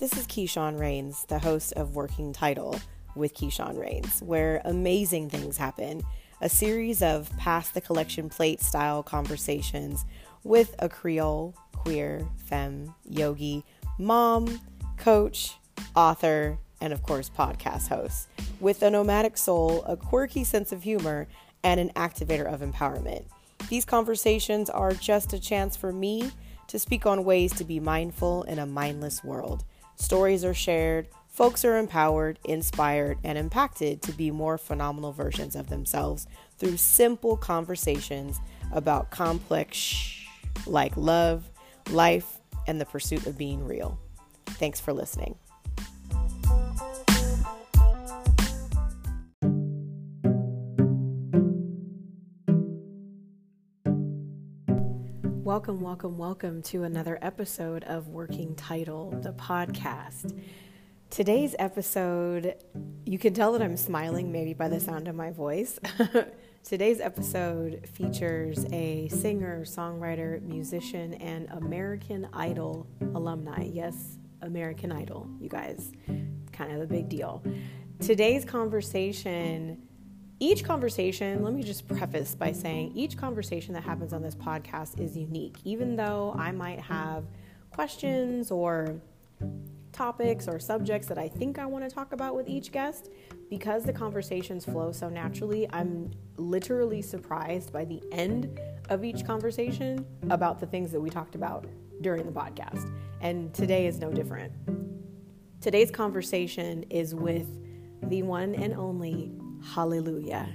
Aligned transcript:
This 0.00 0.16
is 0.16 0.26
Keyshawn 0.26 0.80
Rains, 0.80 1.26
the 1.28 1.38
host 1.38 1.74
of 1.74 1.94
Working 1.94 2.32
Title 2.32 2.80
with 3.14 3.34
Keyshawn 3.34 3.78
Rains, 3.78 4.22
where 4.22 4.62
amazing 4.64 5.28
things 5.28 5.58
happen. 5.58 6.02
A 6.40 6.48
series 6.48 7.02
of 7.02 7.30
pass 7.36 7.68
the 7.68 7.82
collection 7.82 8.30
plate 8.30 8.62
style 8.62 9.02
conversations 9.02 10.06
with 10.42 10.74
a 10.78 10.88
Creole, 10.88 11.54
queer, 11.72 12.26
femme, 12.46 12.94
yogi, 13.04 13.62
mom, 13.98 14.62
coach, 14.96 15.58
author, 15.94 16.56
and 16.80 16.94
of 16.94 17.02
course, 17.02 17.28
podcast 17.28 17.88
host. 17.88 18.28
With 18.58 18.82
a 18.82 18.88
nomadic 18.88 19.36
soul, 19.36 19.82
a 19.82 19.98
quirky 19.98 20.44
sense 20.44 20.72
of 20.72 20.82
humor, 20.82 21.28
and 21.62 21.78
an 21.78 21.90
activator 21.90 22.50
of 22.50 22.62
empowerment. 22.62 23.24
These 23.68 23.84
conversations 23.84 24.70
are 24.70 24.92
just 24.92 25.34
a 25.34 25.38
chance 25.38 25.76
for 25.76 25.92
me 25.92 26.32
to 26.68 26.78
speak 26.78 27.04
on 27.04 27.22
ways 27.24 27.52
to 27.52 27.64
be 27.64 27.80
mindful 27.80 28.44
in 28.44 28.58
a 28.58 28.64
mindless 28.64 29.22
world. 29.22 29.62
Stories 30.00 30.46
are 30.46 30.54
shared, 30.54 31.08
folks 31.28 31.62
are 31.62 31.76
empowered, 31.76 32.38
inspired, 32.44 33.18
and 33.22 33.36
impacted 33.36 34.00
to 34.00 34.12
be 34.12 34.30
more 34.30 34.56
phenomenal 34.56 35.12
versions 35.12 35.54
of 35.54 35.68
themselves 35.68 36.26
through 36.56 36.78
simple 36.78 37.36
conversations 37.36 38.40
about 38.72 39.10
complex 39.10 40.16
like 40.66 40.96
love, 40.96 41.44
life, 41.90 42.38
and 42.66 42.80
the 42.80 42.86
pursuit 42.86 43.26
of 43.26 43.36
being 43.36 43.62
real. 43.62 43.98
Thanks 44.46 44.80
for 44.80 44.94
listening. 44.94 45.36
Welcome, 55.60 55.82
welcome, 55.82 56.16
welcome 56.16 56.62
to 56.62 56.84
another 56.84 57.18
episode 57.20 57.84
of 57.84 58.08
Working 58.08 58.54
Title, 58.54 59.10
the 59.22 59.34
podcast. 59.34 60.42
Today's 61.10 61.54
episode, 61.58 62.54
you 63.04 63.18
can 63.18 63.34
tell 63.34 63.52
that 63.52 63.60
I'm 63.60 63.76
smiling 63.76 64.32
maybe 64.32 64.54
by 64.54 64.70
the 64.70 64.80
sound 64.80 65.06
of 65.06 65.14
my 65.14 65.32
voice. 65.32 65.78
Today's 66.64 66.98
episode 66.98 67.86
features 67.86 68.64
a 68.72 69.08
singer, 69.08 69.66
songwriter, 69.66 70.40
musician, 70.40 71.12
and 71.12 71.46
American 71.50 72.26
Idol 72.32 72.86
alumni. 73.14 73.64
Yes, 73.64 74.16
American 74.40 74.90
Idol, 74.90 75.28
you 75.38 75.50
guys. 75.50 75.92
Kind 76.52 76.72
of 76.72 76.80
a 76.80 76.86
big 76.86 77.10
deal. 77.10 77.44
Today's 78.00 78.46
conversation 78.46 79.82
each 80.40 80.64
conversation, 80.64 81.44
let 81.44 81.52
me 81.52 81.62
just 81.62 81.86
preface 81.86 82.34
by 82.34 82.50
saying 82.50 82.92
each 82.94 83.16
conversation 83.16 83.74
that 83.74 83.82
happens 83.82 84.14
on 84.14 84.22
this 84.22 84.34
podcast 84.34 84.98
is 84.98 85.16
unique. 85.16 85.58
Even 85.64 85.96
though 85.96 86.34
I 86.36 86.50
might 86.50 86.80
have 86.80 87.24
questions 87.70 88.50
or 88.50 89.00
topics 89.92 90.48
or 90.48 90.58
subjects 90.58 91.06
that 91.08 91.18
I 91.18 91.28
think 91.28 91.58
I 91.58 91.66
want 91.66 91.86
to 91.86 91.94
talk 91.94 92.12
about 92.14 92.34
with 92.34 92.48
each 92.48 92.72
guest, 92.72 93.10
because 93.50 93.84
the 93.84 93.92
conversations 93.92 94.64
flow 94.64 94.92
so 94.92 95.10
naturally, 95.10 95.68
I'm 95.72 96.10
literally 96.36 97.02
surprised 97.02 97.70
by 97.70 97.84
the 97.84 98.02
end 98.10 98.58
of 98.88 99.04
each 99.04 99.26
conversation 99.26 100.06
about 100.30 100.58
the 100.58 100.66
things 100.66 100.90
that 100.92 101.00
we 101.00 101.10
talked 101.10 101.34
about 101.34 101.66
during 102.00 102.24
the 102.24 102.32
podcast. 102.32 102.90
And 103.20 103.52
today 103.52 103.86
is 103.86 103.98
no 103.98 104.10
different. 104.10 104.52
Today's 105.60 105.90
conversation 105.90 106.84
is 106.84 107.14
with 107.14 107.46
the 108.04 108.22
one 108.22 108.54
and 108.54 108.72
only 108.72 109.32
Hallelujah. 109.64 110.48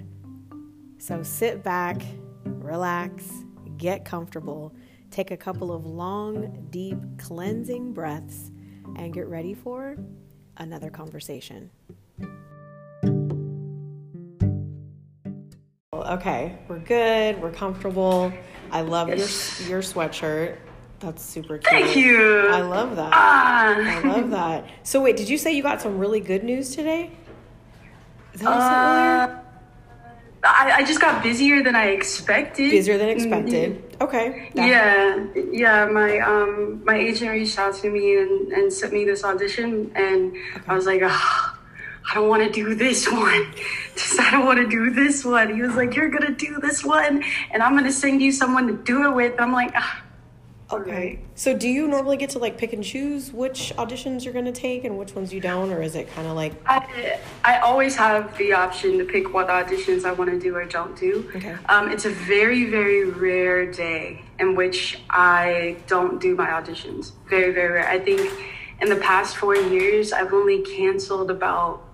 So 0.98 1.24
sit 1.24 1.64
back, 1.64 2.02
relax, 2.46 3.30
get 3.78 4.06
comfortable, 4.06 4.76
take 5.12 5.32
a 5.32 5.38
couple 5.38 5.72
of 5.72 5.86
long, 5.86 6.68
deep, 6.70 6.98
cleansing 7.18 7.94
breaths, 7.94 8.52
and 8.96 9.14
get 9.14 9.28
ready 9.28 9.54
for 9.54 9.98
another 10.58 10.90
conversation. 10.90 11.70
Okay, 15.94 16.58
we're 16.68 16.80
good. 16.80 17.42
We're 17.42 17.52
comfortable. 17.52 18.32
I 18.72 18.82
love 18.82 19.10
yes. 19.10 19.60
your 19.62 19.70
your 19.70 19.82
sweatshirt. 19.82 20.58
That's 21.00 21.24
super 21.24 21.58
cute. 21.58 21.64
Thank 21.64 21.96
you. 21.96 22.48
I 22.48 22.62
love 22.62 22.96
that. 22.96 23.12
Ah. 23.14 23.76
I 23.78 24.00
love 24.02 24.30
that. 24.32 24.66
So 24.84 25.02
wait, 25.02 25.18
did 25.18 25.30
you 25.30 25.38
say 25.38 25.54
you 25.54 25.64
got 25.64 25.82
some 25.82 25.98
really 25.98 26.20
good 26.20 26.44
news 26.44 26.76
today? 26.76 27.12
Uh, 28.44 29.42
I, 30.44 30.72
I 30.78 30.84
just 30.84 31.02
got 31.02 31.24
busier 31.24 31.64
than 31.64 31.76
I 31.76 31.88
expected. 31.88 32.72
Busier 32.72 32.98
than 32.98 33.10
expected. 33.10 33.82
Mm-hmm. 33.82 34.04
Okay. 34.04 34.52
Yeah, 34.54 35.26
yeah. 35.52 35.86
My 35.86 36.20
um 36.20 36.84
my 36.86 36.96
agent 36.96 37.32
reached 37.32 37.58
out 37.58 37.76
to 37.76 37.90
me 37.90 38.18
and, 38.18 38.52
and 38.52 38.72
sent 38.72 38.94
me 38.94 39.06
this 39.06 39.24
audition, 39.24 39.92
and 39.96 40.32
okay. 40.32 40.62
I 40.68 40.76
was 40.76 40.86
like, 40.86 41.02
oh, 41.04 41.58
I 42.10 42.14
don't 42.14 42.30
want 42.30 42.44
to 42.44 42.52
do 42.52 42.76
this 42.76 43.08
one. 43.12 43.54
Just 43.96 44.20
I 44.20 44.32
don't 44.32 44.46
want 44.46 44.60
to 44.60 44.68
do 44.68 44.92
this 44.92 45.26
one. 45.26 45.56
He 45.56 45.62
was 45.62 45.76
like, 45.76 45.96
You're 45.96 46.10
gonna 46.10 46.36
do 46.36 46.60
this 46.60 46.84
one, 46.84 47.24
and 47.52 47.64
I'm 47.64 47.76
gonna 47.76 47.92
send 47.92 48.22
you 48.22 48.32
someone 48.32 48.68
to 48.68 48.74
do 48.74 49.06
it 49.06 49.16
with. 49.16 49.40
I'm 49.40 49.54
like. 49.54 49.72
Oh, 49.76 50.02
Okay. 50.72 51.20
So 51.36 51.56
do 51.56 51.68
you 51.70 51.88
normally 51.88 52.18
get 52.18 52.32
to 52.32 52.40
like 52.40 52.58
pick 52.58 52.74
and 52.74 52.84
choose 52.84 53.32
which 53.32 53.72
auditions 53.78 54.24
you're 54.24 54.34
going 54.34 54.46
to 54.46 54.52
take 54.52 54.84
and 54.84 54.98
which 54.98 55.14
ones 55.14 55.32
you 55.32 55.40
don't 55.40 55.72
or 55.72 55.82
is 55.82 55.96
it 55.96 56.12
kind 56.14 56.28
of 56.28 56.36
like 56.36 56.54
I 56.66 57.20
I 57.44 57.60
always 57.60 57.96
have 57.96 58.36
the 58.38 58.54
option 58.54 58.98
to 58.98 59.06
pick 59.06 59.32
what 59.34 59.48
auditions 59.48 60.06
I 60.06 60.12
want 60.12 60.32
to 60.32 60.40
do 60.40 60.56
or 60.56 60.66
don't 60.66 60.98
do. 60.98 61.30
Okay. 61.36 61.56
Um, 61.70 61.92
it's 61.92 62.06
a 62.06 62.10
very 62.10 62.66
very 62.66 63.06
rare 63.06 63.72
day 63.72 64.24
in 64.40 64.56
which 64.56 65.00
I 65.10 65.78
don't 65.86 66.20
do 66.20 66.36
my 66.36 66.48
auditions. 66.48 67.12
Very 67.30 67.54
very 67.54 67.74
rare. 67.74 67.88
I 67.88 68.00
think 68.00 68.22
in 68.82 68.90
the 68.90 68.98
past 68.98 69.38
4 69.38 69.56
years 69.56 70.14
I've 70.14 70.34
only 70.34 70.64
canceled 70.64 71.30
about 71.30 71.85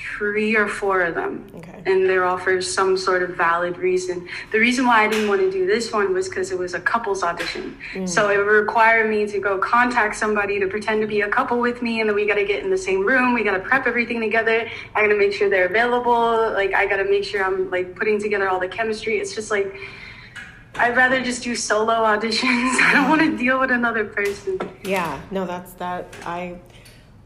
three 0.00 0.56
or 0.56 0.68
four 0.68 1.02
of 1.02 1.14
them. 1.14 1.46
Okay. 1.56 1.82
And 1.86 2.08
they're 2.08 2.24
all 2.24 2.38
for 2.38 2.60
some 2.60 2.96
sort 2.96 3.22
of 3.22 3.36
valid 3.36 3.78
reason. 3.78 4.28
The 4.52 4.58
reason 4.58 4.86
why 4.86 5.04
I 5.04 5.08
didn't 5.08 5.28
want 5.28 5.40
to 5.40 5.50
do 5.50 5.66
this 5.66 5.92
one 5.92 6.12
was 6.12 6.28
because 6.28 6.52
it 6.52 6.58
was 6.58 6.74
a 6.74 6.80
couples 6.80 7.22
audition. 7.22 7.76
Mm. 7.94 8.08
So 8.08 8.28
it 8.30 8.36
required 8.36 9.10
me 9.10 9.26
to 9.26 9.38
go 9.38 9.58
contact 9.58 10.16
somebody 10.16 10.58
to 10.60 10.66
pretend 10.66 11.00
to 11.02 11.06
be 11.06 11.22
a 11.22 11.28
couple 11.28 11.58
with 11.58 11.82
me, 11.82 12.00
and 12.00 12.08
then 12.08 12.16
we 12.16 12.26
got 12.26 12.34
to 12.34 12.44
get 12.44 12.62
in 12.64 12.70
the 12.70 12.78
same 12.78 13.06
room. 13.06 13.34
We 13.34 13.44
got 13.44 13.54
to 13.54 13.60
prep 13.60 13.86
everything 13.86 14.20
together. 14.20 14.68
I 14.94 15.00
got 15.02 15.08
to 15.08 15.18
make 15.18 15.32
sure 15.32 15.48
they're 15.48 15.66
available. 15.66 16.52
Like, 16.52 16.74
I 16.74 16.86
got 16.86 16.96
to 16.96 17.04
make 17.04 17.24
sure 17.24 17.44
I'm 17.44 17.70
like 17.70 17.94
putting 17.96 18.20
together 18.20 18.48
all 18.48 18.60
the 18.60 18.68
chemistry. 18.68 19.18
It's 19.18 19.34
just 19.34 19.50
like, 19.50 19.74
I'd 20.76 20.96
rather 20.96 21.22
just 21.22 21.42
do 21.42 21.54
solo 21.56 21.92
auditions. 21.92 22.42
I 22.80 22.92
don't 22.94 23.08
want 23.08 23.20
to 23.22 23.36
deal 23.36 23.58
with 23.58 23.70
another 23.70 24.04
person. 24.04 24.58
Yeah, 24.84 25.20
no, 25.30 25.46
that's 25.46 25.72
that. 25.74 26.14
I 26.24 26.58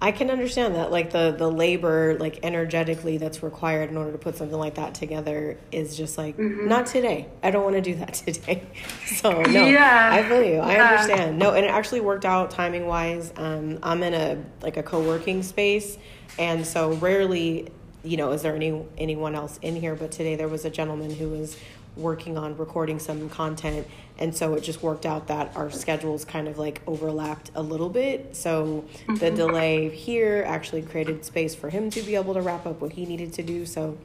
I 0.04 0.12
can 0.12 0.30
understand 0.30 0.74
that, 0.74 0.92
like 0.92 1.12
the 1.12 1.34
the 1.34 1.50
labor, 1.50 2.18
like 2.20 2.40
energetically, 2.42 3.16
that's 3.16 3.42
required 3.42 3.88
in 3.88 3.96
order 3.96 4.12
to 4.12 4.18
put 4.18 4.36
something 4.36 4.58
like 4.58 4.74
that 4.74 4.94
together 4.94 5.56
is 5.72 5.96
just 5.96 6.18
like 6.18 6.36
mm-hmm. 6.36 6.68
not 6.68 6.84
today. 6.84 7.26
I 7.42 7.50
don't 7.50 7.64
want 7.64 7.76
to 7.76 7.80
do 7.80 7.94
that 7.94 8.12
today. 8.26 8.66
So 9.06 9.40
no, 9.40 9.64
yeah. 9.64 10.10
I 10.12 10.28
feel 10.28 10.42
you. 10.42 10.58
I 10.58 10.74
yeah. 10.74 10.90
understand. 10.90 11.38
No, 11.38 11.54
and 11.54 11.64
it 11.64 11.70
actually 11.70 12.02
worked 12.02 12.26
out 12.26 12.50
timing 12.50 12.86
wise. 12.86 13.32
Um, 13.36 13.78
I'm 13.82 14.02
in 14.02 14.12
a 14.12 14.44
like 14.60 14.76
a 14.76 14.82
co 14.82 15.00
working 15.00 15.42
space, 15.42 15.96
and 16.38 16.66
so 16.66 16.92
rarely, 16.96 17.70
you 18.02 18.18
know, 18.18 18.32
is 18.32 18.42
there 18.42 18.54
any 18.54 18.84
anyone 18.98 19.34
else 19.34 19.58
in 19.62 19.74
here? 19.74 19.94
But 19.94 20.10
today 20.10 20.36
there 20.36 20.48
was 20.48 20.66
a 20.66 20.70
gentleman 20.70 21.12
who 21.12 21.30
was 21.30 21.56
working 21.96 22.36
on 22.36 22.56
recording 22.56 22.98
some 22.98 23.28
content 23.28 23.86
and 24.18 24.34
so 24.34 24.54
it 24.54 24.62
just 24.62 24.82
worked 24.82 25.06
out 25.06 25.26
that 25.26 25.56
our 25.56 25.70
schedules 25.70 26.24
kind 26.24 26.46
of 26.46 26.56
like 26.56 26.80
overlapped 26.86 27.50
a 27.54 27.62
little 27.62 27.88
bit. 27.88 28.36
So 28.36 28.84
mm-hmm. 29.06 29.16
the 29.16 29.30
delay 29.30 29.88
here 29.88 30.44
actually 30.46 30.82
created 30.82 31.24
space 31.24 31.54
for 31.54 31.68
him 31.68 31.90
to 31.90 32.02
be 32.02 32.14
able 32.14 32.34
to 32.34 32.40
wrap 32.40 32.64
up 32.64 32.80
what 32.80 32.92
he 32.92 33.06
needed 33.06 33.32
to 33.34 33.42
do 33.42 33.66
so 33.66 33.98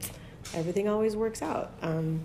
everything 0.54 0.88
always 0.88 1.14
works 1.14 1.42
out. 1.42 1.72
Um, 1.82 2.20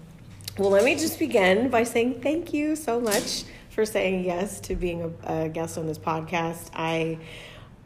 well 0.58 0.72
let 0.72 0.84
me 0.84 0.96
just 0.96 1.20
begin 1.20 1.70
by 1.70 1.84
saying 1.84 2.22
thank 2.22 2.54
you 2.54 2.76
so 2.76 3.00
much 3.00 3.44
for 3.70 3.86
saying 3.86 4.24
yes 4.24 4.60
to 4.62 4.76
being 4.76 5.14
a, 5.28 5.44
a 5.46 5.50
guest 5.50 5.78
on 5.78 5.86
this 5.86 6.00
podcast. 6.00 6.70
I 6.74 7.20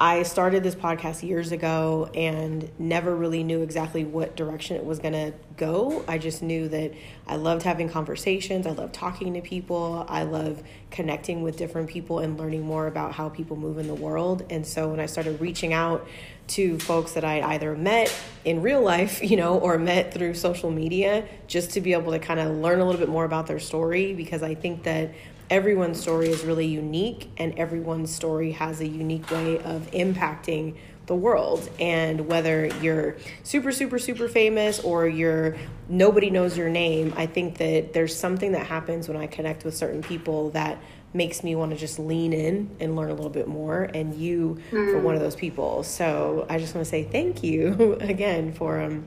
I 0.01 0.23
started 0.23 0.63
this 0.63 0.75
podcast 0.75 1.27
years 1.27 1.51
ago 1.51 2.09
and 2.13 2.71
never 2.79 3.13
really 3.13 3.43
knew 3.43 3.63
exactly 3.63 4.05
what 4.05 4.37
direction 4.37 4.77
it 4.77 4.85
was 4.85 4.99
going 4.99 5.11
to 5.13 5.33
go. 5.57 6.05
I 6.07 6.17
just 6.17 6.41
knew 6.41 6.69
that 6.69 6.93
I 7.27 7.35
loved 7.35 7.63
having 7.63 7.89
conversations. 7.89 8.65
I 8.65 8.71
love 8.71 8.93
talking 8.93 9.33
to 9.33 9.41
people. 9.41 10.05
I 10.07 10.23
love 10.23 10.63
connecting 10.89 11.41
with 11.41 11.57
different 11.57 11.89
people 11.89 12.19
and 12.19 12.39
learning 12.39 12.61
more 12.61 12.87
about 12.87 13.11
how 13.11 13.27
people 13.27 13.57
move 13.57 13.77
in 13.77 13.87
the 13.87 13.93
world. 13.93 14.45
And 14.49 14.65
so 14.65 14.87
when 14.87 15.01
I 15.01 15.05
started 15.05 15.41
reaching 15.41 15.73
out 15.73 16.07
to 16.47 16.79
folks 16.79 17.11
that 17.11 17.25
I 17.25 17.41
either 17.41 17.75
met 17.75 18.15
in 18.45 18.61
real 18.61 18.81
life, 18.81 19.21
you 19.29 19.35
know, 19.35 19.57
or 19.59 19.77
met 19.77 20.13
through 20.13 20.35
social 20.35 20.71
media, 20.71 21.27
just 21.47 21.71
to 21.71 21.81
be 21.81 21.91
able 21.91 22.13
to 22.13 22.19
kind 22.19 22.39
of 22.39 22.55
learn 22.55 22.79
a 22.79 22.85
little 22.85 23.01
bit 23.01 23.09
more 23.09 23.25
about 23.25 23.47
their 23.47 23.59
story, 23.59 24.13
because 24.13 24.43
I 24.43 24.55
think 24.55 24.83
that 24.83 25.11
everyone's 25.49 25.99
story 25.99 26.29
is 26.29 26.43
really 26.43 26.67
unique 26.67 27.29
and 27.37 27.57
everyone's 27.57 28.13
story 28.13 28.51
has 28.51 28.81
a 28.81 28.87
unique 28.87 29.29
way 29.31 29.59
of 29.59 29.89
impacting 29.91 30.75
the 31.07 31.15
world. 31.15 31.67
And 31.79 32.27
whether 32.27 32.67
you're 32.81 33.17
super, 33.43 33.71
super, 33.71 33.97
super 33.97 34.29
famous 34.29 34.79
or 34.79 35.07
you're 35.07 35.57
nobody 35.87 36.29
knows 36.29 36.55
your 36.55 36.69
name, 36.69 37.13
I 37.17 37.25
think 37.25 37.57
that 37.57 37.93
there's 37.93 38.15
something 38.15 38.51
that 38.51 38.67
happens 38.67 39.07
when 39.07 39.17
I 39.17 39.27
connect 39.27 39.65
with 39.65 39.75
certain 39.75 40.03
people 40.03 40.51
that 40.51 40.79
makes 41.13 41.43
me 41.43 41.55
want 41.55 41.71
to 41.71 41.77
just 41.77 41.97
lean 41.97 42.33
in 42.33 42.75
and 42.79 42.95
learn 42.95 43.09
a 43.09 43.13
little 43.13 43.31
bit 43.31 43.47
more 43.47 43.89
and 43.95 44.13
you 44.13 44.59
mm. 44.69 44.91
for 44.91 44.99
one 44.99 45.15
of 45.15 45.21
those 45.21 45.35
people 45.35 45.81
so 45.81 46.45
i 46.49 46.59
just 46.59 46.75
want 46.75 46.85
to 46.85 46.89
say 46.89 47.03
thank 47.03 47.41
you 47.41 47.97
again 48.01 48.53
for 48.53 48.79
um 48.79 49.03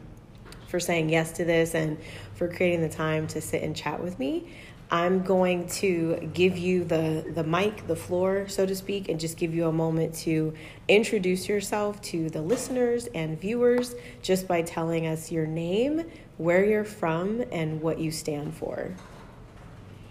for 0.67 0.81
saying 0.81 1.09
yes 1.09 1.33
to 1.33 1.44
this 1.44 1.75
and 1.75 1.97
for 2.35 2.49
creating 2.49 2.81
the 2.81 2.89
time 2.89 3.27
to 3.29 3.41
sit 3.41 3.62
and 3.62 3.77
chat 3.77 4.03
with 4.03 4.19
me 4.19 4.44
i'm 4.93 5.23
going 5.25 5.67
to 5.67 6.31
give 6.33 6.56
you 6.56 6.85
the 6.85 7.25
the 7.35 7.43
mic 7.43 7.85
the 7.89 7.97
floor 7.97 8.47
so 8.47 8.65
to 8.65 8.77
speak 8.77 9.09
and 9.09 9.19
just 9.19 9.37
give 9.37 9.53
you 9.53 9.67
a 9.67 9.73
moment 9.73 10.15
to 10.15 10.55
introduce 10.87 11.49
yourself 11.49 12.00
to 12.00 12.31
the 12.31 12.41
listeners 12.41 13.09
and 13.15 13.41
viewers 13.41 13.97
just 14.23 14.47
by 14.47 14.62
telling 14.62 15.09
us 15.09 15.33
your 15.33 15.47
name 15.47 16.09
where 16.37 16.65
you're 16.65 16.85
from 16.85 17.43
and 17.50 17.81
what 17.81 17.99
you 17.99 18.12
stand 18.12 18.55
for 18.55 18.94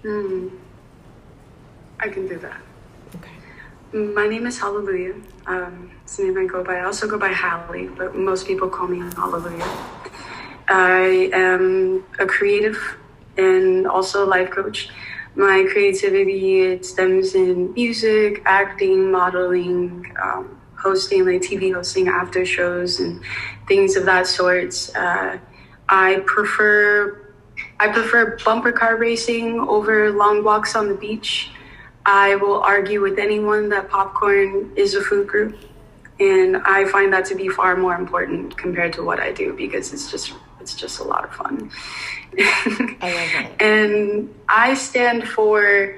mm. 0.04 0.52
I 2.02 2.10
can 2.10 2.28
do 2.28 2.40
that. 2.40 2.60
Okay. 3.16 3.32
My 3.94 4.28
name 4.28 4.48
is 4.48 4.58
Hallelujah. 4.60 5.14
Um, 5.46 5.92
it's 6.04 6.18
the 6.18 6.24
name 6.24 6.38
I 6.38 6.46
go 6.46 6.64
by. 6.64 6.78
I 6.78 6.84
also 6.86 7.08
go 7.08 7.20
by 7.20 7.32
Hallie, 7.32 7.90
but 7.90 8.16
most 8.16 8.48
people 8.48 8.70
call 8.70 8.88
me 8.88 9.00
Hallelujah. 9.16 9.64
I 10.68 11.30
am 11.34 12.04
a 12.18 12.26
creative 12.26 12.98
and 13.38 13.88
also 13.88 14.26
life 14.26 14.52
coach. 14.52 14.90
My 15.36 15.66
creativity 15.72 16.62
it 16.62 16.86
stems 16.86 17.36
in 17.36 17.74
music, 17.74 18.42
acting, 18.46 19.12
modeling, 19.12 20.14
um, 20.22 20.60
hosting, 20.78 21.26
like 21.26 21.42
TV 21.42 21.74
hosting, 21.74 22.10
after 22.10 22.46
shows, 22.46 23.00
and 23.00 23.22
things 23.68 23.96
of 23.96 24.06
that 24.06 24.28
sort. 24.28 24.76
Uh, 24.96 25.38
I 25.88 26.24
prefer 26.26 27.32
I 27.80 27.88
prefer 27.90 28.38
bumper 28.44 28.72
car 28.72 28.98
racing 28.98 29.60
over 29.60 30.12
long 30.12 30.44
walks 30.44 30.76
on 30.76 30.88
the 30.88 30.96
beach. 30.96 31.52
I 32.06 32.36
will 32.36 32.62
argue 32.62 33.02
with 33.02 33.20
anyone 33.20 33.70
that 33.70 33.90
popcorn 33.90 34.72
is 34.76 34.96
a 34.96 35.02
food 35.02 35.28
group. 35.28 35.58
And 36.20 36.58
I 36.58 36.86
find 36.86 37.12
that 37.14 37.26
to 37.26 37.36
be 37.36 37.48
far 37.50 37.76
more 37.76 37.96
important 37.96 38.56
compared 38.56 38.94
to 38.94 39.04
what 39.04 39.20
I 39.20 39.32
do 39.32 39.54
because 39.54 39.94
it's 39.94 40.12
just 40.12 40.34
it's 40.62 40.76
just 40.76 41.00
a 41.00 41.04
lot 41.04 41.24
of 41.24 41.34
fun. 41.34 41.72
I 42.38 42.94
love 43.02 43.02
that. 43.02 43.52
and 43.62 44.34
I 44.48 44.76
stand 44.76 45.28
for 45.28 45.98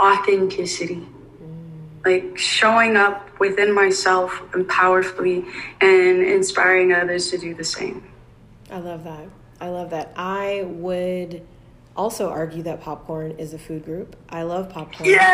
authenticity. 0.00 1.06
Mm. 1.42 2.04
Like 2.04 2.38
showing 2.38 2.96
up 2.96 3.38
within 3.40 3.74
myself 3.74 4.42
and 4.54 4.68
powerfully 4.68 5.44
and 5.80 6.22
inspiring 6.22 6.92
others 6.92 7.30
to 7.30 7.38
do 7.38 7.54
the 7.54 7.64
same. 7.64 8.08
I 8.70 8.78
love 8.78 9.04
that. 9.04 9.28
I 9.60 9.68
love 9.68 9.90
that. 9.90 10.12
I 10.16 10.62
would 10.64 11.46
also 11.98 12.30
argue 12.30 12.62
that 12.62 12.80
popcorn 12.80 13.32
is 13.32 13.52
a 13.52 13.58
food 13.58 13.84
group. 13.84 14.14
I 14.30 14.42
love 14.44 14.70
popcorn. 14.70 15.10
Yeah, 15.10 15.18
um, 15.18 15.26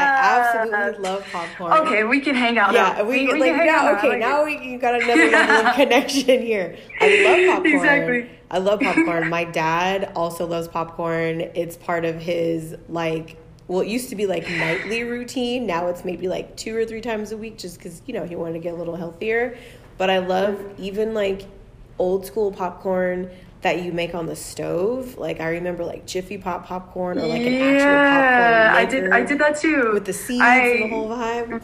I 0.00 0.64
absolutely 0.64 1.02
love 1.02 1.24
popcorn. 1.30 1.72
Okay, 1.86 2.04
we 2.04 2.20
can 2.20 2.34
hang 2.34 2.56
out. 2.56 2.72
Yeah, 2.72 3.02
we, 3.02 3.26
we, 3.26 3.34
we 3.34 3.40
like 3.40 3.56
now. 3.56 3.94
Okay, 3.96 4.18
now 4.18 4.44
we 4.44 4.58
you 4.58 4.78
got 4.78 5.00
another 5.00 5.30
level 5.30 5.66
of 5.68 5.74
connection 5.74 6.40
here. 6.40 6.78
I 7.00 7.22
love 7.22 7.46
popcorn. 7.56 7.74
Exactly. 7.74 8.30
I 8.50 8.58
love 8.58 8.80
popcorn. 8.80 9.28
My 9.28 9.44
dad 9.44 10.12
also 10.16 10.46
loves 10.46 10.68
popcorn. 10.68 11.42
It's 11.54 11.76
part 11.76 12.04
of 12.04 12.16
his 12.16 12.74
like. 12.88 13.36
Well, 13.68 13.80
it 13.80 13.88
used 13.88 14.10
to 14.10 14.16
be 14.16 14.26
like 14.26 14.48
nightly 14.50 15.04
routine. 15.04 15.66
Now 15.66 15.86
it's 15.86 16.04
maybe 16.04 16.28
like 16.28 16.56
two 16.56 16.76
or 16.76 16.84
three 16.84 17.00
times 17.00 17.30
a 17.30 17.36
week, 17.36 17.58
just 17.58 17.76
because 17.76 18.02
you 18.06 18.14
know 18.14 18.24
he 18.24 18.36
wanted 18.36 18.54
to 18.54 18.58
get 18.58 18.72
a 18.72 18.76
little 18.76 18.96
healthier. 18.96 19.56
But 19.98 20.08
I 20.08 20.18
love 20.18 20.58
even 20.78 21.12
like 21.12 21.42
old 21.98 22.24
school 22.26 22.50
popcorn 22.50 23.30
that 23.62 23.82
you 23.82 23.92
make 23.92 24.14
on 24.14 24.26
the 24.26 24.36
stove. 24.36 25.16
Like 25.16 25.40
I 25.40 25.50
remember 25.50 25.84
like 25.84 26.06
Jiffy 26.06 26.38
Pop 26.38 26.66
popcorn 26.66 27.18
or 27.18 27.26
like 27.26 27.40
an 27.40 27.52
yeah, 27.52 27.64
actual 27.64 27.86
popcorn. 28.20 28.76
I 28.76 28.84
did 28.84 29.12
I 29.12 29.24
did 29.24 29.38
that 29.38 29.60
too. 29.60 29.92
With 29.94 30.04
the 30.04 30.12
seeds 30.12 30.42
I... 30.42 30.58
and 30.58 30.82
the 30.84 30.88
whole 30.88 31.08
vibe. 31.08 31.62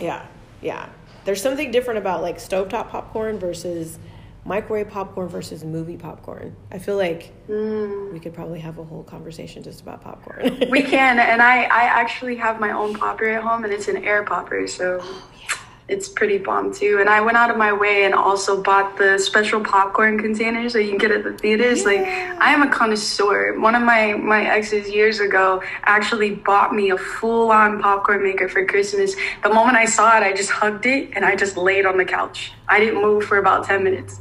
Yeah. 0.00 0.26
Yeah. 0.60 0.88
There's 1.24 1.40
something 1.40 1.70
different 1.70 1.98
about 1.98 2.22
like 2.22 2.38
stovetop 2.38 2.88
popcorn 2.88 3.38
versus 3.38 3.98
microwave 4.44 4.88
popcorn 4.88 5.28
versus 5.28 5.62
movie 5.62 5.96
popcorn. 5.96 6.56
I 6.72 6.78
feel 6.78 6.96
like 6.96 7.32
mm. 7.48 8.12
we 8.12 8.18
could 8.18 8.34
probably 8.34 8.58
have 8.60 8.78
a 8.78 8.84
whole 8.84 9.04
conversation 9.04 9.62
just 9.62 9.82
about 9.82 10.02
popcorn. 10.02 10.68
we 10.70 10.82
can, 10.82 11.18
and 11.20 11.40
I 11.40 11.64
I 11.64 11.84
actually 11.84 12.36
have 12.36 12.58
my 12.58 12.72
own 12.72 12.94
popper 12.94 13.26
at 13.26 13.42
home, 13.42 13.64
and 13.64 13.72
it's 13.72 13.88
an 13.88 14.04
air 14.04 14.24
popper, 14.24 14.66
so. 14.66 14.98
Oh, 15.00 15.28
it's 15.88 16.08
pretty 16.08 16.38
bomb 16.38 16.72
too. 16.72 16.98
And 17.00 17.08
I 17.08 17.20
went 17.20 17.36
out 17.36 17.50
of 17.50 17.56
my 17.56 17.72
way 17.72 18.04
and 18.04 18.14
also 18.14 18.62
bought 18.62 18.96
the 18.96 19.18
special 19.18 19.60
popcorn 19.60 20.18
containers 20.18 20.72
that 20.72 20.84
you 20.84 20.90
can 20.90 20.98
get 20.98 21.10
at 21.10 21.24
the 21.24 21.32
theaters. 21.32 21.80
Yeah. 21.80 21.86
Like 21.86 22.00
I 22.40 22.52
am 22.52 22.62
a 22.62 22.70
connoisseur. 22.70 23.58
One 23.58 23.74
of 23.74 23.82
my 23.82 24.14
my 24.14 24.44
exes 24.44 24.88
years 24.88 25.20
ago 25.20 25.62
actually 25.84 26.34
bought 26.34 26.74
me 26.74 26.90
a 26.90 26.98
full 26.98 27.50
on 27.50 27.80
popcorn 27.80 28.22
maker 28.22 28.48
for 28.48 28.64
Christmas. 28.64 29.16
The 29.42 29.48
moment 29.48 29.76
I 29.76 29.84
saw 29.84 30.16
it, 30.16 30.22
I 30.22 30.32
just 30.32 30.50
hugged 30.50 30.86
it 30.86 31.10
and 31.14 31.24
I 31.24 31.36
just 31.36 31.56
laid 31.56 31.84
on 31.84 31.98
the 31.98 32.04
couch. 32.04 32.52
I 32.68 32.78
didn't 32.80 33.02
move 33.02 33.24
for 33.24 33.38
about 33.38 33.64
ten 33.64 33.82
minutes. 33.84 34.20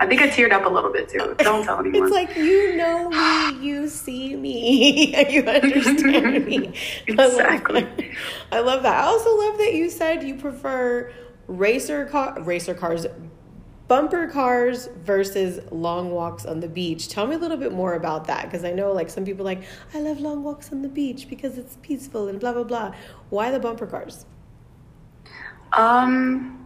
I 0.00 0.06
think 0.06 0.22
I 0.22 0.28
teared 0.28 0.52
up 0.52 0.64
a 0.64 0.68
little 0.68 0.92
bit 0.92 1.08
too. 1.08 1.34
Don't 1.38 1.64
tell 1.64 1.78
anyone. 1.80 2.04
It's 2.04 2.12
like 2.12 2.36
you 2.36 2.76
know 2.76 3.08
me, 3.10 3.66
you 3.66 3.88
see 3.88 4.36
me, 4.36 5.30
you 5.30 5.42
understand 5.42 6.46
me. 6.46 6.72
exactly. 7.06 7.82
I 8.52 8.60
love, 8.60 8.60
I 8.60 8.60
love 8.60 8.82
that. 8.84 9.04
I 9.04 9.06
also 9.06 9.36
love 9.36 9.58
that 9.58 9.74
you 9.74 9.90
said 9.90 10.22
you 10.22 10.36
prefer 10.36 11.12
racer 11.46 12.06
car 12.06 12.40
racer 12.42 12.74
cars 12.74 13.06
bumper 13.88 14.28
cars 14.28 14.88
versus 15.02 15.58
long 15.72 16.12
walks 16.12 16.46
on 16.46 16.60
the 16.60 16.68
beach. 16.68 17.08
Tell 17.08 17.26
me 17.26 17.34
a 17.34 17.38
little 17.38 17.56
bit 17.56 17.72
more 17.72 17.94
about 17.94 18.28
that 18.28 18.44
because 18.44 18.64
I 18.64 18.70
know 18.70 18.92
like 18.92 19.10
some 19.10 19.24
people 19.24 19.44
like 19.44 19.64
I 19.92 19.98
love 19.98 20.20
long 20.20 20.44
walks 20.44 20.70
on 20.70 20.82
the 20.82 20.88
beach 20.88 21.28
because 21.28 21.58
it's 21.58 21.76
peaceful 21.82 22.28
and 22.28 22.38
blah 22.38 22.52
blah 22.52 22.62
blah. 22.62 22.94
Why 23.30 23.50
the 23.50 23.58
bumper 23.58 23.88
cars? 23.88 24.26
Um 25.72 26.59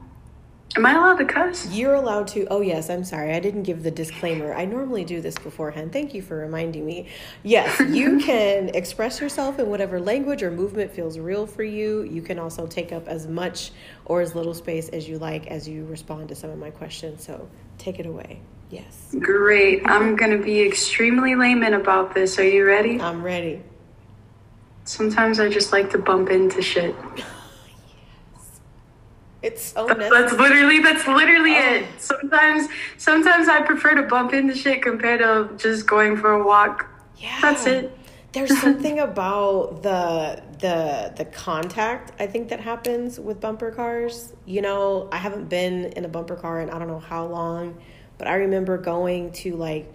Am 0.76 0.84
I 0.84 0.94
allowed 0.94 1.18
to 1.18 1.24
cuss? 1.24 1.68
You're 1.70 1.94
allowed 1.94 2.26
to. 2.28 2.46
Oh, 2.50 2.60
yes. 2.60 2.90
I'm 2.90 3.04
sorry. 3.04 3.32
I 3.32 3.38
didn't 3.38 3.62
give 3.62 3.84
the 3.84 3.92
disclaimer. 3.92 4.52
I 4.52 4.64
normally 4.64 5.04
do 5.04 5.20
this 5.20 5.38
beforehand. 5.38 5.92
Thank 5.92 6.14
you 6.14 6.20
for 6.20 6.36
reminding 6.36 6.84
me. 6.84 7.06
Yes, 7.44 7.78
you 7.78 8.18
can 8.24 8.70
express 8.70 9.20
yourself 9.20 9.60
in 9.60 9.70
whatever 9.70 10.00
language 10.00 10.42
or 10.42 10.50
movement 10.50 10.90
feels 10.90 11.16
real 11.16 11.46
for 11.46 11.62
you. 11.62 12.02
You 12.02 12.22
can 12.22 12.40
also 12.40 12.66
take 12.66 12.90
up 12.90 13.06
as 13.06 13.28
much 13.28 13.70
or 14.04 14.20
as 14.20 14.34
little 14.34 14.52
space 14.52 14.88
as 14.88 15.08
you 15.08 15.18
like 15.18 15.46
as 15.46 15.68
you 15.68 15.84
respond 15.84 16.28
to 16.30 16.34
some 16.34 16.50
of 16.50 16.58
my 16.58 16.70
questions. 16.70 17.24
So 17.24 17.48
take 17.78 18.00
it 18.00 18.06
away. 18.06 18.40
Yes. 18.70 19.14
Great. 19.20 19.82
I'm 19.84 20.16
going 20.16 20.36
to 20.36 20.44
be 20.44 20.60
extremely 20.60 21.36
layman 21.36 21.74
about 21.74 22.14
this. 22.14 22.36
Are 22.40 22.48
you 22.48 22.66
ready? 22.66 23.00
I'm 23.00 23.22
ready. 23.22 23.62
Sometimes 24.82 25.38
I 25.38 25.48
just 25.48 25.70
like 25.70 25.90
to 25.90 25.98
bump 25.98 26.30
into 26.30 26.60
shit. 26.60 26.96
It's 29.44 29.72
so 29.74 29.86
that's, 29.86 30.10
that's 30.10 30.32
literally 30.32 30.78
that's 30.78 31.06
literally 31.06 31.54
oh. 31.54 31.74
it. 31.74 31.86
Sometimes 31.98 32.68
sometimes 32.96 33.46
I 33.46 33.60
prefer 33.60 33.94
to 33.94 34.02
bump 34.04 34.32
into 34.32 34.54
shit 34.54 34.80
compared 34.80 35.20
to 35.20 35.50
just 35.58 35.86
going 35.86 36.16
for 36.16 36.32
a 36.32 36.42
walk. 36.42 36.88
Yeah. 37.18 37.38
That's 37.42 37.66
it. 37.66 37.96
There's 38.32 38.58
something 38.62 39.00
about 39.00 39.82
the 39.82 40.42
the 40.60 41.12
the 41.14 41.26
contact 41.26 42.18
I 42.18 42.26
think 42.26 42.48
that 42.48 42.60
happens 42.60 43.20
with 43.20 43.38
bumper 43.38 43.70
cars. 43.70 44.32
You 44.46 44.62
know, 44.62 45.10
I 45.12 45.18
haven't 45.18 45.50
been 45.50 45.92
in 45.92 46.06
a 46.06 46.08
bumper 46.08 46.36
car 46.36 46.62
in 46.62 46.70
I 46.70 46.78
don't 46.78 46.88
know 46.88 46.98
how 46.98 47.26
long, 47.26 47.76
but 48.16 48.26
I 48.26 48.36
remember 48.36 48.78
going 48.78 49.32
to 49.32 49.56
like 49.56 49.94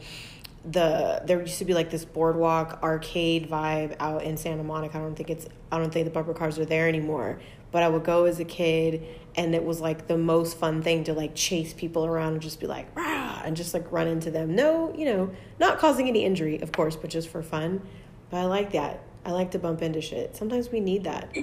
the 0.63 1.23
there 1.25 1.41
used 1.41 1.57
to 1.57 1.65
be 1.65 1.73
like 1.73 1.89
this 1.89 2.05
boardwalk 2.05 2.79
arcade 2.83 3.49
vibe 3.49 3.95
out 3.99 4.21
in 4.21 4.37
Santa 4.37 4.63
Monica. 4.63 4.99
I 4.99 5.01
don't 5.01 5.15
think 5.15 5.31
it's 5.31 5.47
I 5.71 5.79
don't 5.79 5.91
think 5.91 6.05
the 6.05 6.11
bumper 6.11 6.35
cars 6.35 6.59
are 6.59 6.65
there 6.65 6.87
anymore. 6.87 7.39
But 7.71 7.83
I 7.83 7.89
would 7.89 8.03
go 8.03 8.25
as 8.25 8.39
a 8.39 8.45
kid 8.45 9.03
and 9.35 9.53
it 9.53 9.63
was 9.63 9.79
like 9.79 10.07
the 10.07 10.17
most 10.17 10.57
fun 10.57 10.81
thing 10.81 11.03
to 11.05 11.13
like 11.13 11.35
chase 11.35 11.73
people 11.73 12.05
around 12.05 12.33
and 12.33 12.41
just 12.41 12.59
be 12.59 12.67
like 12.67 12.93
rah! 12.95 13.41
and 13.45 13.55
just 13.55 13.73
like 13.73 13.91
run 13.91 14.07
into 14.07 14.31
them. 14.31 14.55
No 14.55 14.93
you 14.95 15.05
know 15.05 15.31
not 15.59 15.79
causing 15.79 16.07
any 16.07 16.25
injury 16.25 16.59
of 16.61 16.71
course 16.71 16.95
but 16.95 17.09
just 17.09 17.29
for 17.29 17.41
fun. 17.41 17.81
But 18.29 18.37
i 18.37 18.45
like 18.45 18.71
that. 18.73 19.03
I 19.25 19.31
like 19.31 19.51
to 19.51 19.59
bump 19.59 19.81
into 19.81 20.01
shit. 20.01 20.35
Sometimes 20.35 20.71
we 20.71 20.79
need 20.79 21.03
that. 21.03 21.35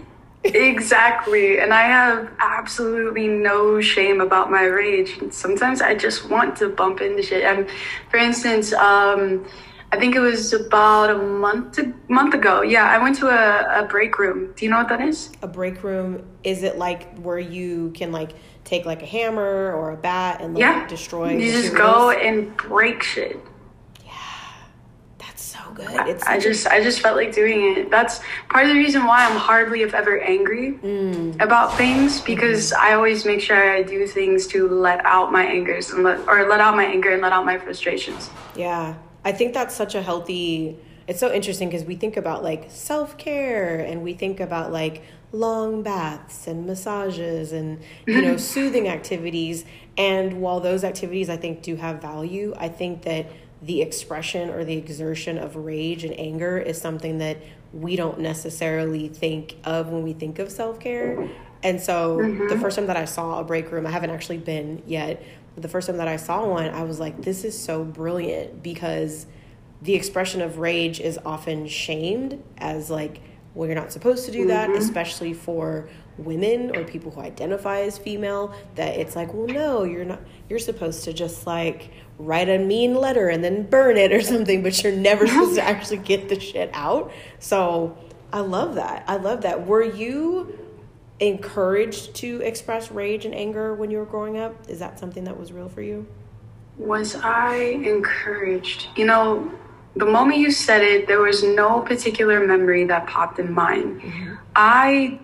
Exactly. 0.44 1.58
And 1.58 1.72
i 1.72 1.82
have 1.82 2.30
absolutely 2.38 3.26
no 3.26 3.80
shame 3.80 4.20
about 4.20 4.50
my 4.50 4.64
rage. 4.64 5.18
Sometimes 5.32 5.80
i 5.80 5.94
just 5.94 6.28
want 6.30 6.56
to 6.56 6.68
bump 6.68 7.00
into 7.00 7.22
shit. 7.22 7.44
And 7.44 7.68
for 8.10 8.18
instance 8.18 8.72
um 8.72 9.46
I 9.96 9.98
think 9.98 10.14
it 10.14 10.20
was 10.20 10.52
about 10.52 11.08
a 11.08 11.16
month 11.16 11.78
a 11.78 11.90
month 12.08 12.34
ago. 12.34 12.60
Yeah, 12.60 12.84
I 12.84 12.98
went 12.98 13.16
to 13.16 13.28
a, 13.28 13.82
a 13.82 13.86
break 13.86 14.18
room. 14.18 14.52
Do 14.54 14.66
you 14.66 14.70
know 14.70 14.76
what 14.76 14.90
that 14.90 15.00
is? 15.00 15.30
A 15.40 15.48
break 15.48 15.82
room 15.82 16.22
is 16.44 16.62
it 16.62 16.76
like 16.76 17.16
where 17.20 17.38
you 17.38 17.92
can 17.94 18.12
like 18.12 18.32
take 18.64 18.84
like 18.84 19.02
a 19.02 19.06
hammer 19.06 19.72
or 19.72 19.92
a 19.92 19.96
bat 19.96 20.42
and 20.42 20.52
like 20.52 20.60
yeah. 20.60 20.86
destroy? 20.86 21.32
You 21.32 21.50
just 21.50 21.74
go 21.74 22.10
and 22.10 22.54
break 22.58 23.02
shit. 23.02 23.40
Yeah, 24.04 24.12
that's 25.16 25.42
so 25.42 25.60
good. 25.72 25.88
It's 26.08 26.26
I, 26.26 26.34
I 26.34 26.40
just 26.40 26.66
I 26.66 26.82
just 26.82 27.00
felt 27.00 27.16
like 27.16 27.34
doing 27.34 27.78
it. 27.78 27.90
That's 27.90 28.20
part 28.50 28.66
of 28.66 28.74
the 28.74 28.78
reason 28.78 29.06
why 29.06 29.24
I'm 29.24 29.38
hardly 29.38 29.80
if 29.80 29.94
ever 29.94 30.20
angry 30.20 30.74
mm. 30.74 31.40
about 31.40 31.74
things 31.78 32.20
because 32.20 32.70
mm-hmm. 32.70 32.86
I 32.86 32.92
always 32.92 33.24
make 33.24 33.40
sure 33.40 33.72
I 33.74 33.82
do 33.82 34.06
things 34.06 34.46
to 34.48 34.68
let 34.68 35.02
out 35.06 35.32
my 35.32 35.46
angers 35.46 35.88
and 35.88 36.04
let 36.04 36.18
or 36.28 36.46
let 36.46 36.60
out 36.60 36.76
my 36.76 36.84
anger 36.84 37.12
and 37.12 37.22
let 37.22 37.32
out 37.32 37.46
my 37.46 37.56
frustrations. 37.56 38.28
Yeah. 38.54 38.96
I 39.26 39.32
think 39.32 39.52
that's 39.52 39.74
such 39.74 39.94
a 39.94 40.02
healthy 40.02 40.78
it's 41.06 41.20
so 41.20 41.32
interesting 41.32 41.68
because 41.68 41.84
we 41.84 41.94
think 41.94 42.16
about 42.16 42.42
like 42.42 42.66
self-care 42.68 43.78
and 43.78 44.02
we 44.02 44.12
think 44.14 44.40
about 44.40 44.72
like 44.72 45.04
long 45.30 45.82
baths 45.82 46.48
and 46.48 46.66
massages 46.66 47.52
and 47.52 47.80
you 48.06 48.22
know 48.22 48.36
soothing 48.54 48.88
activities 48.88 49.64
and 49.98 50.40
while 50.40 50.60
those 50.60 50.84
activities 50.84 51.30
I 51.30 51.36
think 51.36 51.62
do 51.62 51.76
have 51.76 52.02
value, 52.02 52.54
I 52.56 52.68
think 52.68 53.02
that 53.02 53.26
the 53.62 53.80
expression 53.80 54.50
or 54.50 54.64
the 54.64 54.76
exertion 54.76 55.38
of 55.38 55.56
rage 55.56 56.04
and 56.04 56.18
anger 56.18 56.58
is 56.58 56.80
something 56.80 57.18
that 57.18 57.38
we 57.72 57.96
don't 57.96 58.20
necessarily 58.20 59.08
think 59.08 59.56
of 59.64 59.88
when 59.88 60.02
we 60.02 60.12
think 60.12 60.38
of 60.38 60.50
self 60.50 60.78
care. 60.78 61.28
And 61.62 61.80
so 61.80 62.18
mm-hmm. 62.18 62.48
the 62.48 62.58
first 62.58 62.76
time 62.76 62.86
that 62.86 62.96
I 62.96 63.06
saw 63.06 63.40
a 63.40 63.44
break 63.44 63.72
room, 63.72 63.86
I 63.86 63.90
haven't 63.90 64.10
actually 64.10 64.38
been 64.38 64.82
yet, 64.86 65.22
but 65.56 65.62
the 65.62 65.68
first 65.68 65.86
time 65.86 65.96
that 65.96 66.06
I 66.06 66.16
saw 66.16 66.46
one, 66.46 66.66
I 66.66 66.82
was 66.82 67.00
like, 67.00 67.22
this 67.22 67.42
is 67.42 67.58
so 67.58 67.82
brilliant 67.82 68.62
because 68.62 69.26
the 69.80 69.94
expression 69.94 70.42
of 70.42 70.58
rage 70.58 71.00
is 71.00 71.18
often 71.24 71.66
shamed 71.66 72.42
as 72.58 72.90
like, 72.90 73.22
well, 73.54 73.66
you're 73.66 73.74
not 73.74 73.90
supposed 73.90 74.26
to 74.26 74.32
do 74.32 74.48
that, 74.48 74.68
mm-hmm. 74.68 74.78
especially 74.78 75.32
for 75.32 75.88
women 76.18 76.76
or 76.76 76.84
people 76.84 77.10
who 77.10 77.22
identify 77.22 77.80
as 77.80 77.96
female 77.98 78.54
that 78.74 78.96
it's 78.96 79.14
like 79.14 79.32
well 79.34 79.46
no 79.46 79.84
you're 79.84 80.04
not 80.04 80.20
you're 80.48 80.58
supposed 80.58 81.04
to 81.04 81.12
just 81.12 81.46
like 81.46 81.90
write 82.18 82.48
a 82.48 82.58
mean 82.58 82.94
letter 82.94 83.28
and 83.28 83.44
then 83.44 83.62
burn 83.64 83.96
it 83.96 84.12
or 84.12 84.20
something 84.22 84.62
but 84.62 84.82
you're 84.82 84.94
never 84.94 85.26
supposed 85.26 85.54
to 85.54 85.62
actually 85.62 85.98
get 85.98 86.28
the 86.28 86.38
shit 86.38 86.70
out. 86.72 87.12
So 87.38 87.96
i 88.32 88.40
love 88.40 88.74
that. 88.74 89.04
I 89.06 89.16
love 89.16 89.42
that. 89.42 89.66
Were 89.66 89.84
you 89.84 90.58
encouraged 91.20 92.14
to 92.14 92.40
express 92.42 92.90
rage 92.90 93.24
and 93.24 93.34
anger 93.34 93.74
when 93.74 93.90
you 93.90 93.98
were 93.98 94.04
growing 94.04 94.38
up 94.38 94.54
is 94.68 94.78
that 94.78 94.98
something 94.98 95.24
that 95.24 95.38
was 95.38 95.52
real 95.52 95.68
for 95.68 95.82
you 95.82 96.06
was 96.76 97.16
i 97.16 97.56
encouraged 97.56 98.88
you 98.96 99.06
know 99.06 99.50
the 99.94 100.04
moment 100.04 100.38
you 100.38 100.50
said 100.50 100.82
it 100.82 101.06
there 101.06 101.20
was 101.20 101.42
no 101.42 101.80
particular 101.80 102.46
memory 102.46 102.84
that 102.84 103.06
popped 103.06 103.38
in 103.38 103.50
mind 103.50 103.98
mm-hmm. 104.00 104.34
i 104.54 105.18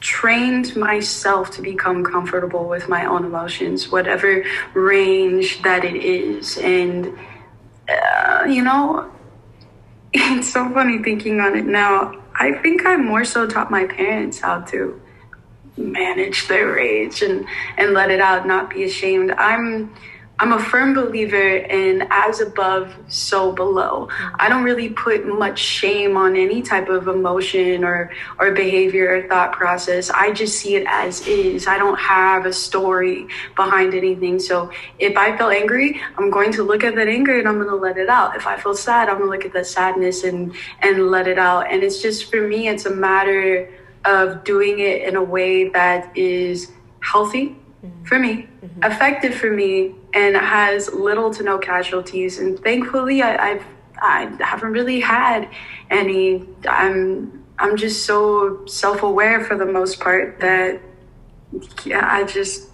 trained 0.00 0.76
myself 0.76 1.50
to 1.50 1.62
become 1.62 2.04
comfortable 2.04 2.68
with 2.68 2.88
my 2.88 3.04
own 3.04 3.24
emotions, 3.24 3.90
whatever 3.90 4.44
range 4.74 5.62
that 5.62 5.84
it 5.84 5.96
is. 5.96 6.56
And, 6.58 7.18
uh, 7.88 8.44
you 8.48 8.62
know, 8.62 9.10
it's 10.12 10.52
so 10.52 10.68
funny 10.70 11.02
thinking 11.02 11.40
on 11.40 11.56
it 11.56 11.66
now. 11.66 12.22
I 12.34 12.52
think 12.52 12.86
I 12.86 12.96
more 12.96 13.24
so 13.24 13.46
taught 13.46 13.70
my 13.70 13.86
parents 13.86 14.40
how 14.40 14.60
to 14.60 15.00
manage 15.78 16.48
their 16.48 16.72
rage 16.72 17.22
and, 17.22 17.46
and 17.76 17.94
let 17.94 18.10
it 18.10 18.20
out, 18.20 18.46
not 18.46 18.70
be 18.70 18.84
ashamed. 18.84 19.30
I'm 19.32 19.94
I'm 20.40 20.52
a 20.52 20.60
firm 20.60 20.94
believer 20.94 21.56
in 21.56 22.06
as 22.10 22.40
above, 22.40 22.94
so 23.08 23.50
below. 23.50 24.08
I 24.36 24.48
don't 24.48 24.62
really 24.62 24.88
put 24.88 25.26
much 25.26 25.58
shame 25.58 26.16
on 26.16 26.36
any 26.36 26.62
type 26.62 26.88
of 26.88 27.08
emotion 27.08 27.82
or, 27.82 28.12
or 28.38 28.52
behavior 28.52 29.16
or 29.16 29.26
thought 29.26 29.50
process. 29.50 30.10
I 30.10 30.30
just 30.30 30.60
see 30.60 30.76
it 30.76 30.86
as 30.86 31.26
is. 31.26 31.66
I 31.66 31.76
don't 31.76 31.98
have 31.98 32.46
a 32.46 32.52
story 32.52 33.26
behind 33.56 33.94
anything. 33.94 34.38
So 34.38 34.70
if 35.00 35.16
I 35.16 35.36
feel 35.36 35.48
angry, 35.48 36.00
I'm 36.16 36.30
going 36.30 36.52
to 36.52 36.62
look 36.62 36.84
at 36.84 36.94
that 36.94 37.08
anger 37.08 37.36
and 37.36 37.48
I'm 37.48 37.56
going 37.56 37.68
to 37.68 37.74
let 37.74 37.98
it 37.98 38.08
out. 38.08 38.36
If 38.36 38.46
I 38.46 38.56
feel 38.60 38.76
sad, 38.76 39.08
I'm 39.08 39.18
going 39.18 39.30
to 39.30 39.36
look 39.36 39.44
at 39.44 39.52
that 39.54 39.66
sadness 39.66 40.22
and, 40.22 40.54
and 40.82 41.10
let 41.10 41.26
it 41.26 41.38
out. 41.38 41.68
And 41.68 41.82
it's 41.82 42.00
just 42.00 42.30
for 42.30 42.46
me, 42.46 42.68
it's 42.68 42.86
a 42.86 42.94
matter 42.94 43.68
of 44.04 44.44
doing 44.44 44.78
it 44.78 45.02
in 45.02 45.16
a 45.16 45.22
way 45.22 45.68
that 45.68 46.16
is 46.16 46.70
healthy 47.00 47.56
mm-hmm. 47.84 48.04
for 48.04 48.18
me, 48.18 48.48
mm-hmm. 48.62 48.82
effective 48.84 49.34
for 49.34 49.50
me, 49.50 49.94
and 50.14 50.36
has 50.36 50.92
little 50.92 51.32
to 51.34 51.42
no 51.42 51.58
casualties. 51.58 52.38
And 52.38 52.58
thankfully, 52.60 53.22
I, 53.22 53.52
I've 53.52 53.64
I 54.00 54.36
haven't 54.40 54.72
really 54.72 55.00
had 55.00 55.48
any. 55.90 56.46
I'm 56.68 57.44
I'm 57.58 57.76
just 57.76 58.06
so 58.06 58.64
self 58.66 59.02
aware 59.02 59.44
for 59.44 59.56
the 59.56 59.66
most 59.66 60.00
part 60.00 60.40
that 60.40 60.80
yeah, 61.84 62.06
I 62.08 62.24
just 62.24 62.68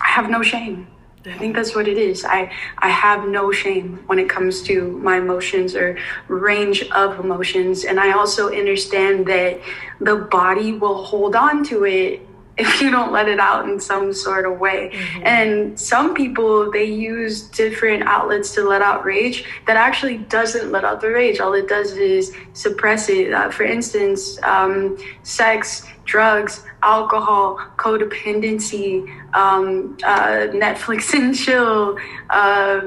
I 0.00 0.08
have 0.08 0.28
no 0.28 0.42
shame. 0.42 0.88
I 1.26 1.38
think 1.38 1.56
that's 1.56 1.74
what 1.74 1.88
it 1.88 1.96
is. 1.96 2.24
I 2.24 2.52
I 2.78 2.90
have 2.90 3.26
no 3.26 3.50
shame 3.50 4.02
when 4.06 4.18
it 4.18 4.28
comes 4.28 4.62
to 4.64 4.98
my 4.98 5.18
emotions 5.18 5.74
or 5.74 5.96
range 6.28 6.82
of 6.90 7.18
emotions, 7.18 7.84
and 7.84 7.98
I 7.98 8.12
also 8.12 8.52
understand 8.52 9.26
that 9.26 9.60
the 10.00 10.16
body 10.16 10.72
will 10.72 11.02
hold 11.02 11.34
on 11.34 11.64
to 11.64 11.84
it 11.84 12.26
if 12.56 12.80
you 12.80 12.90
don't 12.90 13.10
let 13.10 13.28
it 13.28 13.40
out 13.40 13.68
in 13.68 13.80
some 13.80 14.12
sort 14.12 14.46
of 14.46 14.60
way. 14.60 14.90
Mm-hmm. 14.92 15.26
And 15.26 15.80
some 15.80 16.14
people 16.14 16.70
they 16.70 16.84
use 16.84 17.42
different 17.42 18.04
outlets 18.04 18.54
to 18.54 18.62
let 18.62 18.80
out 18.80 19.04
rage 19.04 19.44
that 19.66 19.76
actually 19.76 20.18
doesn't 20.18 20.70
let 20.70 20.84
out 20.84 21.00
the 21.00 21.08
rage. 21.08 21.40
All 21.40 21.54
it 21.54 21.68
does 21.68 21.92
is 21.92 22.32
suppress 22.52 23.08
it. 23.08 23.32
Uh, 23.32 23.50
for 23.50 23.64
instance, 23.64 24.40
um, 24.42 24.96
sex, 25.24 25.84
drugs, 26.04 26.64
alcohol, 26.82 27.58
codependency, 27.76 29.08
um, 29.34 29.96
uh, 30.04 30.48
Netflix 30.52 31.12
and 31.18 31.34
chill, 31.34 31.98
uh, 32.30 32.80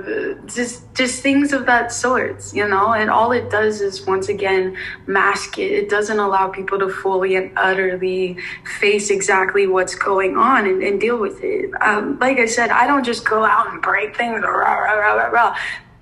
just 0.46 0.84
just 0.96 1.22
things 1.22 1.54
of 1.54 1.66
that 1.66 1.92
sort, 1.92 2.54
you 2.54 2.68
know. 2.68 2.94
And 2.94 3.10
all 3.10 3.32
it 3.32 3.50
does 3.50 3.82
is 3.82 4.06
once 4.06 4.30
again 4.30 4.78
mask 5.06 5.58
it. 5.58 5.72
It 5.72 5.90
doesn't 5.90 6.20
allow 6.20 6.48
people 6.48 6.80
to 6.80 6.90
fully 6.90 7.36
and 7.36 7.52
utterly 7.58 8.38
face 8.80 9.10
exactly 9.10 9.68
what's 9.68 9.96
going 9.96 10.38
on 10.38 10.66
and, 10.66 10.82
and 10.84 11.00
deal 11.00 11.18
with 11.18 11.44
it. 11.44 11.72
Um, 11.82 12.18
like 12.20 12.38
I 12.38 12.46
said, 12.46 12.70
I 12.70 12.88
don't 12.88 13.04
just 13.04 13.26
go 13.28 13.44
out 13.44 13.72
and 13.72 13.82
break 13.82 14.16
things. 14.16 14.42
Rah, 14.42 14.50
rah, 14.50 14.94
rah, 14.94 15.28
rah, 15.28 15.58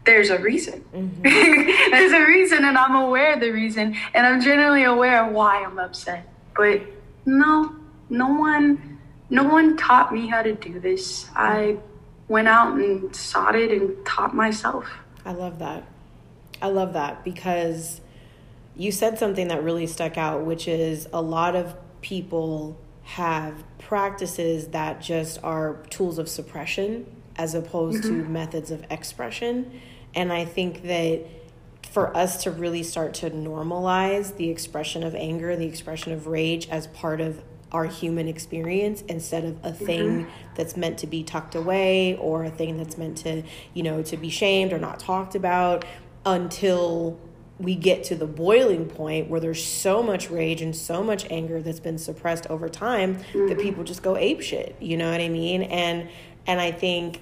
there's 0.06 0.30
a 0.30 0.38
reason. 0.38 0.86
Mm-hmm. 0.94 1.22
there's 1.92 2.12
a 2.12 2.26
reason, 2.26 2.64
and 2.64 2.78
I'm 2.78 2.96
aware 2.96 3.34
of 3.34 3.40
the 3.40 3.52
reason, 3.52 3.96
and 4.14 4.26
I'm 4.26 4.42
generally 4.42 4.84
aware 4.84 5.26
of 5.26 5.34
why 5.34 5.64
I'm 5.64 5.80
upset. 5.80 6.30
But 6.56 6.82
no, 7.26 7.76
no 8.10 8.28
one 8.28 9.00
no 9.30 9.44
one 9.44 9.76
taught 9.76 10.14
me 10.14 10.28
how 10.28 10.44
to 10.44 10.54
do 10.54 10.80
this. 10.80 11.28
I 11.36 11.78
went 12.28 12.48
out 12.48 12.78
and 12.78 13.16
sought 13.16 13.56
it 13.56 13.72
and 13.72 14.06
taught 14.06 14.36
myself. 14.36 14.88
I 15.26 15.32
love 15.32 15.60
that. 15.60 15.84
I 16.62 16.68
love 16.68 16.94
that 16.94 17.24
because 17.24 18.02
you 18.76 18.92
said 18.92 19.18
something 19.18 19.48
that 19.48 19.64
really 19.64 19.88
stuck 19.88 20.18
out, 20.18 20.46
which 20.46 20.68
is 20.68 21.08
a 21.12 21.22
lot 21.22 21.56
of 21.56 21.76
people 22.02 22.78
have 23.04 23.64
practices 23.80 24.68
that 24.70 25.02
just 25.02 25.44
are 25.44 25.78
tools 25.90 26.18
of 26.18 26.28
suppression 26.30 27.06
as 27.36 27.54
opposed 27.54 28.04
mm-hmm. 28.04 28.24
to 28.24 28.30
methods 28.30 28.72
of 28.72 28.86
expression. 28.90 29.80
And 30.14 30.32
I 30.32 30.46
think 30.46 30.84
that 30.84 31.26
for 31.96 32.16
us 32.18 32.44
to 32.44 32.52
really 32.52 32.84
start 32.84 33.14
to 33.14 33.30
normalize 33.32 34.36
the 34.36 34.50
expression 34.50 35.02
of 35.02 35.16
anger, 35.16 35.56
the 35.56 35.66
expression 35.66 36.12
of 36.12 36.28
rage 36.28 36.68
as 36.68 36.88
part 36.88 37.22
of 37.22 37.42
our 37.72 37.86
human 37.86 38.28
experience 38.28 39.02
instead 39.04 39.46
of 39.46 39.58
a 39.64 39.72
thing 39.72 40.26
mm-hmm. 40.26 40.30
that's 40.56 40.76
meant 40.76 40.98
to 40.98 41.08
be 41.08 41.24
tucked 41.24 41.56
away 41.56 42.18
or 42.18 42.44
a 42.44 42.50
thing 42.50 42.76
that's 42.76 42.98
meant 42.98 43.18
to, 43.20 43.42
you 43.74 43.82
know, 43.82 44.04
to 44.04 44.18
be 44.18 44.30
shamed 44.30 44.74
or 44.74 44.78
not 44.78 45.00
talked 45.00 45.36
about 45.36 45.86
until 46.26 47.18
we 47.60 47.76
get 47.76 48.04
to 48.04 48.14
the 48.14 48.28
boiling 48.28 48.88
point 48.90 49.30
where 49.30 49.40
there's 49.40 49.64
so 49.64 50.04
much 50.04 50.30
rage 50.30 50.62
and 50.62 50.76
so 50.76 51.02
much 51.02 51.26
anger 51.32 51.62
that's 51.62 51.80
been 51.80 51.98
suppressed 51.98 52.46
over 52.48 52.68
time 52.68 53.16
mm-hmm. 53.16 53.48
that 53.48 53.58
people 53.58 53.86
just 53.86 54.04
go 54.04 54.18
ape 54.18 54.42
shit. 54.42 54.76
You 54.82 54.98
know 54.98 55.10
what 55.10 55.22
I 55.22 55.30
mean? 55.30 55.62
And 55.62 56.10
and 56.46 56.60
I 56.60 56.74
think 56.74 57.22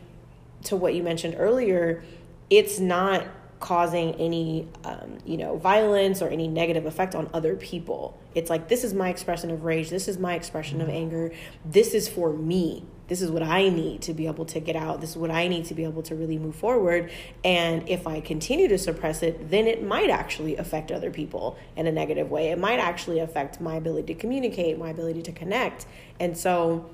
to 0.64 0.76
what 0.76 0.96
you 0.96 1.04
mentioned 1.04 1.36
earlier, 1.38 2.04
it's 2.50 2.80
not 2.80 3.28
causing 3.64 4.14
any 4.16 4.68
um, 4.84 5.18
you 5.26 5.38
know 5.38 5.56
violence 5.56 6.22
or 6.22 6.28
any 6.28 6.50
negative 6.50 6.86
effect 6.86 7.16
on 7.16 7.30
other 7.34 7.56
people. 7.56 8.20
It's 8.36 8.50
like 8.50 8.68
this 8.68 8.84
is 8.84 8.94
my 8.94 9.08
expression 9.08 9.50
of 9.52 9.64
rage. 9.64 9.90
This 9.90 10.10
is 10.10 10.18
my 10.18 10.36
expression 10.36 10.82
of 10.82 10.90
anger. 10.90 11.32
This 11.64 11.94
is 11.94 12.10
for 12.10 12.34
me. 12.34 12.84
This 13.08 13.22
is 13.22 13.32
what 13.32 13.44
i 13.44 13.70
need 13.70 14.02
to 14.04 14.14
be 14.14 14.28
able 14.28 14.46
to 14.46 14.60
get 14.60 14.76
out. 14.76 15.00
This 15.00 15.12
is 15.12 15.18
what 15.18 15.32
i 15.32 15.48
need 15.48 15.64
to 15.66 15.74
be 15.74 15.86
able 15.86 16.04
to 16.04 16.16
really 16.16 16.38
move 16.38 16.56
forward. 16.56 17.10
And 17.46 17.88
if 17.88 18.06
i 18.06 18.20
continue 18.20 18.68
to 18.68 18.78
suppress 18.78 19.24
it 19.24 19.50
then 19.50 19.66
it 19.66 19.82
might 19.82 20.10
actually 20.10 20.58
affect 20.58 20.92
other 20.92 21.10
people 21.10 21.58
in 21.78 21.88
a 21.88 21.92
negative 21.92 22.30
way. 22.30 22.52
It 22.52 22.60
might 22.60 22.80
actually 22.80 23.20
affect 23.20 23.62
my 23.62 23.76
ability 23.76 24.14
to 24.14 24.20
communicate 24.20 24.78
my 24.78 24.90
ability 24.90 25.22
to 25.22 25.32
connect. 25.32 25.86
And 26.20 26.38
so 26.38 26.90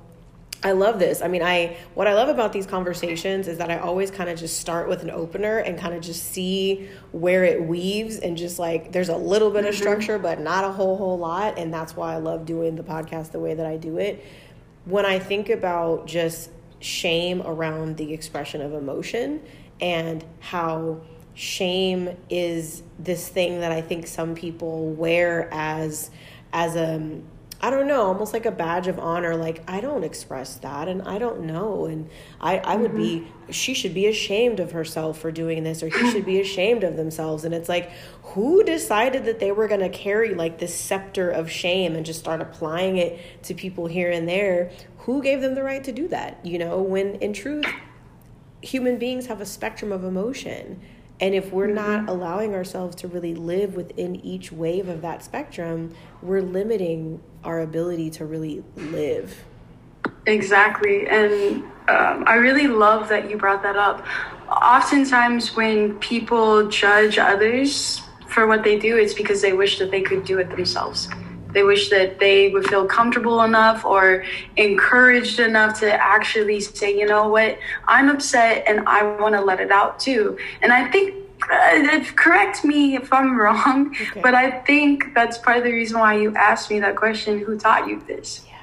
I 0.61 0.73
love 0.73 0.99
this. 0.99 1.21
I 1.21 1.29
mean, 1.29 1.41
I 1.41 1.77
what 1.93 2.07
I 2.07 2.13
love 2.13 2.27
about 2.27 2.51
these 2.51 2.65
conversations 2.65 3.47
is 3.47 3.57
that 3.59 3.71
I 3.71 3.77
always 3.77 4.11
kind 4.11 4.29
of 4.29 4.37
just 4.37 4.59
start 4.59 4.89
with 4.89 5.03
an 5.03 5.09
opener 5.09 5.59
and 5.59 5.79
kind 5.79 5.93
of 5.93 6.01
just 6.01 6.31
see 6.31 6.89
where 7.11 7.45
it 7.45 7.63
weaves 7.63 8.17
and 8.17 8.35
just 8.35 8.59
like 8.59 8.91
there's 8.91 9.07
a 9.07 9.15
little 9.15 9.51
bit 9.51 9.65
of 9.65 9.73
mm-hmm. 9.73 9.81
structure 9.81 10.19
but 10.19 10.41
not 10.41 10.65
a 10.65 10.69
whole 10.69 10.97
whole 10.97 11.17
lot 11.17 11.57
and 11.57 11.73
that's 11.73 11.95
why 11.95 12.13
I 12.13 12.17
love 12.17 12.45
doing 12.45 12.75
the 12.75 12.83
podcast 12.83 13.31
the 13.31 13.39
way 13.39 13.53
that 13.53 13.65
I 13.65 13.77
do 13.77 13.99
it. 13.99 14.23
When 14.83 15.05
I 15.05 15.17
think 15.17 15.49
about 15.49 16.07
just 16.07 16.49
shame 16.81 17.41
around 17.43 17.95
the 17.95 18.11
expression 18.11 18.61
of 18.61 18.73
emotion 18.73 19.41
and 19.79 20.25
how 20.41 20.99
shame 21.35 22.17
is 22.29 22.83
this 22.97 23.29
thing 23.29 23.61
that 23.61 23.71
I 23.71 23.81
think 23.81 24.07
some 24.07 24.35
people 24.35 24.89
wear 24.91 25.47
as 25.53 26.11
as 26.51 26.75
a 26.75 27.21
I 27.61 27.69
don't 27.69 27.87
know, 27.87 28.03
almost 28.03 28.31
like 28.31 28.45
a 28.45 28.51
badge 28.51 28.87
of 28.87 28.99
honor. 28.99 29.35
Like, 29.35 29.63
I 29.69 29.81
don't 29.81 30.05
express 30.05 30.55
that 30.59 30.87
and 30.87 31.01
I 31.01 31.19
don't 31.19 31.41
know. 31.41 31.85
And 31.85 32.09
I, 32.39 32.59
I 32.59 32.77
would 32.77 32.91
mm-hmm. 32.91 33.25
be, 33.47 33.51
she 33.51 33.73
should 33.73 33.93
be 33.93 34.07
ashamed 34.07 34.61
of 34.61 34.71
herself 34.71 35.19
for 35.19 35.29
doing 35.29 35.63
this 35.63 35.83
or 35.83 35.89
he 35.89 36.11
should 36.11 36.25
be 36.25 36.39
ashamed 36.39 36.85
of 36.85 36.95
themselves. 36.95 37.43
And 37.43 37.53
it's 37.53 37.67
like, 37.67 37.91
who 38.23 38.63
decided 38.63 39.25
that 39.25 39.39
they 39.39 39.51
were 39.51 39.67
going 39.67 39.81
to 39.81 39.89
carry 39.89 40.33
like 40.33 40.59
this 40.59 40.73
scepter 40.73 41.29
of 41.29 41.51
shame 41.51 41.95
and 41.95 42.05
just 42.05 42.19
start 42.19 42.39
applying 42.39 42.97
it 42.97 43.19
to 43.43 43.53
people 43.53 43.87
here 43.87 44.09
and 44.09 44.27
there? 44.27 44.71
Who 44.99 45.21
gave 45.21 45.41
them 45.41 45.53
the 45.53 45.63
right 45.63 45.83
to 45.83 45.91
do 45.91 46.07
that? 46.09 46.45
You 46.45 46.59
know, 46.59 46.81
when 46.81 47.15
in 47.15 47.33
truth, 47.33 47.65
human 48.61 48.97
beings 48.97 49.27
have 49.27 49.41
a 49.41 49.45
spectrum 49.45 49.91
of 49.91 50.05
emotion 50.05 50.79
and 51.19 51.35
if 51.35 51.51
we're 51.51 51.67
not 51.67 52.01
mm-hmm. 52.01 52.09
allowing 52.09 52.55
ourselves 52.55 52.95
to 52.97 53.07
really 53.07 53.35
live 53.35 53.75
within 53.75 54.15
each 54.17 54.51
wave 54.51 54.87
of 54.87 55.01
that 55.01 55.23
spectrum, 55.23 55.93
we're 56.21 56.41
limiting 56.41 57.21
our 57.43 57.61
ability 57.61 58.09
to 58.11 58.25
really 58.25 58.63
live. 58.75 59.43
Exactly. 60.25 61.07
And 61.07 61.63
um, 61.87 62.23
I 62.27 62.35
really 62.35 62.67
love 62.67 63.09
that 63.09 63.29
you 63.29 63.37
brought 63.37 63.63
that 63.63 63.75
up. 63.75 64.05
Oftentimes, 64.49 65.55
when 65.55 65.97
people 65.99 66.67
judge 66.69 67.17
others 67.17 68.01
for 68.27 68.47
what 68.47 68.63
they 68.63 68.77
do, 68.77 68.97
it's 68.97 69.13
because 69.13 69.41
they 69.41 69.53
wish 69.53 69.79
that 69.79 69.91
they 69.91 70.01
could 70.01 70.23
do 70.23 70.39
it 70.39 70.49
themselves. 70.49 71.09
They 71.51 71.63
wish 71.63 71.89
that 71.89 72.19
they 72.19 72.49
would 72.49 72.67
feel 72.67 72.85
comfortable 72.85 73.41
enough 73.41 73.83
or 73.85 74.23
encouraged 74.57 75.39
enough 75.39 75.79
to 75.79 75.91
actually 75.91 76.59
say, 76.61 76.97
you 76.97 77.05
know 77.05 77.27
what, 77.27 77.57
I'm 77.87 78.09
upset 78.09 78.65
and 78.67 78.87
I 78.87 79.03
want 79.17 79.35
to 79.35 79.41
let 79.41 79.59
it 79.59 79.71
out 79.71 79.99
too. 79.99 80.37
And 80.61 80.71
I 80.71 80.89
think 80.91 81.15
uh, 81.51 82.03
correct 82.15 82.63
me 82.63 82.95
if 82.95 83.11
I'm 83.11 83.35
wrong, 83.39 83.95
okay. 83.95 84.21
but 84.21 84.35
I 84.35 84.59
think 84.61 85.13
that's 85.15 85.37
part 85.37 85.57
of 85.57 85.63
the 85.63 85.73
reason 85.73 85.99
why 85.99 86.17
you 86.17 86.35
asked 86.35 86.69
me 86.69 86.79
that 86.81 86.95
question 86.95 87.39
who 87.39 87.57
taught 87.57 87.87
you 87.87 87.99
this? 88.01 88.45
Yeah. 88.47 88.55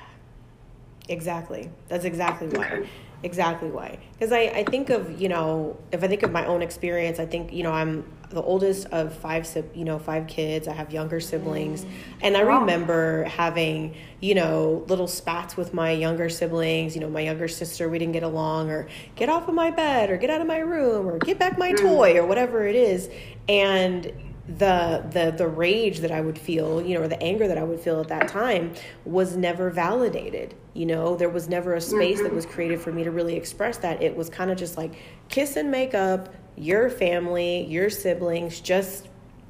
Exactly. 1.09 1.71
That's 1.89 2.05
exactly 2.05 2.49
why. 2.49 2.71
Okay. 2.71 2.89
Exactly 3.23 3.71
why. 3.71 3.99
Because 4.13 4.31
I, 4.31 4.43
I 4.43 4.65
think 4.65 4.91
of, 4.91 5.21
you 5.21 5.29
know, 5.29 5.77
if 5.91 6.05
I 6.05 6.09
think 6.09 6.23
of 6.23 6.31
my 6.31 6.45
own 6.47 6.63
experience, 6.63 7.19
I 7.19 7.27
think, 7.27 7.53
you 7.53 7.63
know, 7.63 7.73
I'm 7.73 8.05
the 8.31 8.43
oldest 8.43 8.87
of 8.87 9.15
five 9.15 9.47
you 9.75 9.85
know 9.85 9.99
five 9.99 10.27
kids 10.27 10.67
i 10.67 10.73
have 10.73 10.93
younger 10.93 11.21
siblings 11.21 11.85
mm. 11.85 11.91
and 12.23 12.37
i 12.37 12.43
wow. 12.43 12.61
remember 12.61 13.25
having 13.25 13.95
you 14.21 14.35
know 14.35 14.85
little 14.89 15.07
spats 15.07 15.57
with 15.57 15.73
my 15.73 15.93
younger 15.93 16.29
siblings 16.29 16.95
you 16.95 17.01
know 17.01 17.09
my 17.09 17.21
younger 17.21 17.49
sister 17.49 17.89
we 17.89 17.99
didn't 17.99 18.13
get 18.13 18.23
along 18.23 18.71
or 18.71 18.89
get 19.15 19.29
off 19.29 19.49
of 19.49 19.55
my 19.55 19.71
bed 19.71 20.11
or 20.11 20.17
get 20.17 20.31
out 20.31 20.41
of 20.41 20.47
my 20.47 20.59
room 20.59 21.07
or 21.07 21.19
get 21.19 21.39
back 21.39 21.57
my 21.59 21.73
mm. 21.73 21.79
toy 21.79 22.17
or 22.17 22.27
whatever 22.27 22.67
it 22.67 22.77
is 22.77 23.09
and 23.49 24.13
the 24.49 25.05
the 25.11 25.33
the 25.37 25.49
rage 25.49 26.01
that 26.01 26.13
I 26.13 26.21
would 26.21 26.39
feel, 26.39 26.81
you 26.81 26.95
know, 26.95 27.03
or 27.03 27.09
the 27.09 27.21
anger 27.21 27.49
that 27.49 27.59
I 27.59 27.65
would 27.65 27.81
feel 27.81 28.01
at 28.01 28.09
that 28.09 28.29
time 28.29 28.73
was 29.05 29.37
never 29.37 29.71
validated. 29.71 30.55
You 30.73 30.87
know, 30.87 31.17
there 31.17 31.29
was 31.29 31.49
never 31.49 31.75
a 31.75 31.81
space 31.81 32.19
that 32.19 32.27
mm-hmm. 32.27 32.37
was 32.37 32.47
created 32.47 32.81
for 32.81 32.93
me 32.93 33.03
to 33.05 33.11
really 33.11 33.35
express 33.35 33.79
that. 33.79 34.03
It 34.03 34.17
was 34.17 34.31
kind 34.31 34.51
of 34.51 34.57
just 34.57 34.77
like 34.77 34.95
kiss 35.29 35.57
and 35.57 35.71
make 35.71 35.95
up, 35.95 36.33
your 36.57 36.91
family, 36.91 37.65
your 37.67 37.91
siblings, 37.91 38.61
just 38.61 39.09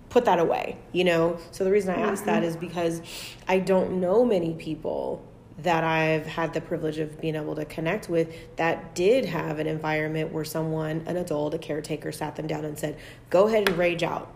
put 0.08 0.24
that 0.24 0.38
away, 0.38 0.78
you 0.92 1.04
know? 1.04 1.38
So 1.50 1.64
the 1.64 1.70
reason 1.70 1.94
I 1.94 2.00
ask 2.00 2.24
that 2.24 2.42
mm-hmm. 2.42 2.48
is 2.48 2.56
because 2.56 3.02
I 3.48 3.58
don't 3.58 4.00
know 4.00 4.24
many 4.24 4.54
people 4.54 5.24
that 5.58 5.84
I've 5.84 6.26
had 6.26 6.52
the 6.52 6.60
privilege 6.60 6.98
of 6.98 7.20
being 7.20 7.34
able 7.34 7.54
to 7.56 7.64
connect 7.64 8.08
with 8.08 8.56
that 8.56 8.94
did 8.94 9.24
have 9.24 9.58
an 9.58 9.66
environment 9.66 10.32
where 10.32 10.44
someone, 10.44 11.02
an 11.06 11.16
adult, 11.16 11.54
a 11.54 11.58
caretaker, 11.58 12.12
sat 12.12 12.36
them 12.36 12.46
down 12.46 12.64
and 12.66 12.78
said, 12.78 12.98
"Go 13.30 13.46
ahead 13.46 13.68
and 13.68 13.78
rage 13.78 14.02
out. 14.02 14.35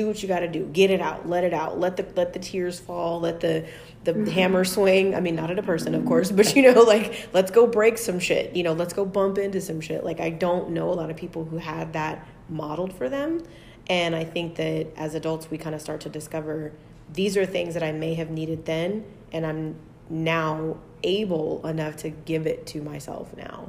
Do 0.00 0.06
what 0.06 0.22
you 0.22 0.28
got 0.28 0.40
to 0.40 0.48
do. 0.48 0.64
Get 0.64 0.90
it 0.90 1.02
out. 1.02 1.28
Let 1.28 1.44
it 1.44 1.52
out. 1.52 1.78
Let 1.78 1.98
the 1.98 2.06
let 2.16 2.32
the 2.32 2.38
tears 2.38 2.80
fall. 2.80 3.20
Let 3.20 3.40
the 3.40 3.66
the 4.04 4.14
mm-hmm. 4.14 4.30
hammer 4.30 4.64
swing. 4.64 5.14
I 5.14 5.20
mean, 5.20 5.34
not 5.34 5.50
at 5.50 5.58
a 5.58 5.62
person, 5.62 5.94
of 5.94 6.06
course, 6.06 6.30
but 6.38 6.56
you 6.56 6.62
know, 6.62 6.80
like 6.80 7.28
let's 7.34 7.50
go 7.50 7.66
break 7.66 7.98
some 7.98 8.18
shit. 8.18 8.56
You 8.56 8.62
know, 8.62 8.72
let's 8.72 8.94
go 8.94 9.04
bump 9.04 9.36
into 9.36 9.60
some 9.60 9.82
shit. 9.82 10.02
Like 10.04 10.20
I 10.20 10.30
don't 10.30 10.70
know 10.70 10.90
a 10.90 10.94
lot 10.94 11.10
of 11.10 11.16
people 11.18 11.44
who 11.44 11.58
had 11.58 11.92
that 11.92 12.26
modeled 12.48 12.94
for 12.94 13.10
them, 13.10 13.42
and 13.88 14.16
I 14.16 14.24
think 14.24 14.54
that 14.56 14.86
as 14.96 15.14
adults 15.14 15.50
we 15.50 15.58
kind 15.58 15.74
of 15.74 15.82
start 15.82 16.00
to 16.02 16.08
discover 16.08 16.72
these 17.12 17.36
are 17.36 17.44
things 17.44 17.74
that 17.74 17.82
I 17.82 17.92
may 17.92 18.14
have 18.14 18.30
needed 18.30 18.64
then, 18.64 19.04
and 19.32 19.44
I'm 19.44 19.76
now 20.08 20.78
able 21.02 21.66
enough 21.66 21.96
to 21.96 22.08
give 22.08 22.46
it 22.46 22.66
to 22.68 22.80
myself 22.80 23.36
now. 23.36 23.68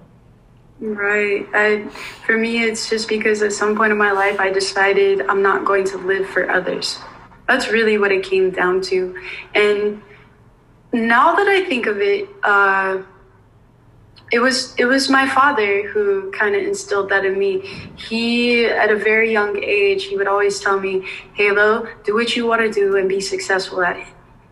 Right. 0.81 1.47
I, 1.53 1.87
for 2.25 2.35
me, 2.35 2.63
it's 2.63 2.89
just 2.89 3.07
because 3.07 3.43
at 3.43 3.53
some 3.53 3.77
point 3.77 3.91
in 3.91 3.99
my 3.99 4.11
life, 4.11 4.39
I 4.39 4.49
decided 4.49 5.21
I'm 5.21 5.43
not 5.43 5.63
going 5.63 5.85
to 5.85 5.97
live 5.97 6.27
for 6.27 6.49
others. 6.49 6.97
That's 7.47 7.69
really 7.69 7.99
what 7.99 8.11
it 8.11 8.23
came 8.23 8.49
down 8.49 8.81
to. 8.83 9.15
And 9.53 10.01
now 10.91 11.35
that 11.35 11.47
I 11.47 11.65
think 11.65 11.85
of 11.85 12.01
it, 12.01 12.27
uh, 12.41 13.03
it 14.31 14.39
was 14.39 14.73
it 14.77 14.85
was 14.85 15.07
my 15.09 15.27
father 15.29 15.87
who 15.89 16.31
kind 16.31 16.55
of 16.55 16.63
instilled 16.63 17.09
that 17.09 17.25
in 17.25 17.37
me. 17.37 17.59
He, 17.97 18.65
at 18.65 18.89
a 18.89 18.95
very 18.95 19.31
young 19.31 19.61
age, 19.61 20.05
he 20.05 20.17
would 20.17 20.27
always 20.27 20.59
tell 20.61 20.79
me, 20.79 21.05
"Halo, 21.33 21.87
do 22.05 22.15
what 22.15 22.35
you 22.35 22.47
want 22.47 22.61
to 22.61 22.71
do 22.71 22.95
and 22.95 23.07
be 23.07 23.19
successful 23.19 23.83
at 23.83 23.97
it." 23.97 24.07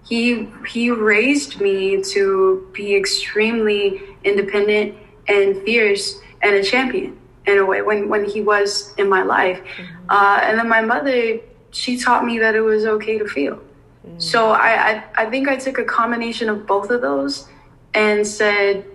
He 0.06 0.50
he 0.68 0.92
raised 0.92 1.60
me 1.62 2.04
to 2.04 2.68
be 2.74 2.94
extremely 2.96 4.02
independent 4.24 4.96
and 5.30 5.62
fierce 5.64 6.20
and 6.42 6.56
a 6.56 6.64
champion 6.64 7.18
in 7.46 7.58
a 7.58 7.66
way 7.66 7.82
when 7.82 8.10
when 8.10 8.26
he 8.26 8.42
was 8.42 8.94
in 8.98 9.08
my 9.08 9.24
life. 9.24 9.60
Mm-hmm. 9.60 10.10
Uh, 10.10 10.40
and 10.44 10.60
then 10.60 10.68
my 10.68 10.82
mother, 10.82 11.40
she 11.72 11.98
taught 11.98 12.26
me 12.26 12.40
that 12.40 12.56
it 12.56 12.62
was 12.62 12.86
okay 12.86 13.18
to 13.18 13.28
feel 13.28 13.62
so 14.18 14.52
I, 14.52 14.92
I, 14.92 15.04
I 15.16 15.30
think 15.30 15.48
I 15.48 15.56
took 15.56 15.78
a 15.78 15.84
combination 15.84 16.50
of 16.50 16.66
both 16.66 16.90
of 16.90 17.02
those 17.02 17.48
and 17.94 18.26
said, 18.26 18.86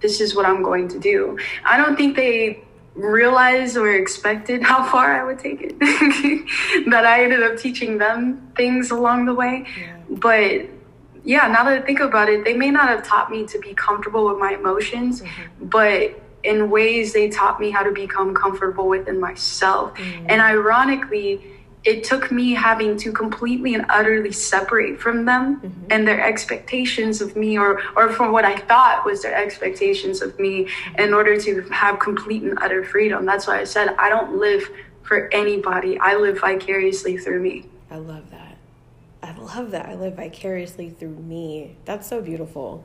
this 0.00 0.20
is 0.20 0.34
what 0.34 0.46
I'm 0.46 0.62
going 0.62 0.88
to 0.88 0.98
do. 0.98 1.38
I 1.64 1.76
don't 1.76 1.96
think 1.96 2.16
they 2.16 2.62
realized 2.94 3.76
or 3.76 3.92
expected 3.94 4.62
how 4.62 4.88
far 4.90 5.20
I 5.20 5.24
would 5.24 5.38
take 5.38 5.60
it. 5.62 5.78
that 6.90 7.04
I 7.04 7.24
ended 7.24 7.42
up 7.42 7.58
teaching 7.58 7.98
them 7.98 8.52
things 8.56 8.90
along 8.90 9.26
the 9.26 9.34
way. 9.34 9.66
Yeah. 9.78 9.96
But 10.10 10.66
yeah, 11.28 11.46
now 11.46 11.62
that 11.64 11.82
I 11.82 11.82
think 11.82 12.00
about 12.00 12.30
it, 12.30 12.42
they 12.42 12.54
may 12.54 12.70
not 12.70 12.88
have 12.88 13.06
taught 13.06 13.30
me 13.30 13.44
to 13.48 13.58
be 13.58 13.74
comfortable 13.74 14.26
with 14.26 14.38
my 14.38 14.54
emotions, 14.54 15.20
mm-hmm. 15.20 15.66
but 15.66 16.18
in 16.42 16.70
ways 16.70 17.12
they 17.12 17.28
taught 17.28 17.60
me 17.60 17.70
how 17.70 17.82
to 17.82 17.92
become 17.92 18.34
comfortable 18.34 18.88
within 18.88 19.20
myself. 19.20 19.92
Mm-hmm. 19.92 20.26
And 20.30 20.40
ironically, 20.40 21.42
it 21.84 22.02
took 22.02 22.32
me 22.32 22.54
having 22.54 22.96
to 23.00 23.12
completely 23.12 23.74
and 23.74 23.84
utterly 23.90 24.32
separate 24.32 24.98
from 24.98 25.26
them 25.26 25.60
mm-hmm. 25.60 25.86
and 25.90 26.08
their 26.08 26.26
expectations 26.26 27.20
of 27.20 27.36
me 27.36 27.58
or 27.58 27.82
or 27.94 28.08
from 28.08 28.32
what 28.32 28.46
I 28.46 28.56
thought 28.56 29.04
was 29.04 29.20
their 29.20 29.34
expectations 29.34 30.22
of 30.22 30.38
me 30.40 30.64
mm-hmm. 30.64 31.00
in 31.00 31.12
order 31.12 31.38
to 31.42 31.60
have 31.68 31.98
complete 31.98 32.42
and 32.42 32.58
utter 32.62 32.82
freedom. 32.84 33.26
That's 33.26 33.46
why 33.46 33.60
I 33.60 33.64
said 33.64 33.94
I 33.98 34.08
don't 34.08 34.38
live 34.38 34.66
for 35.02 35.28
anybody. 35.34 35.98
I 35.98 36.16
live 36.16 36.40
vicariously 36.40 37.18
through 37.18 37.42
me. 37.42 37.66
I 37.90 37.96
love 37.96 38.30
that. 38.30 38.47
I 39.22 39.32
love 39.32 39.72
that. 39.72 39.86
I 39.86 39.94
live 39.94 40.14
vicariously 40.14 40.90
through 40.90 41.16
me. 41.16 41.76
That's 41.84 42.08
so 42.08 42.20
beautiful. 42.22 42.84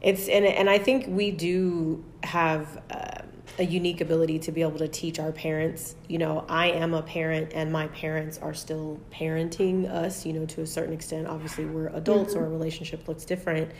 It's 0.00 0.28
and 0.28 0.44
and 0.44 0.68
I 0.68 0.78
think 0.78 1.06
we 1.08 1.30
do 1.30 2.04
have 2.22 2.82
uh, 2.90 3.22
a 3.58 3.64
unique 3.64 4.00
ability 4.00 4.38
to 4.40 4.52
be 4.52 4.62
able 4.62 4.78
to 4.78 4.88
teach 4.88 5.18
our 5.18 5.32
parents. 5.32 5.94
You 6.08 6.18
know, 6.18 6.44
I 6.48 6.70
am 6.70 6.92
a 6.92 7.02
parent 7.02 7.52
and 7.54 7.72
my 7.72 7.86
parents 7.88 8.38
are 8.38 8.54
still 8.54 9.00
parenting 9.12 9.88
us, 9.88 10.26
you 10.26 10.32
know, 10.32 10.44
to 10.46 10.62
a 10.62 10.66
certain 10.66 10.92
extent. 10.92 11.28
Obviously, 11.28 11.64
we're 11.64 11.88
adults, 11.88 12.32
mm-hmm. 12.32 12.40
so 12.40 12.44
our 12.44 12.50
relationship 12.50 13.06
looks 13.06 13.24
different. 13.24 13.70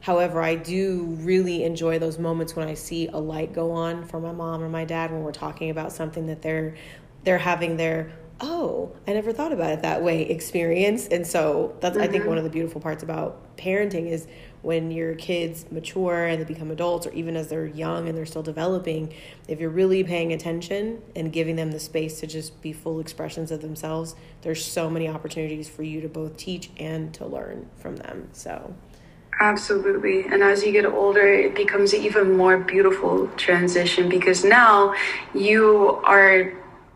However, 0.00 0.42
I 0.42 0.56
do 0.56 1.16
really 1.20 1.62
enjoy 1.62 1.98
those 1.98 2.18
moments 2.18 2.56
when 2.56 2.66
I 2.68 2.74
see 2.74 3.06
a 3.08 3.18
light 3.18 3.52
go 3.52 3.70
on 3.70 4.04
for 4.04 4.20
my 4.20 4.32
mom 4.32 4.62
or 4.62 4.68
my 4.68 4.84
dad 4.84 5.12
when 5.12 5.22
we're 5.22 5.32
talking 5.32 5.70
about 5.70 5.92
something 5.92 6.26
that 6.26 6.42
they're 6.42 6.74
they're 7.24 7.38
having 7.38 7.76
their 7.76 8.12
oh, 8.42 8.90
I 9.06 9.12
never 9.12 9.32
thought 9.32 9.52
about 9.52 9.70
it 9.70 9.82
that 9.82 10.02
way 10.02 10.22
experience. 10.22 11.06
And 11.06 11.26
so 11.26 11.76
that's 11.80 11.96
mm-hmm. 11.96 12.04
I 12.04 12.08
think 12.08 12.22
mm-hmm. 12.22 12.30
one 12.30 12.38
of 12.38 12.44
the 12.44 12.50
beautiful 12.50 12.80
parts 12.80 13.02
about 13.02 13.56
parenting 13.56 14.10
is 14.10 14.26
when 14.62 14.90
your 14.90 15.14
kids 15.14 15.66
mature 15.70 16.26
and 16.26 16.40
they 16.40 16.44
become 16.44 16.70
adults, 16.70 17.06
or 17.06 17.12
even 17.12 17.36
as 17.36 17.48
they're 17.48 17.66
young 17.66 18.08
and 18.08 18.16
they're 18.16 18.26
still 18.26 18.42
developing, 18.42 19.12
if 19.48 19.60
you're 19.60 19.70
really 19.70 20.04
paying 20.04 20.32
attention 20.32 21.02
and 21.16 21.32
giving 21.32 21.56
them 21.56 21.72
the 21.72 21.80
space 21.80 22.20
to 22.20 22.26
just 22.26 22.60
be 22.62 22.72
full 22.72 23.00
expressions 23.00 23.50
of 23.50 23.60
themselves, 23.60 24.14
there's 24.42 24.64
so 24.64 24.90
many 24.90 25.08
opportunities 25.08 25.68
for 25.68 25.82
you 25.82 26.00
to 26.00 26.08
both 26.08 26.36
teach 26.36 26.70
and 26.76 27.12
to 27.14 27.26
learn 27.26 27.68
from 27.76 27.96
them. 27.96 28.28
So. 28.32 28.74
Absolutely. 29.40 30.24
And 30.26 30.42
as 30.42 30.62
you 30.62 30.70
get 30.70 30.86
older, 30.86 31.26
it 31.26 31.54
becomes 31.54 31.92
an 31.92 32.02
even 32.02 32.36
more 32.36 32.58
beautiful 32.58 33.26
transition 33.36 34.08
because 34.08 34.44
now 34.44 34.94
you 35.34 36.00
are 36.04 36.52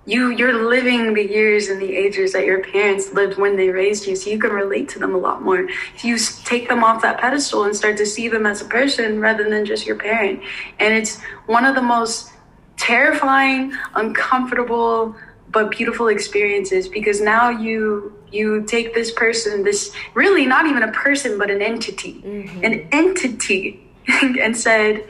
you 0.06 0.30
you're 0.30 0.68
living 0.68 1.14
the 1.14 1.26
years 1.28 1.68
and 1.68 1.82
the 1.82 1.94
ages 1.96 2.32
that 2.32 2.46
your 2.46 2.62
parents 2.62 3.12
lived 3.12 3.38
when 3.38 3.56
they 3.56 3.70
raised 3.70 4.06
you 4.06 4.14
so 4.14 4.30
you 4.30 4.38
can 4.38 4.52
relate 4.52 4.88
to 4.90 5.00
them 5.00 5.14
a 5.14 5.18
lot 5.18 5.42
more. 5.42 5.68
If 5.94 6.04
you 6.04 6.16
take 6.44 6.68
them 6.68 6.84
off 6.84 7.02
that 7.02 7.18
pedestal 7.18 7.64
and 7.64 7.74
start 7.74 7.96
to 7.98 8.06
see 8.06 8.28
them 8.28 8.46
as 8.46 8.62
a 8.62 8.66
person 8.66 9.20
rather 9.20 9.50
than 9.50 9.66
just 9.66 9.84
your 9.84 9.96
parent. 9.96 10.40
And 10.78 10.94
it's 10.94 11.20
one 11.46 11.64
of 11.64 11.74
the 11.74 11.82
most 11.82 12.30
terrifying 12.76 13.72
uncomfortable 13.94 15.16
but 15.50 15.70
beautiful 15.70 16.08
experiences 16.08 16.88
because 16.88 17.20
now 17.20 17.48
you 17.48 18.12
you 18.30 18.62
take 18.64 18.94
this 18.94 19.10
person 19.10 19.64
this 19.64 19.92
really 20.14 20.46
not 20.46 20.66
even 20.66 20.82
a 20.84 20.92
person 20.92 21.36
but 21.36 21.50
an 21.50 21.60
entity. 21.60 22.22
Mm-hmm. 22.24 22.64
an 22.64 22.88
entity 22.92 23.90
and 24.40 24.56
said 24.56 25.08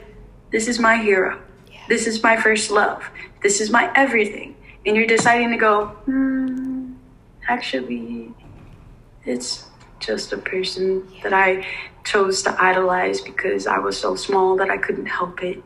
this 0.51 0.67
is 0.67 0.79
my 0.79 0.97
hero. 0.97 1.39
Yeah. 1.71 1.79
this 1.87 2.07
is 2.07 2.23
my 2.23 2.35
first 2.35 2.71
love. 2.71 3.03
This 3.43 3.61
is 3.61 3.69
my 3.69 3.91
everything 3.93 4.55
and 4.87 4.95
you're 4.95 5.05
deciding 5.05 5.51
to 5.51 5.57
go 5.57 5.87
hmm, 6.05 6.93
actually 7.47 8.33
it's 9.25 9.67
just 9.99 10.33
a 10.33 10.37
person 10.37 11.07
that 11.21 11.33
i 11.33 11.65
chose 12.03 12.41
to 12.41 12.61
idolize 12.61 13.21
because 13.21 13.67
i 13.67 13.77
was 13.77 13.99
so 13.99 14.15
small 14.15 14.55
that 14.55 14.69
i 14.69 14.77
couldn't 14.77 15.05
help 15.05 15.43
it 15.43 15.61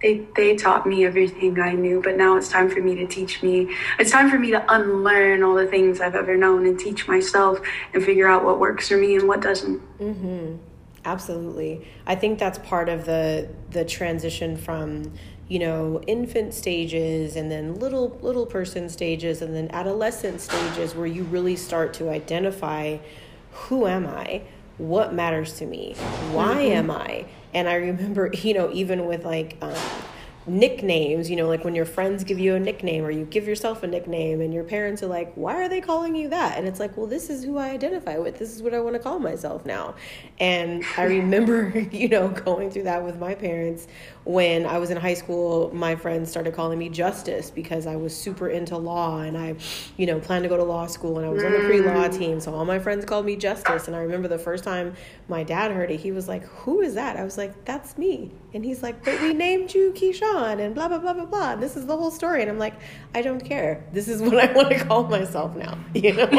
they 0.00 0.26
they 0.36 0.56
taught 0.56 0.86
me 0.86 1.04
everything 1.04 1.58
I 1.60 1.72
knew, 1.72 2.00
but 2.02 2.16
now 2.16 2.36
it's 2.36 2.48
time 2.48 2.70
for 2.70 2.80
me 2.80 2.94
to 2.96 3.06
teach 3.06 3.42
me. 3.42 3.74
It's 3.98 4.10
time 4.10 4.30
for 4.30 4.38
me 4.38 4.50
to 4.52 4.64
unlearn 4.72 5.42
all 5.42 5.54
the 5.54 5.66
things 5.66 6.00
I've 6.00 6.14
ever 6.14 6.36
known 6.36 6.66
and 6.66 6.78
teach 6.78 7.08
myself 7.08 7.58
and 7.92 8.02
figure 8.04 8.28
out 8.28 8.44
what 8.44 8.60
works 8.60 8.88
for 8.88 8.96
me 8.96 9.16
and 9.16 9.26
what 9.26 9.40
doesn't. 9.40 9.80
Mm-hmm. 9.98 10.56
Absolutely, 11.04 11.86
I 12.06 12.14
think 12.14 12.38
that's 12.38 12.58
part 12.58 12.88
of 12.88 13.06
the 13.06 13.48
the 13.70 13.84
transition 13.84 14.56
from 14.56 15.12
you 15.48 15.58
know 15.58 16.00
infant 16.06 16.52
stages 16.52 17.36
and 17.36 17.50
then 17.50 17.74
little 17.74 18.18
little 18.20 18.46
person 18.46 18.88
stages 18.88 19.40
and 19.40 19.54
then 19.54 19.70
adolescent 19.72 20.40
stages 20.40 20.94
where 20.94 21.06
you 21.06 21.24
really 21.24 21.56
start 21.56 21.94
to 21.94 22.10
identify 22.10 22.98
who 23.52 23.86
am 23.86 24.06
I, 24.06 24.42
what 24.76 25.12
matters 25.12 25.54
to 25.54 25.66
me, 25.66 25.94
why 26.30 26.56
mm-hmm. 26.56 26.76
am 26.76 26.90
I 26.90 27.26
and 27.54 27.68
I 27.68 27.74
remember, 27.74 28.30
you 28.42 28.54
know, 28.54 28.70
even 28.72 29.06
with 29.06 29.24
like 29.24 29.56
um, 29.60 29.74
nicknames, 30.48 31.30
you 31.30 31.36
know, 31.36 31.46
like 31.46 31.64
when 31.64 31.74
your 31.74 31.84
friends 31.84 32.24
give 32.24 32.38
you 32.38 32.54
a 32.54 32.60
nickname 32.60 33.04
or 33.04 33.10
you 33.10 33.24
give 33.24 33.46
yourself 33.46 33.82
a 33.82 33.86
nickname 33.86 34.40
and 34.40 34.52
your 34.52 34.64
parents 34.64 35.02
are 35.02 35.06
like, 35.06 35.32
why 35.34 35.54
are 35.54 35.68
they 35.68 35.80
calling 35.80 36.14
you 36.14 36.28
that? 36.28 36.58
And 36.58 36.66
it's 36.66 36.80
like, 36.80 36.96
well, 36.96 37.06
this 37.06 37.30
is 37.30 37.44
who 37.44 37.58
I 37.58 37.70
identify 37.70 38.18
with. 38.18 38.38
This 38.38 38.54
is 38.54 38.62
what 38.62 38.74
I 38.74 38.80
want 38.80 38.94
to 38.94 39.00
call 39.00 39.18
myself 39.18 39.64
now. 39.66 39.94
And 40.38 40.84
I 40.96 41.02
remember, 41.04 41.78
you 41.92 42.08
know, 42.08 42.28
going 42.28 42.70
through 42.70 42.84
that 42.84 43.04
with 43.04 43.18
my 43.18 43.34
parents 43.34 43.86
when 44.28 44.66
I 44.66 44.76
was 44.76 44.90
in 44.90 44.98
high 44.98 45.14
school, 45.14 45.70
my 45.74 45.96
friends 45.96 46.30
started 46.30 46.52
calling 46.52 46.78
me 46.78 46.90
Justice 46.90 47.50
because 47.50 47.86
I 47.86 47.96
was 47.96 48.14
super 48.14 48.50
into 48.50 48.76
law 48.76 49.20
and 49.20 49.38
I, 49.38 49.56
you 49.96 50.04
know, 50.04 50.20
planned 50.20 50.42
to 50.42 50.50
go 50.50 50.58
to 50.58 50.64
law 50.64 50.86
school 50.86 51.16
and 51.16 51.26
I 51.26 51.30
was 51.30 51.42
on 51.42 51.50
the 51.50 51.60
pre 51.60 51.80
law 51.80 52.06
mm. 52.06 52.18
team. 52.18 52.38
So 52.38 52.52
all 52.52 52.66
my 52.66 52.78
friends 52.78 53.06
called 53.06 53.24
me 53.24 53.36
Justice. 53.36 53.86
And 53.86 53.96
I 53.96 54.00
remember 54.00 54.28
the 54.28 54.38
first 54.38 54.64
time 54.64 54.94
my 55.28 55.44
dad 55.44 55.70
heard 55.70 55.90
it, 55.90 56.00
he 56.00 56.12
was 56.12 56.28
like, 56.28 56.44
Who 56.44 56.82
is 56.82 56.94
that? 56.94 57.16
I 57.16 57.24
was 57.24 57.38
like, 57.38 57.64
That's 57.64 57.96
me. 57.96 58.30
And 58.54 58.64
he's 58.64 58.82
like, 58.82 59.04
But 59.04 59.20
we 59.20 59.34
named 59.34 59.74
you 59.74 59.92
Keyshawn 59.92 60.58
and 60.58 60.74
blah, 60.74 60.88
blah, 60.88 60.98
blah, 60.98 61.12
blah, 61.12 61.26
blah. 61.26 61.56
This 61.56 61.76
is 61.76 61.84
the 61.84 61.96
whole 61.96 62.10
story. 62.10 62.40
And 62.40 62.50
I'm 62.50 62.58
like, 62.58 62.74
I 63.14 63.20
don't 63.20 63.44
care. 63.44 63.84
This 63.92 64.08
is 64.08 64.22
what 64.28 64.38
I 64.38 64.50
want 64.52 64.70
to 64.70 64.84
call 64.84 65.04
myself 65.04 65.54
now. 65.56 65.78
You 65.94 66.14
know? 66.14 66.28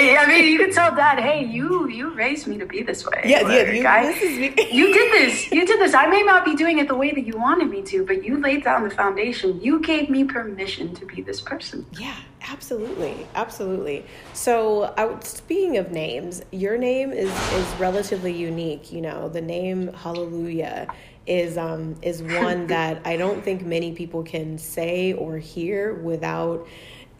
Yeah. 0.00 0.24
I 0.24 0.26
mean, 0.28 0.52
you 0.52 0.58
can 0.58 0.72
tell 0.72 0.94
dad, 0.94 1.18
hey, 1.18 1.44
you 1.44 1.88
you 1.88 2.14
raised 2.14 2.46
me 2.46 2.58
to 2.58 2.66
be 2.66 2.82
this 2.82 3.04
way. 3.06 3.22
Yeah, 3.24 3.48
yeah. 3.48 3.70
You, 3.70 3.86
I, 3.86 4.06
this 4.06 4.22
is 4.22 4.38
me. 4.38 4.54
you 4.70 4.92
did 4.92 5.12
this. 5.12 5.50
You 5.50 5.66
did 5.66 5.80
this. 5.80 5.94
I 5.94 6.06
may 6.06 6.22
not 6.22 6.44
be 6.44 6.54
doing 6.54 6.78
it 6.78 6.88
the 6.88 6.94
way 6.94 7.10
that 7.10 7.26
you 7.26 7.36
wanted 7.36 7.70
me 7.70 7.82
to, 7.82 8.04
but 8.04 8.24
you 8.24 8.40
laid 8.40 8.64
down 8.64 8.84
the 8.84 8.90
foundation. 8.90 9.60
You 9.60 9.80
gave 9.80 10.10
me 10.10 10.24
permission 10.24 10.94
to 10.94 11.06
be 11.06 11.22
this 11.22 11.40
person. 11.40 11.86
Yeah, 11.98 12.16
absolutely. 12.48 13.26
Absolutely. 13.34 14.04
So, 14.34 14.94
I, 14.96 15.18
speaking 15.20 15.76
of 15.76 15.90
names, 15.90 16.42
your 16.50 16.78
name 16.78 17.12
is, 17.12 17.30
is 17.52 17.66
relatively 17.78 18.32
unique. 18.32 18.92
You 18.92 19.02
know, 19.02 19.28
the 19.28 19.42
name 19.42 19.92
Hallelujah 19.92 20.88
is 21.30 21.56
um, 21.56 21.94
is 22.02 22.22
one 22.22 22.66
that 22.66 23.00
I 23.06 23.16
don't 23.16 23.42
think 23.42 23.64
many 23.64 23.92
people 23.92 24.22
can 24.22 24.58
say 24.58 25.12
or 25.12 25.38
hear 25.38 25.94
without 25.94 26.66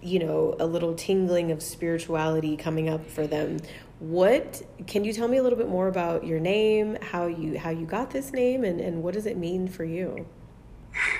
you 0.02 0.18
know 0.18 0.56
a 0.58 0.66
little 0.66 0.94
tingling 0.94 1.50
of 1.52 1.62
spirituality 1.62 2.56
coming 2.56 2.88
up 2.88 3.08
for 3.08 3.26
them. 3.26 3.58
What 4.00 4.62
can 4.86 5.04
you 5.04 5.12
tell 5.12 5.28
me 5.28 5.36
a 5.36 5.42
little 5.42 5.58
bit 5.58 5.68
more 5.68 5.88
about 5.88 6.26
your 6.26 6.40
name 6.40 6.98
how 7.00 7.26
you 7.26 7.58
how 7.58 7.70
you 7.70 7.86
got 7.86 8.10
this 8.10 8.32
name 8.32 8.64
and, 8.64 8.80
and 8.80 9.02
what 9.02 9.14
does 9.14 9.26
it 9.26 9.36
mean 9.36 9.68
for 9.68 9.84
you 9.84 10.26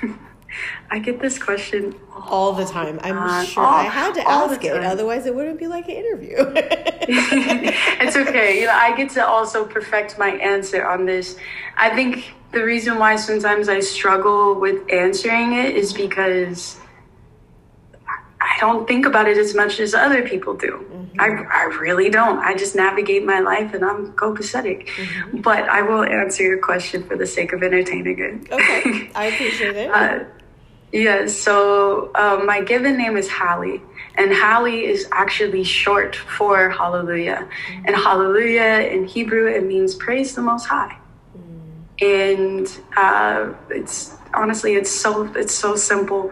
I 0.89 0.99
get 0.99 1.19
this 1.19 1.37
question 1.39 1.95
all 2.15 2.53
the 2.53 2.65
time. 2.65 2.99
I'm 3.03 3.17
uh, 3.17 3.43
sure 3.43 3.63
all, 3.63 3.79
I 3.79 3.83
had 3.83 4.13
to 4.15 4.27
ask 4.27 4.63
it, 4.63 4.83
otherwise 4.83 5.25
it 5.25 5.35
wouldn't 5.35 5.59
be 5.59 5.67
like 5.67 5.85
an 5.85 5.95
interview. 5.95 6.35
it's 6.55 8.15
okay. 8.15 8.59
You 8.59 8.67
know, 8.67 8.73
I 8.73 8.95
get 8.95 9.09
to 9.11 9.25
also 9.25 9.65
perfect 9.65 10.17
my 10.17 10.29
answer 10.29 10.85
on 10.85 11.05
this. 11.05 11.37
I 11.77 11.93
think 11.95 12.33
the 12.51 12.63
reason 12.63 12.99
why 12.99 13.15
sometimes 13.15 13.69
I 13.69 13.79
struggle 13.79 14.59
with 14.59 14.91
answering 14.91 15.53
it 15.53 15.75
is 15.75 15.93
because 15.93 16.79
I 18.41 18.57
don't 18.59 18.87
think 18.87 19.05
about 19.05 19.27
it 19.27 19.37
as 19.37 19.53
much 19.53 19.79
as 19.79 19.93
other 19.93 20.27
people 20.27 20.55
do. 20.55 20.85
Mm-hmm. 20.91 21.21
I, 21.21 21.25
I 21.27 21.63
really 21.79 22.09
don't. 22.09 22.39
I 22.39 22.55
just 22.55 22.75
navigate 22.75 23.23
my 23.23 23.39
life 23.39 23.73
and 23.73 23.85
I'm 23.85 24.13
copacetic. 24.13 24.87
Mm-hmm. 24.87 25.41
But 25.41 25.69
I 25.69 25.83
will 25.83 26.03
answer 26.03 26.43
your 26.43 26.57
question 26.57 27.03
for 27.03 27.15
the 27.15 27.27
sake 27.27 27.53
of 27.53 27.61
entertaining 27.61 28.19
it. 28.19 28.51
Okay, 28.51 29.11
I 29.13 29.25
appreciate 29.33 29.75
it. 29.75 29.91
uh, 29.91 30.23
yeah, 30.91 31.27
so 31.27 32.11
um, 32.15 32.45
my 32.45 32.61
given 32.61 32.97
name 32.97 33.17
is 33.17 33.29
Hallie, 33.29 33.81
and 34.15 34.33
Hallie 34.33 34.85
is 34.85 35.07
actually 35.11 35.63
short 35.63 36.15
for 36.15 36.69
Hallelujah. 36.69 37.47
Mm-hmm. 37.47 37.85
And 37.87 37.95
Hallelujah 37.95 38.89
in 38.89 39.05
Hebrew, 39.05 39.47
it 39.47 39.63
means 39.63 39.95
praise 39.95 40.35
the 40.35 40.41
Most 40.41 40.65
High. 40.65 40.97
Mm-hmm. 41.37 42.05
And 42.05 42.81
uh, 42.97 43.53
it's 43.69 44.15
honestly, 44.33 44.75
it's 44.75 44.91
so 44.91 45.31
it's 45.35 45.53
so 45.53 45.75
simple 45.75 46.31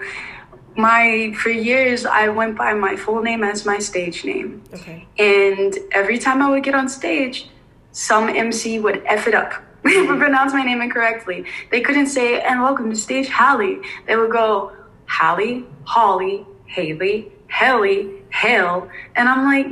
my 0.80 1.34
for 1.36 1.50
years 1.50 2.06
I 2.06 2.30
went 2.30 2.58
by 2.58 2.74
my 2.74 2.96
full 2.96 3.22
name 3.22 3.44
as 3.44 3.66
my 3.66 3.80
stage 3.80 4.24
name. 4.24 4.64
Okay. 4.74 5.06
And 5.18 5.78
every 5.92 6.18
time 6.18 6.42
I 6.42 6.50
would 6.50 6.64
get 6.64 6.74
on 6.74 6.88
stage, 6.90 7.50
some 7.92 8.30
MC 8.30 8.80
would 8.80 9.04
F 9.06 9.28
it 9.28 9.36
up. 9.36 9.54
Would 9.84 10.20
pronounce 10.20 10.54
my 10.54 10.64
name 10.64 10.82
incorrectly. 10.82 11.46
They 11.72 11.82
couldn't 11.82 12.08
say, 12.08 12.42
and 12.42 12.62
welcome 12.62 12.90
to 12.90 12.96
stage 12.96 13.30
Hallie. 13.30 13.80
They 14.08 14.16
would 14.16 14.32
go, 14.32 14.72
Hallie, 15.08 15.66
Holly, 15.86 16.46
Haley, 16.66 17.32
Helly, 17.48 18.24
Hale. 18.30 18.90
And 19.16 19.28
I'm 19.28 19.46
like, 19.46 19.68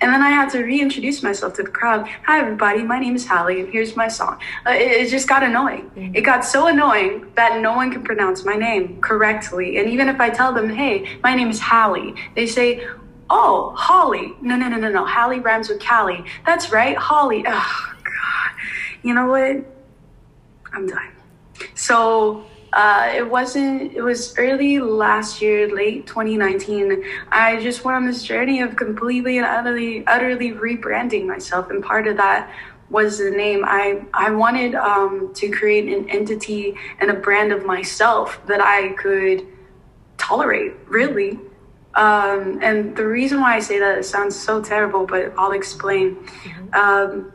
and 0.00 0.12
then 0.12 0.22
I 0.22 0.30
had 0.30 0.48
to 0.50 0.62
reintroduce 0.62 1.22
myself 1.22 1.54
to 1.54 1.64
the 1.64 1.70
crowd. 1.70 2.08
Hi, 2.24 2.38
everybody. 2.38 2.82
My 2.84 3.00
name 3.00 3.16
is 3.16 3.26
Hallie, 3.26 3.60
and 3.60 3.68
here's 3.68 3.96
my 3.96 4.06
song. 4.06 4.38
Uh, 4.64 4.70
it, 4.70 4.92
it, 4.92 5.10
just 5.10 5.28
got 5.28 5.42
annoying. 5.42 5.90
Mm-hmm. 5.96 6.14
It 6.14 6.20
got 6.20 6.44
so 6.44 6.68
annoying 6.68 7.32
that 7.34 7.60
no 7.60 7.74
one 7.74 7.90
can 7.90 8.04
pronounce 8.04 8.44
my 8.44 8.54
name 8.54 9.00
correctly. 9.00 9.78
And 9.78 9.88
even 9.88 10.08
if 10.08 10.20
I 10.20 10.30
tell 10.30 10.52
them, 10.52 10.70
hey, 10.70 11.18
my 11.24 11.34
name 11.34 11.50
is 11.50 11.58
Hallie, 11.58 12.14
they 12.36 12.46
say, 12.46 12.86
oh, 13.28 13.72
Holly. 13.76 14.34
No, 14.40 14.56
no, 14.56 14.68
no, 14.68 14.76
no, 14.76 14.88
no. 14.88 15.04
Hallie 15.04 15.40
rhymes 15.40 15.68
with 15.68 15.84
Callie. 15.84 16.24
That's 16.46 16.70
right, 16.70 16.96
Holly. 16.96 17.42
Oh, 17.46 17.94
God. 18.04 18.50
You 19.02 19.14
know 19.14 19.26
what? 19.26 19.64
I'm 20.72 20.86
done. 20.86 21.12
So 21.74 22.44
uh, 22.72 23.10
it 23.14 23.28
wasn't, 23.28 23.94
it 23.94 24.02
was 24.02 24.36
early 24.38 24.78
last 24.78 25.40
year, 25.40 25.74
late 25.74 26.06
2019. 26.06 27.02
I 27.30 27.60
just 27.62 27.84
went 27.84 27.96
on 27.96 28.06
this 28.06 28.22
journey 28.22 28.60
of 28.60 28.76
completely 28.76 29.38
and 29.38 29.46
utterly, 29.46 30.06
utterly 30.06 30.52
rebranding 30.52 31.26
myself. 31.26 31.70
And 31.70 31.82
part 31.82 32.06
of 32.06 32.16
that 32.18 32.52
was 32.90 33.18
the 33.18 33.30
name. 33.30 33.64
I, 33.66 34.04
I 34.14 34.30
wanted 34.30 34.74
um, 34.74 35.32
to 35.34 35.50
create 35.50 35.88
an 35.92 36.08
entity 36.10 36.74
and 37.00 37.10
a 37.10 37.14
brand 37.14 37.52
of 37.52 37.64
myself 37.64 38.40
that 38.46 38.60
I 38.60 38.90
could 38.94 39.46
tolerate, 40.16 40.74
really. 40.86 41.38
Um, 41.94 42.60
and 42.62 42.94
the 42.96 43.06
reason 43.06 43.40
why 43.40 43.56
I 43.56 43.60
say 43.60 43.78
that, 43.78 43.98
it 43.98 44.04
sounds 44.04 44.38
so 44.38 44.62
terrible, 44.62 45.06
but 45.06 45.32
I'll 45.38 45.52
explain. 45.52 46.16
Mm-hmm. 46.16 46.74
Um, 46.74 47.32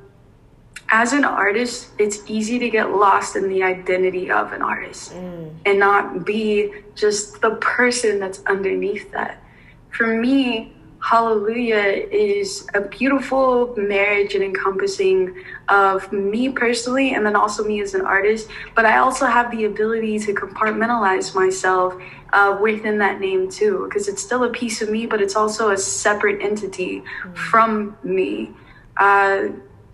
as 0.94 1.12
an 1.12 1.26
artist, 1.26 1.90
it's 1.98 2.20
easy 2.28 2.60
to 2.60 2.70
get 2.70 2.92
lost 2.92 3.36
in 3.36 3.50
the 3.50 3.64
identity 3.64 4.30
of 4.30 4.54
an 4.54 4.62
artist 4.62 5.12
mm. 5.12 5.52
and 5.66 5.80
not 5.80 6.24
be 6.24 6.72
just 6.94 7.42
the 7.42 7.56
person 7.56 8.20
that's 8.20 8.44
underneath 8.46 9.12
that. 9.12 9.44
For 9.90 10.16
me, 10.16 10.72
Hallelujah 11.00 12.08
is 12.12 12.68
a 12.76 12.82
beautiful 12.82 13.74
marriage 13.76 14.36
and 14.36 14.44
encompassing 14.44 15.44
of 15.68 16.14
me 16.14 16.50
personally 16.50 17.16
and 17.16 17.26
then 17.26 17.36
also 17.36 17.64
me 17.64 17.82
as 17.82 17.96
an 17.96 18.06
artist. 18.06 18.48
But 18.76 18.86
I 18.86 19.00
also 19.00 19.26
have 19.26 19.50
the 19.50 19.66
ability 19.66 20.20
to 20.20 20.34
compartmentalize 20.34 21.34
myself 21.34 22.00
uh, 22.34 22.60
within 22.62 23.00
that 23.00 23.20
name 23.20 23.50
too, 23.50 23.86
because 23.90 24.08
it's 24.08 24.22
still 24.22 24.44
a 24.44 24.50
piece 24.50 24.84
of 24.84 24.92
me, 24.92 25.08
but 25.08 25.24
it's 25.24 25.36
also 25.36 25.72
a 25.72 25.78
separate 25.78 26.40
entity 26.40 27.02
mm. 27.02 27.36
from 27.36 27.98
me. 28.04 28.52
Uh, 28.98 29.48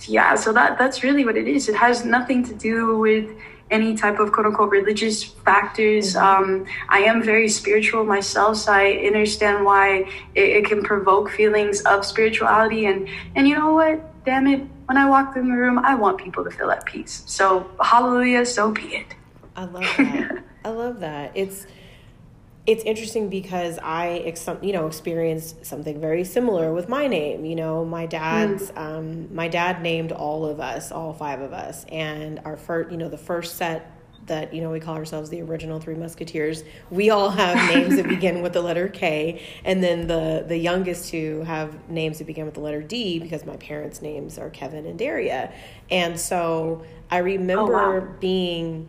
yeah, 0.07 0.35
so 0.35 0.53
that 0.53 0.77
that's 0.77 1.03
really 1.03 1.25
what 1.25 1.35
it 1.35 1.47
is. 1.47 1.67
It 1.67 1.75
has 1.75 2.05
nothing 2.05 2.43
to 2.45 2.53
do 2.53 2.97
with 2.97 3.29
any 3.71 3.95
type 3.95 4.19
of 4.19 4.31
quote 4.31 4.45
unquote 4.47 4.71
religious 4.71 5.23
factors. 5.23 6.15
Mm-hmm. 6.15 6.43
Um, 6.43 6.65
I 6.89 6.99
am 6.99 7.21
very 7.21 7.49
spiritual 7.49 8.03
myself, 8.03 8.57
so 8.57 8.73
I 8.73 8.91
understand 9.05 9.65
why 9.65 10.05
it, 10.35 10.49
it, 10.57 10.65
can 10.65 10.83
provoke 10.83 11.29
feelings 11.29 11.81
of 11.81 12.05
spirituality. 12.05 12.85
And 12.85 13.07
and 13.35 13.47
you 13.47 13.55
know 13.55 13.73
what? 13.73 14.25
Damn 14.25 14.47
it! 14.47 14.61
When 14.85 14.97
I 14.97 15.09
walk 15.09 15.35
in 15.35 15.49
the 15.49 15.55
room, 15.55 15.79
I 15.79 15.95
want 15.95 16.17
people 16.17 16.43
to 16.43 16.51
feel 16.51 16.71
at 16.71 16.85
peace. 16.85 17.23
So 17.25 17.69
hallelujah, 17.81 18.45
so 18.45 18.71
be 18.71 18.95
it. 18.95 19.15
I 19.55 19.65
love 19.65 19.83
that. 19.97 20.43
I 20.65 20.69
love 20.69 20.99
that. 20.99 21.31
It's 21.35 21.67
it's 22.69 22.83
interesting 22.83 23.29
because 23.29 23.79
I, 23.81 24.31
you 24.61 24.73
know, 24.73 24.85
experienced 24.85 25.65
something 25.65 25.99
very 25.99 26.23
similar 26.23 26.71
with 26.71 26.87
my 26.87 27.07
name. 27.07 27.43
You 27.43 27.55
know, 27.55 27.83
my 27.83 28.05
dad's, 28.05 28.69
mm. 28.69 28.77
um, 28.77 29.33
my 29.33 29.47
dad 29.47 29.81
named 29.81 30.11
all 30.11 30.45
of 30.45 30.59
us, 30.59 30.91
all 30.91 31.11
five 31.11 31.41
of 31.41 31.51
us, 31.51 31.83
and 31.85 32.39
our 32.45 32.55
first, 32.55 32.91
you 32.91 32.97
know, 32.97 33.09
the 33.09 33.17
first 33.17 33.55
set 33.55 33.91
that 34.27 34.53
you 34.53 34.61
know 34.61 34.69
we 34.69 34.79
call 34.79 34.95
ourselves 34.95 35.31
the 35.31 35.41
original 35.41 35.79
three 35.79 35.95
musketeers 35.95 36.63
we 36.91 37.09
all 37.09 37.31
have 37.31 37.55
names 37.73 37.95
that 37.95 38.07
begin 38.07 38.43
with 38.43 38.53
the 38.53 38.61
letter 38.61 38.87
k 38.87 39.41
and 39.65 39.83
then 39.83 40.05
the 40.05 40.45
the 40.47 40.57
youngest 40.57 41.09
two 41.09 41.41
have 41.47 41.89
names 41.89 42.19
that 42.19 42.27
begin 42.27 42.45
with 42.45 42.53
the 42.53 42.59
letter 42.59 42.79
d 42.79 43.17
because 43.17 43.43
my 43.43 43.55
parents 43.57 44.03
names 44.03 44.37
are 44.37 44.51
kevin 44.51 44.85
and 44.85 44.99
daria 44.99 45.51
and 45.89 46.19
so 46.19 46.85
i 47.09 47.17
remember 47.17 47.75
oh, 47.75 47.99
wow. 48.01 48.07
being 48.19 48.87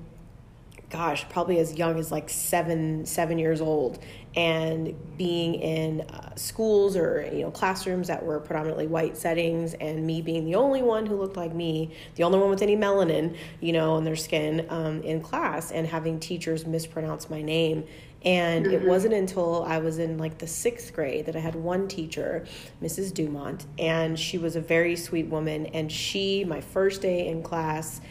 gosh, 0.90 1.26
probably 1.28 1.58
as 1.58 1.74
young 1.74 1.98
as 1.98 2.10
like 2.10 2.28
seven, 2.28 3.06
seven 3.06 3.38
years 3.38 3.60
old, 3.60 4.00
and 4.34 4.94
being 5.16 5.54
in 5.54 6.02
uh, 6.02 6.34
schools 6.36 6.96
or 6.96 7.28
you 7.32 7.42
know 7.42 7.50
classrooms 7.50 8.08
that 8.08 8.24
were 8.24 8.40
predominantly 8.40 8.86
white 8.86 9.16
settings, 9.16 9.74
and 9.74 10.04
me 10.06 10.20
being 10.20 10.44
the 10.44 10.56
only 10.56 10.82
one 10.82 11.06
who 11.06 11.16
looked 11.16 11.36
like 11.36 11.54
me, 11.54 11.92
the 12.16 12.24
only 12.24 12.38
one 12.38 12.50
with 12.50 12.62
any 12.62 12.76
melanin, 12.76 13.36
you 13.60 13.72
know, 13.72 13.92
on 13.92 14.04
their 14.04 14.16
skin 14.16 14.66
um, 14.68 15.00
in 15.02 15.20
class, 15.20 15.70
and 15.70 15.86
having 15.86 16.18
teachers 16.18 16.66
mispronounce 16.66 17.30
my 17.30 17.40
name. 17.40 17.84
And 18.22 18.66
mm-hmm. 18.66 18.74
it 18.74 18.82
wasn't 18.82 19.14
until 19.14 19.64
I 19.64 19.78
was 19.78 19.98
in 19.98 20.18
like 20.18 20.38
the 20.38 20.46
sixth 20.46 20.92
grade 20.92 21.24
that 21.26 21.36
I 21.36 21.38
had 21.38 21.54
one 21.54 21.88
teacher, 21.88 22.44
Mrs. 22.82 23.14
Dumont, 23.14 23.64
and 23.78 24.18
she 24.18 24.36
was 24.36 24.56
a 24.56 24.60
very 24.60 24.96
sweet 24.96 25.26
woman. 25.26 25.66
And 25.66 25.90
she, 25.90 26.44
my 26.44 26.60
first 26.60 27.00
day 27.00 27.28
in 27.28 27.42
class, 27.42 28.02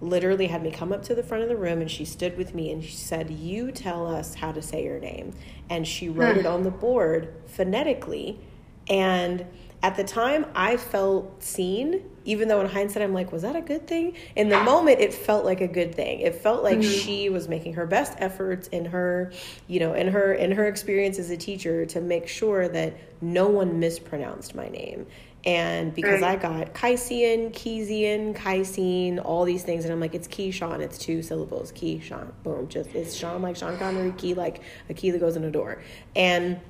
literally 0.00 0.46
had 0.46 0.62
me 0.62 0.70
come 0.70 0.92
up 0.92 1.02
to 1.04 1.14
the 1.14 1.22
front 1.22 1.42
of 1.42 1.48
the 1.48 1.56
room 1.56 1.80
and 1.80 1.90
she 1.90 2.04
stood 2.04 2.36
with 2.36 2.54
me 2.54 2.72
and 2.72 2.82
she 2.82 2.92
said, 2.92 3.30
You 3.30 3.70
tell 3.70 4.06
us 4.06 4.34
how 4.34 4.52
to 4.52 4.62
say 4.62 4.84
your 4.84 4.98
name. 4.98 5.34
And 5.68 5.86
she 5.86 6.08
wrote 6.08 6.36
it 6.36 6.46
on 6.46 6.62
the 6.62 6.70
board 6.70 7.34
phonetically. 7.46 8.40
And 8.88 9.46
at 9.82 9.96
the 9.96 10.04
time, 10.04 10.44
I 10.54 10.76
felt 10.76 11.42
seen, 11.42 12.02
even 12.26 12.48
though 12.48 12.60
in 12.60 12.66
hindsight, 12.66 13.02
I'm 13.02 13.14
like, 13.14 13.32
was 13.32 13.42
that 13.42 13.56
a 13.56 13.62
good 13.62 13.86
thing? 13.86 14.14
In 14.36 14.50
the 14.50 14.62
moment, 14.62 15.00
it 15.00 15.14
felt 15.14 15.46
like 15.46 15.62
a 15.62 15.68
good 15.68 15.94
thing. 15.94 16.20
It 16.20 16.34
felt 16.34 16.62
like 16.62 16.80
mm-hmm. 16.80 16.90
she 16.90 17.30
was 17.30 17.48
making 17.48 17.74
her 17.74 17.86
best 17.86 18.12
efforts 18.18 18.68
in 18.68 18.84
her, 18.86 19.32
you 19.68 19.80
know, 19.80 19.94
in 19.94 20.08
her 20.08 20.34
in 20.34 20.52
her 20.52 20.66
experience 20.66 21.18
as 21.18 21.30
a 21.30 21.36
teacher 21.36 21.86
to 21.86 22.00
make 22.02 22.28
sure 22.28 22.68
that 22.68 22.94
no 23.22 23.48
one 23.48 23.78
mispronounced 23.78 24.54
my 24.54 24.68
name. 24.68 25.06
And 25.44 25.94
because 25.94 26.20
right. 26.20 26.38
I 26.38 26.42
got 26.42 26.74
Kaisian, 26.74 27.52
Keisian, 27.52 28.36
Kaisine, 28.36 29.18
all 29.24 29.44
these 29.44 29.62
things, 29.62 29.84
and 29.84 29.92
I'm 29.92 30.00
like, 30.00 30.14
it's 30.14 30.28
Keyshawn, 30.28 30.80
it's 30.80 30.98
two 30.98 31.22
syllables, 31.22 31.72
Keyshawn, 31.72 32.30
boom, 32.42 32.68
just 32.68 32.94
it's 32.94 33.14
Sean 33.14 33.40
like 33.40 33.56
Sean 33.56 33.78
Connery, 33.78 34.12
key 34.12 34.34
like 34.34 34.60
a 34.90 34.94
key 34.94 35.10
that 35.10 35.18
goes 35.18 35.36
in 35.36 35.44
a 35.44 35.50
door. 35.50 35.82
And 36.14 36.60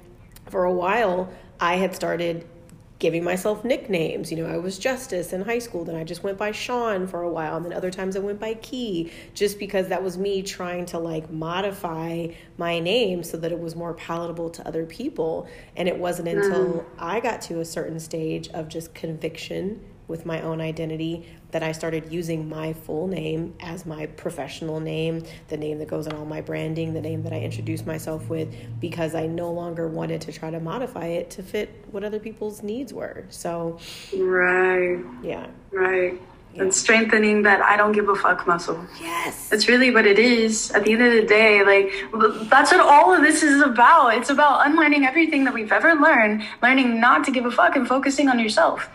for 0.48 0.64
a 0.64 0.72
while, 0.72 1.32
I 1.58 1.76
had 1.76 1.94
started 1.94 2.46
giving 3.00 3.24
myself 3.24 3.64
nicknames. 3.64 4.30
You 4.30 4.36
know, 4.36 4.46
I 4.46 4.58
was 4.58 4.78
Justice 4.78 5.32
in 5.32 5.42
high 5.42 5.58
school, 5.58 5.84
then 5.84 5.96
I 5.96 6.04
just 6.04 6.22
went 6.22 6.38
by 6.38 6.52
Sean 6.52 7.08
for 7.08 7.22
a 7.22 7.30
while, 7.30 7.56
and 7.56 7.64
then 7.64 7.72
other 7.72 7.90
times 7.90 8.14
I 8.14 8.20
went 8.20 8.38
by 8.38 8.54
Key, 8.54 9.10
just 9.34 9.58
because 9.58 9.88
that 9.88 10.04
was 10.04 10.16
me 10.16 10.42
trying 10.42 10.86
to 10.86 10.98
like 10.98 11.30
modify 11.30 12.28
my 12.58 12.78
name 12.78 13.24
so 13.24 13.36
that 13.38 13.50
it 13.50 13.58
was 13.58 13.74
more 13.74 13.94
palatable 13.94 14.50
to 14.50 14.68
other 14.68 14.86
people. 14.86 15.48
And 15.74 15.88
it 15.88 15.98
wasn't 15.98 16.28
until 16.28 16.66
mm. 16.66 16.84
I 16.98 17.18
got 17.20 17.40
to 17.42 17.60
a 17.60 17.64
certain 17.64 17.98
stage 17.98 18.48
of 18.50 18.68
just 18.68 18.94
conviction 18.94 19.80
with 20.10 20.26
my 20.26 20.42
own 20.42 20.60
identity 20.60 21.24
that 21.52 21.62
I 21.62 21.72
started 21.72 22.12
using 22.12 22.48
my 22.48 22.72
full 22.72 23.06
name 23.06 23.54
as 23.60 23.86
my 23.86 24.06
professional 24.06 24.80
name, 24.80 25.24
the 25.48 25.56
name 25.56 25.78
that 25.78 25.88
goes 25.88 26.06
on 26.06 26.14
all 26.14 26.26
my 26.26 26.40
branding, 26.40 26.92
the 26.92 27.00
name 27.00 27.22
that 27.22 27.32
I 27.32 27.40
introduce 27.40 27.86
myself 27.86 28.28
with, 28.28 28.52
because 28.80 29.14
I 29.14 29.26
no 29.26 29.50
longer 29.52 29.88
wanted 29.88 30.20
to 30.22 30.32
try 30.32 30.50
to 30.50 30.60
modify 30.60 31.06
it 31.06 31.30
to 31.30 31.42
fit 31.42 31.70
what 31.90 32.04
other 32.04 32.18
people's 32.18 32.62
needs 32.62 32.92
were. 32.92 33.24
So, 33.30 33.78
right. 34.14 34.98
Yeah. 35.22 35.46
Right. 35.70 36.20
Yeah. 36.52 36.62
And 36.62 36.74
strengthening 36.74 37.42
that 37.44 37.62
I 37.62 37.76
don't 37.76 37.92
give 37.92 38.08
a 38.08 38.16
fuck 38.16 38.44
muscle. 38.44 38.84
Yes. 39.00 39.48
That's 39.50 39.68
really 39.68 39.92
what 39.92 40.04
it 40.04 40.18
is. 40.18 40.72
At 40.72 40.82
the 40.82 40.92
end 40.94 41.02
of 41.02 41.12
the 41.12 41.22
day, 41.22 41.62
like, 41.64 42.50
that's 42.50 42.72
what 42.72 42.80
all 42.80 43.14
of 43.14 43.22
this 43.22 43.44
is 43.44 43.62
about. 43.62 44.16
It's 44.16 44.30
about 44.30 44.66
unlearning 44.66 45.04
everything 45.04 45.44
that 45.44 45.54
we've 45.54 45.70
ever 45.70 45.94
learned, 45.94 46.42
learning 46.60 47.00
not 47.00 47.22
to 47.26 47.30
give 47.30 47.46
a 47.46 47.52
fuck, 47.52 47.76
and 47.76 47.86
focusing 47.86 48.28
on 48.28 48.40
yourself 48.40 48.88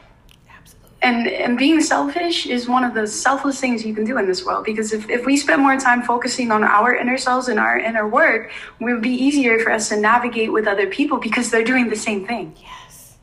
and 1.01 1.27
and 1.27 1.57
being 1.57 1.81
selfish 1.81 2.45
is 2.45 2.67
one 2.67 2.83
of 2.83 2.93
the 2.93 3.05
selfless 3.05 3.59
things 3.59 3.85
you 3.85 3.93
can 3.93 4.05
do 4.05 4.17
in 4.17 4.25
this 4.25 4.45
world 4.45 4.65
because 4.65 4.93
if, 4.93 5.09
if 5.09 5.25
we 5.25 5.37
spend 5.37 5.61
more 5.61 5.77
time 5.77 6.01
focusing 6.01 6.51
on 6.51 6.63
our 6.63 6.95
inner 6.95 7.17
selves 7.17 7.47
and 7.47 7.59
our 7.59 7.77
inner 7.77 8.07
work 8.07 8.51
it 8.79 8.83
would 8.83 9.01
be 9.01 9.13
easier 9.13 9.59
for 9.59 9.71
us 9.71 9.89
to 9.89 9.97
navigate 9.97 10.51
with 10.51 10.67
other 10.67 10.87
people 10.87 11.17
because 11.17 11.51
they're 11.51 11.63
doing 11.63 11.89
the 11.89 11.95
same 11.95 12.25
thing. 12.25 12.55
Yes. 12.57 13.17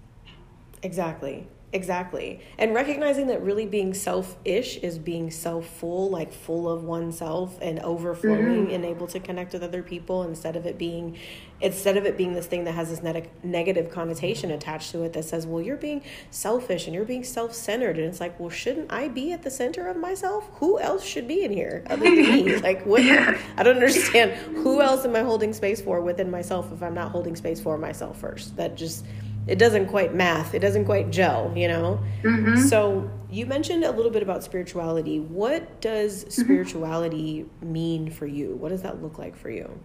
Exactly 0.83 1.47
Exactly. 1.75 2.41
And 2.59 2.75
recognizing 2.75 3.29
that 3.29 3.43
really 3.43 3.65
being 3.65 3.95
selfish 3.95 4.77
is 4.77 4.99
being 4.99 5.31
self 5.31 5.67
full, 5.67 6.11
like 6.11 6.31
full 6.31 6.69
of 6.69 6.85
oneself 6.85 7.59
and 7.63 7.79
overflowing 7.81 8.67
mm-hmm. 8.67 8.75
and 8.75 8.85
able 8.85 9.07
to 9.07 9.21
connect 9.21 9.55
with 9.55 9.63
other 9.63 9.83
people 9.83 10.23
instead 10.25 10.55
of 10.55 10.67
it 10.67 10.77
being 10.77 11.19
instead 11.63 11.97
of 11.97 12.05
it 12.05 12.19
being 12.19 12.35
this 12.35 12.47
thing 12.47 12.65
that 12.65 12.73
has 12.73 12.91
this 12.91 13.03
ne- 13.03 13.31
negative 13.43 13.91
connotation 13.91 14.51
attached 14.51 14.91
to 14.91 15.05
it 15.05 15.13
that 15.13 15.25
says, 15.25 15.47
well, 15.47 15.63
you're 15.63 15.77
being 15.77 16.03
selfish 16.31 16.87
and 16.87 16.95
you're 16.95 17.05
being 17.05 17.25
self 17.25 17.55
centered. 17.55 17.97
And 17.97 18.07
it's 18.07 18.21
like, 18.21 18.39
well, 18.39 18.51
shouldn't 18.51 18.93
I 18.93 19.09
be 19.09 19.33
at 19.33 19.43
the 19.43 19.51
center 19.51 19.89
of 19.89 19.97
myself? 19.97 20.51
Who 20.55 20.79
else 20.79 21.05
should 21.05 21.27
be 21.27 21.43
in 21.43 21.53
here 21.53 21.85
other 21.89 22.05
than 22.05 22.17
me? 22.17 22.57
like, 22.61 22.85
what? 22.85 23.03
Yeah. 23.03 23.41
I 23.57 23.63
don't 23.63 23.77
understand. 23.77 24.33
Who 24.59 24.83
else 24.83 25.07
am 25.07 25.17
I 25.17 25.21
holding 25.21 25.55
space 25.55 25.81
for 25.81 26.03
within 26.03 26.31
myself 26.31 26.71
if 26.71 26.83
I'm 26.83 26.95
not 26.95 27.13
holding 27.13 27.37
space 27.37 27.61
for 27.61 27.79
myself 27.79 28.19
first? 28.19 28.57
That 28.57 28.77
just 28.77 29.07
it 29.47 29.59
doesn't 29.59 29.87
quite 29.87 30.15
math 30.15 30.55
it 30.55 30.61
doesn't 30.61 30.85
quite 30.85 31.11
gel 31.11 31.53
you 31.57 31.69
know 31.69 32.01
mm-hmm. 32.23 32.57
so 32.57 33.11
you 33.31 33.47
mentioned 33.47 33.85
a 33.85 33.91
little 33.91 34.11
bit 34.11 34.23
about 34.23 34.45
spirituality 34.45 35.19
what 35.19 35.81
does 35.81 36.25
mm-hmm. 36.25 36.43
spirituality 36.43 37.45
mm-hmm. 37.45 37.73
mean 37.73 38.11
for 38.11 38.27
you 38.27 38.55
what 38.57 38.69
does 38.69 38.83
that 38.83 39.03
look 39.03 39.19
like 39.19 39.37
for 39.37 39.51
you 39.51 39.79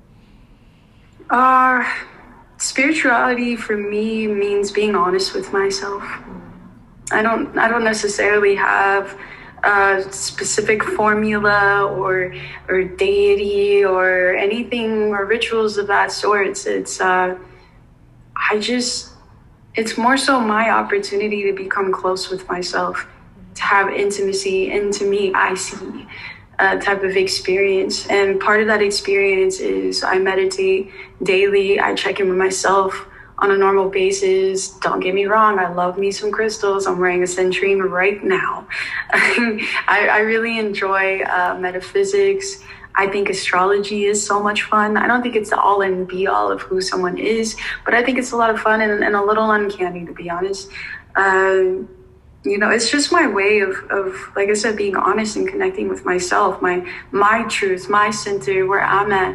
uh 1.30 1.84
spirituality 2.58 3.56
for 3.56 3.78
me 3.78 4.28
means 4.28 4.72
being 4.72 4.96
honest 4.96 5.34
with 5.34 5.52
myself 5.52 6.04
i 7.12 7.22
don't 7.22 7.58
i 7.58 7.68
don't 7.68 7.84
necessarily 7.84 8.56
have 8.56 9.18
a 9.64 10.06
specific 10.12 10.84
formula 10.84 11.84
or 11.84 12.34
or 12.70 12.84
deity 12.84 13.84
or 13.84 14.36
anything 14.36 15.10
or 15.10 15.26
rituals 15.26 15.78
of 15.78 15.88
that 15.88 16.12
sort 16.12 16.48
it's, 16.48 16.66
it's 16.68 17.02
uh 17.02 17.36
i 18.52 18.60
just 18.60 19.17
it's 19.78 19.98
more 19.98 20.18
so 20.18 20.40
my 20.40 20.72
opportunity 20.72 21.44
to 21.44 21.54
become 21.54 21.94
close 21.94 22.30
with 22.30 22.48
myself, 22.50 23.08
to 23.56 23.62
have 23.62 23.90
intimacy, 23.90 24.72
and 24.72 24.92
to 24.94 25.06
me, 25.06 25.32
I 25.34 25.54
see 25.54 26.08
a 26.60 26.80
type 26.80 27.04
of 27.04 27.16
experience. 27.16 28.08
And 28.08 28.40
part 28.40 28.62
of 28.62 28.68
that 28.68 28.82
experience 28.82 29.60
is 29.60 30.04
I 30.04 30.18
meditate 30.18 30.92
daily, 31.22 31.80
I 31.80 31.94
check 31.94 32.20
in 32.20 32.28
with 32.28 32.38
myself 32.38 33.06
on 33.38 33.52
a 33.52 33.58
normal 33.58 33.88
basis. 33.90 34.70
Don't 34.80 35.00
get 35.00 35.14
me 35.14 35.26
wrong, 35.26 35.60
I 35.60 35.72
love 35.72 36.00
me 36.00 36.12
some 36.12 36.32
crystals. 36.32 36.88
I'm 36.88 36.98
wearing 36.98 37.22
a 37.22 37.28
centurion 37.28 37.84
right 37.84 38.24
now. 38.24 38.68
I, 39.14 40.10
I, 40.12 40.20
really 40.20 40.58
enjoy 40.58 41.22
uh, 41.22 41.56
metaphysics. 41.60 42.64
I 42.98 43.08
think 43.08 43.30
astrology 43.30 44.06
is 44.06 44.20
so 44.26 44.42
much 44.42 44.64
fun. 44.64 44.98
I 44.98 45.06
don't 45.08 45.22
think 45.22 45.36
it's 45.36 45.52
the 45.52 45.60
all 45.60 45.82
and 45.82 46.08
be 46.08 46.28
all 46.28 46.52
of 46.52 46.62
who 46.68 46.82
someone 46.82 47.18
is, 47.18 47.56
but 47.86 47.94
I 47.94 48.04
think 48.04 48.18
it's 48.18 48.32
a 48.32 48.36
lot 48.36 48.50
of 48.50 48.60
fun 48.60 48.82
and, 48.82 49.04
and 49.04 49.16
a 49.16 49.24
little 49.24 49.50
uncanny, 49.52 50.06
to 50.06 50.14
be 50.14 50.30
honest. 50.30 50.70
Uh, 51.16 51.86
you 52.44 52.58
know, 52.58 52.70
it's 52.70 52.90
just 52.90 53.12
my 53.12 53.28
way 53.28 53.60
of, 53.60 53.76
of, 53.90 54.16
like 54.36 54.50
I 54.50 54.54
said, 54.54 54.76
being 54.78 54.96
honest 54.96 55.36
and 55.36 55.48
connecting 55.48 55.88
with 55.90 56.06
myself, 56.06 56.62
my 56.62 56.78
my 57.12 57.44
truth, 57.56 57.90
my 57.90 58.10
center, 58.10 58.66
where 58.66 58.84
I'm 58.98 59.12
at, 59.12 59.34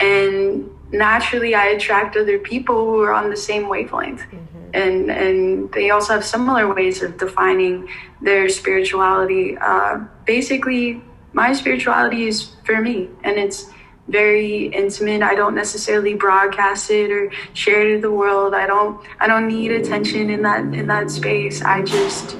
and 0.00 0.70
naturally, 0.92 1.54
I 1.54 1.66
attract 1.76 2.16
other 2.16 2.38
people 2.38 2.84
who 2.84 3.00
are 3.02 3.12
on 3.12 3.30
the 3.30 3.36
same 3.36 3.68
wavelength. 3.68 4.22
Mm-hmm. 4.22 4.54
And, 4.74 5.10
and 5.10 5.72
they 5.72 5.90
also 5.90 6.14
have 6.14 6.24
similar 6.24 6.72
ways 6.72 7.02
of 7.02 7.16
defining 7.16 7.88
their 8.20 8.48
spirituality. 8.48 9.56
Uh, 9.56 10.00
basically, 10.24 11.00
my 11.34 11.52
spirituality 11.52 12.26
is 12.28 12.54
for 12.64 12.80
me 12.80 13.10
and 13.24 13.36
it's 13.36 13.70
very 14.08 14.66
intimate. 14.66 15.22
I 15.22 15.34
don't 15.34 15.54
necessarily 15.54 16.14
broadcast 16.14 16.90
it 16.90 17.10
or 17.10 17.30
share 17.54 17.88
it 17.88 17.96
to 17.96 18.00
the 18.00 18.10
world. 18.10 18.54
I 18.54 18.66
don't 18.66 19.04
i 19.20 19.26
don't 19.26 19.48
need 19.48 19.72
attention 19.72 20.30
in 20.30 20.42
that 20.42 20.60
in 20.60 20.86
that 20.86 21.10
space. 21.10 21.62
I 21.62 21.82
just 21.82 22.36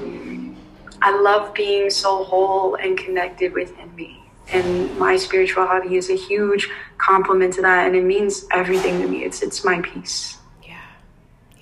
i 1.01 1.11
love 1.21 1.53
being 1.53 1.89
so 1.89 2.23
whole 2.23 2.75
and 2.75 2.97
connected 2.97 3.53
within 3.53 3.93
me. 3.95 4.21
And 4.47 4.97
my 4.97 5.17
spirituality 5.17 5.97
is 5.97 6.09
a 6.09 6.15
huge 6.15 6.69
complement 6.97 7.55
to 7.55 7.61
that 7.63 7.87
and 7.87 7.95
it 7.95 8.03
means 8.03 8.45
everything 8.51 9.01
to 9.01 9.07
me. 9.07 9.23
It's 9.23 9.41
it's 9.41 9.65
my 9.65 9.81
peace. 9.81 10.37
Yeah. 10.63 10.79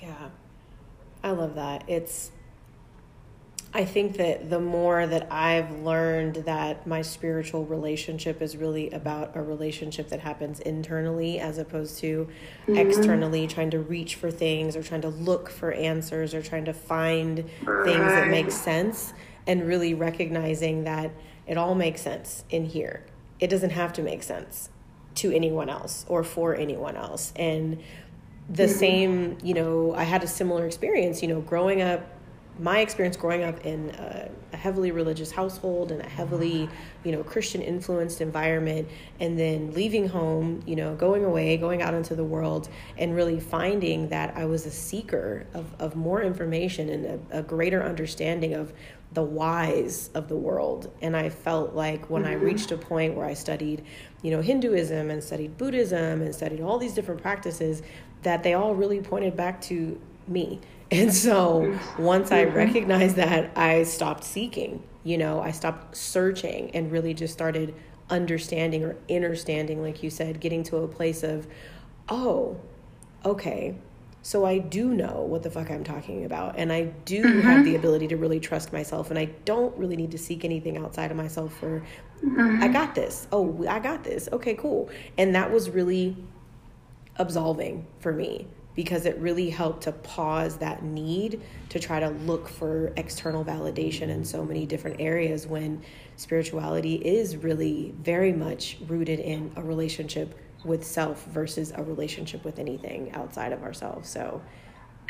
Yeah. 0.00 0.28
I 1.22 1.30
love 1.30 1.54
that. 1.54 1.88
It's 1.88 2.30
I 3.76 3.84
think 3.84 4.18
that 4.18 4.50
the 4.50 4.60
more 4.60 5.04
that 5.04 5.32
I've 5.32 5.80
learned 5.80 6.36
that 6.46 6.86
my 6.86 7.02
spiritual 7.02 7.66
relationship 7.66 8.40
is 8.40 8.56
really 8.56 8.88
about 8.90 9.36
a 9.36 9.42
relationship 9.42 10.10
that 10.10 10.20
happens 10.20 10.60
internally 10.60 11.40
as 11.40 11.58
opposed 11.58 11.98
to 11.98 12.28
mm-hmm. 12.68 12.76
externally 12.76 13.48
trying 13.48 13.70
to 13.70 13.80
reach 13.80 14.14
for 14.14 14.30
things 14.30 14.76
or 14.76 14.84
trying 14.84 15.00
to 15.00 15.08
look 15.08 15.50
for 15.50 15.72
answers 15.72 16.34
or 16.34 16.40
trying 16.40 16.66
to 16.66 16.72
find 16.72 17.38
things 17.38 17.98
that 17.98 18.28
make 18.28 18.52
sense 18.52 19.12
and 19.48 19.66
really 19.66 19.92
recognizing 19.92 20.84
that 20.84 21.10
it 21.48 21.58
all 21.58 21.74
makes 21.74 22.00
sense 22.00 22.44
in 22.50 22.64
here. 22.66 23.04
It 23.40 23.48
doesn't 23.48 23.70
have 23.70 23.92
to 23.94 24.02
make 24.02 24.22
sense 24.22 24.70
to 25.16 25.34
anyone 25.34 25.68
else 25.68 26.06
or 26.08 26.22
for 26.22 26.54
anyone 26.54 26.96
else. 26.96 27.32
And 27.34 27.82
the 28.48 28.64
mm-hmm. 28.64 28.72
same, 28.72 29.38
you 29.42 29.54
know, 29.54 29.94
I 29.94 30.04
had 30.04 30.22
a 30.22 30.28
similar 30.28 30.64
experience, 30.64 31.22
you 31.22 31.28
know, 31.28 31.40
growing 31.40 31.82
up 31.82 32.06
my 32.58 32.78
experience 32.78 33.16
growing 33.16 33.42
up 33.42 33.64
in 33.64 33.90
a, 33.98 34.30
a, 34.52 34.56
heavily 34.56 34.92
religious 34.92 35.32
household 35.32 35.90
and 35.90 36.00
a 36.00 36.08
heavily 36.08 36.68
you 37.02 37.10
know 37.10 37.22
christian 37.24 37.60
influenced 37.60 38.20
environment 38.20 38.88
and 39.20 39.38
then 39.38 39.72
leaving 39.72 40.08
home 40.08 40.62
you 40.66 40.76
know 40.76 40.94
going 40.94 41.24
away 41.24 41.56
going 41.56 41.82
out 41.82 41.94
into 41.94 42.14
the 42.14 42.24
world 42.24 42.68
and 42.96 43.14
really 43.14 43.40
finding 43.40 44.08
that 44.08 44.36
i 44.36 44.44
was 44.44 44.66
a 44.66 44.70
seeker 44.70 45.46
of, 45.52 45.66
of 45.80 45.96
more 45.96 46.22
information 46.22 46.88
and 46.88 47.04
a, 47.32 47.38
a 47.38 47.42
greater 47.42 47.82
understanding 47.82 48.54
of 48.54 48.72
the 49.12 49.22
whys 49.22 50.10
of 50.14 50.28
the 50.28 50.36
world 50.36 50.92
and 51.02 51.16
i 51.16 51.28
felt 51.28 51.74
like 51.74 52.08
when 52.08 52.22
mm-hmm. 52.22 52.32
i 52.32 52.34
reached 52.34 52.70
a 52.70 52.76
point 52.76 53.14
where 53.14 53.26
i 53.26 53.34
studied 53.34 53.84
you 54.22 54.30
know 54.30 54.40
hinduism 54.40 55.10
and 55.10 55.22
studied 55.22 55.56
buddhism 55.58 56.22
and 56.22 56.34
studied 56.34 56.60
all 56.60 56.78
these 56.78 56.94
different 56.94 57.20
practices 57.20 57.82
that 58.22 58.42
they 58.42 58.54
all 58.54 58.74
really 58.74 59.00
pointed 59.00 59.36
back 59.36 59.60
to 59.60 60.00
me 60.26 60.60
and 60.94 61.12
so 61.12 61.78
once 61.98 62.32
I 62.32 62.44
mm-hmm. 62.44 62.56
recognized 62.56 63.16
that, 63.16 63.56
I 63.56 63.82
stopped 63.82 64.24
seeking. 64.24 64.82
You 65.02 65.18
know, 65.18 65.40
I 65.40 65.50
stopped 65.50 65.96
searching 65.96 66.70
and 66.74 66.90
really 66.90 67.14
just 67.14 67.34
started 67.34 67.74
understanding 68.10 68.84
or 68.84 68.96
understanding, 69.10 69.82
like 69.82 70.02
you 70.02 70.10
said, 70.10 70.40
getting 70.40 70.62
to 70.64 70.78
a 70.78 70.88
place 70.88 71.22
of, 71.22 71.46
oh, 72.08 72.58
okay, 73.24 73.76
so 74.22 74.46
I 74.46 74.56
do 74.56 74.94
know 74.94 75.26
what 75.28 75.42
the 75.42 75.50
fuck 75.50 75.70
I'm 75.70 75.84
talking 75.84 76.24
about. 76.24 76.54
And 76.56 76.72
I 76.72 76.84
do 77.04 77.22
mm-hmm. 77.22 77.40
have 77.40 77.64
the 77.64 77.76
ability 77.76 78.08
to 78.08 78.16
really 78.16 78.40
trust 78.40 78.72
myself. 78.72 79.10
And 79.10 79.18
I 79.18 79.26
don't 79.44 79.76
really 79.76 79.96
need 79.96 80.12
to 80.12 80.18
seek 80.18 80.46
anything 80.46 80.78
outside 80.78 81.10
of 81.10 81.16
myself 81.18 81.54
for, 81.58 81.82
mm-hmm. 82.24 82.62
I 82.62 82.68
got 82.68 82.94
this. 82.94 83.28
Oh, 83.32 83.66
I 83.68 83.80
got 83.80 84.02
this. 84.02 84.30
Okay, 84.32 84.54
cool. 84.54 84.88
And 85.18 85.34
that 85.34 85.52
was 85.52 85.68
really 85.68 86.16
absolving 87.18 87.86
for 88.00 88.12
me 88.12 88.46
because 88.74 89.06
it 89.06 89.16
really 89.18 89.50
helped 89.50 89.84
to 89.84 89.92
pause 89.92 90.56
that 90.58 90.82
need 90.82 91.40
to 91.68 91.78
try 91.78 92.00
to 92.00 92.08
look 92.08 92.48
for 92.48 92.92
external 92.96 93.44
validation 93.44 94.08
in 94.08 94.24
so 94.24 94.44
many 94.44 94.66
different 94.66 95.00
areas 95.00 95.46
when 95.46 95.82
spirituality 96.16 96.96
is 96.96 97.36
really 97.36 97.94
very 98.00 98.32
much 98.32 98.78
rooted 98.86 99.20
in 99.20 99.52
a 99.56 99.62
relationship 99.62 100.38
with 100.64 100.84
self 100.84 101.24
versus 101.26 101.72
a 101.76 101.82
relationship 101.82 102.44
with 102.44 102.58
anything 102.58 103.12
outside 103.12 103.52
of 103.52 103.62
ourselves. 103.62 104.08
So, 104.08 104.40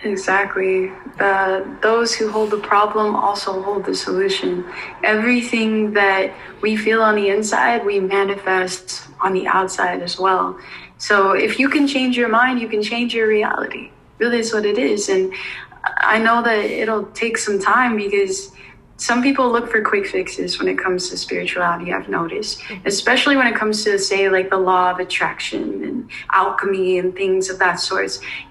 Exactly. 0.03 0.91
Uh, 1.21 1.63
those 1.81 2.15
who 2.15 2.31
hold 2.31 2.51
the 2.51 2.59
problem 2.59 3.15
also 3.15 3.63
hold 3.63 3.85
the 3.85 3.95
solution. 3.95 4.65
Everything 5.05 5.93
that 5.93 6.35
we 6.61 6.77
feel 6.77 7.01
on 7.01 7.15
the 7.15 7.29
inside, 7.29 7.87
we 7.87 8.01
manifest 8.01 9.05
on 9.21 9.33
the 9.33 9.47
outside 9.47 10.03
as 10.03 10.19
well. 10.19 10.59
So 11.09 11.33
if 11.33 11.59
you 11.59 11.69
can 11.69 11.87
change 11.87 12.17
your 12.17 12.31
mind, 12.31 12.63
you 12.63 12.69
can 12.75 12.83
change 12.83 13.15
your 13.15 13.29
reality. 13.29 13.91
Really 14.17 14.39
is 14.39 14.55
what 14.55 14.65
it 14.65 14.79
is. 14.79 15.11
And 15.11 15.35
I 15.99 16.19
know 16.19 16.43
that 16.43 16.65
it'll 16.65 17.05
take 17.09 17.37
some 17.37 17.61
time 17.61 17.95
because 17.95 18.53
some 18.97 19.23
people 19.23 19.51
look 19.51 19.69
for 19.71 19.83
quick 19.83 20.07
fixes 20.07 20.59
when 20.59 20.69
it 20.69 20.79
comes 20.79 21.11
to 21.11 21.17
spirituality 21.17 21.93
i've 21.93 22.09
noticed 22.09 22.61
mm-hmm. 22.61 22.87
especially 22.87 23.37
when 23.37 23.47
it 23.47 23.55
comes 23.55 23.83
to 23.83 23.99
say 23.99 24.29
like 24.29 24.51
the 24.51 24.57
law 24.57 24.91
of 24.91 24.99
attraction 24.99 25.83
and 25.85 26.11
alchemy 26.33 26.99
and 26.99 27.15
things 27.17 27.49
of 27.51 27.59
that 27.59 27.81
sort 27.81 28.05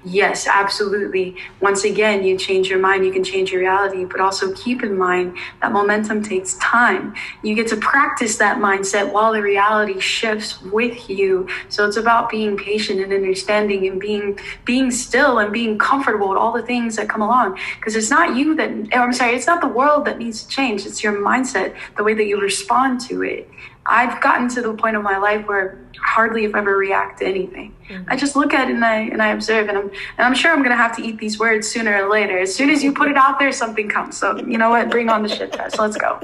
yes 0.04 0.48
absolutely. 0.48 1.36
Once 1.62 1.84
again 1.84 2.24
you 2.24 2.38
change 2.38 2.70
your 2.70 2.80
mind 2.80 3.06
you 3.06 3.12
can 3.12 3.24
change 3.24 3.52
your 3.52 3.62
reality 3.62 4.06
but 4.06 4.20
also 4.20 4.54
keep 4.54 4.84
in 4.84 4.98
mind 4.98 5.38
that 5.62 5.72
momentum 5.72 6.24
takes 6.24 6.56
time. 6.56 7.14
You 7.44 7.56
get 7.56 7.68
to 7.68 7.78
practice 7.78 8.38
that 8.38 8.58
mindset 8.58 9.12
while 9.12 9.34
the 9.34 9.42
reality 9.42 10.00
shifts 10.00 10.62
with 10.62 11.10
you. 11.10 11.48
So 11.70 11.86
it's 11.88 11.98
about 11.98 12.30
being 12.30 12.58
patient 12.58 13.00
and 13.00 13.14
understanding 13.14 13.88
and 13.88 14.00
being 14.00 14.40
being 14.66 14.92
still 14.92 15.40
and 15.40 15.52
being 15.52 15.78
comfortable 15.78 16.30
with 16.30 16.38
all 16.38 16.52
the 16.52 16.64
things 16.64 16.96
that 16.96 17.10
come 17.10 17.22
along. 17.22 17.60
Because 17.80 17.96
it's 17.96 18.10
not 18.10 18.36
you 18.36 18.56
that 18.56 18.70
i'm 18.94 19.14
sorry 19.14 19.36
it's 19.36 19.48
not 19.48 19.62
the 19.62 19.68
world 19.68 20.06
that 20.06 20.18
needs 20.18 20.33
to 20.34 20.48
change. 20.48 20.86
It's 20.86 21.04
your 21.04 21.14
mindset, 21.14 21.76
the 21.98 22.04
way 22.04 22.14
that 22.14 22.26
you 22.26 22.40
respond 22.40 23.02
to 23.02 23.24
it. 23.24 23.50
I've 23.86 24.22
gotten 24.22 24.48
to 24.50 24.62
the 24.62 24.74
point 24.74 24.96
of 24.96 25.04
my 25.04 25.18
life 25.18 25.46
where 25.48 25.78
I 25.78 25.84
hardly 26.04 26.46
if 26.46 26.56
ever 26.56 26.78
react 26.78 27.20
to 27.20 27.26
anything. 27.26 27.76
Mm-hmm. 27.90 28.04
I 28.08 28.16
just 28.16 28.36
look 28.36 28.54
at 28.54 28.70
it 28.70 28.76
and 28.76 28.86
I 28.86 28.96
and 28.96 29.22
I 29.22 29.30
observe 29.30 29.68
and 29.68 29.78
I'm 29.78 29.90
and 29.90 30.28
I'm 30.28 30.34
sure 30.34 30.52
I'm 30.52 30.64
gonna 30.64 30.78
have 30.78 30.96
to 30.98 31.04
eat 31.04 31.18
these 31.18 31.40
words 31.40 31.68
sooner 31.68 32.04
or 32.04 32.10
later. 32.10 32.38
As 32.38 32.54
soon 32.54 32.70
as 32.70 32.84
you 32.84 32.94
put 32.94 33.10
it 33.10 33.18
out 33.18 33.40
there, 33.40 33.52
something 33.52 33.90
comes. 33.90 34.18
So 34.18 34.38
you 34.38 34.58
know 34.58 34.70
what? 34.70 34.90
Bring 34.90 35.10
on 35.10 35.24
the 35.24 35.30
shit 35.30 35.52
test. 35.52 35.80
Let's 35.80 35.98
go. 35.98 36.20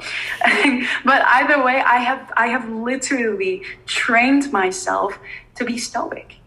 but 1.05 1.21
either 1.25 1.63
way, 1.63 1.81
I 1.81 1.97
have 1.97 2.31
I 2.37 2.47
have 2.47 2.69
literally 2.69 3.63
trained 3.85 4.51
myself 4.51 5.17
to 5.55 5.65
be 5.65 5.77
stoic. 5.77 6.38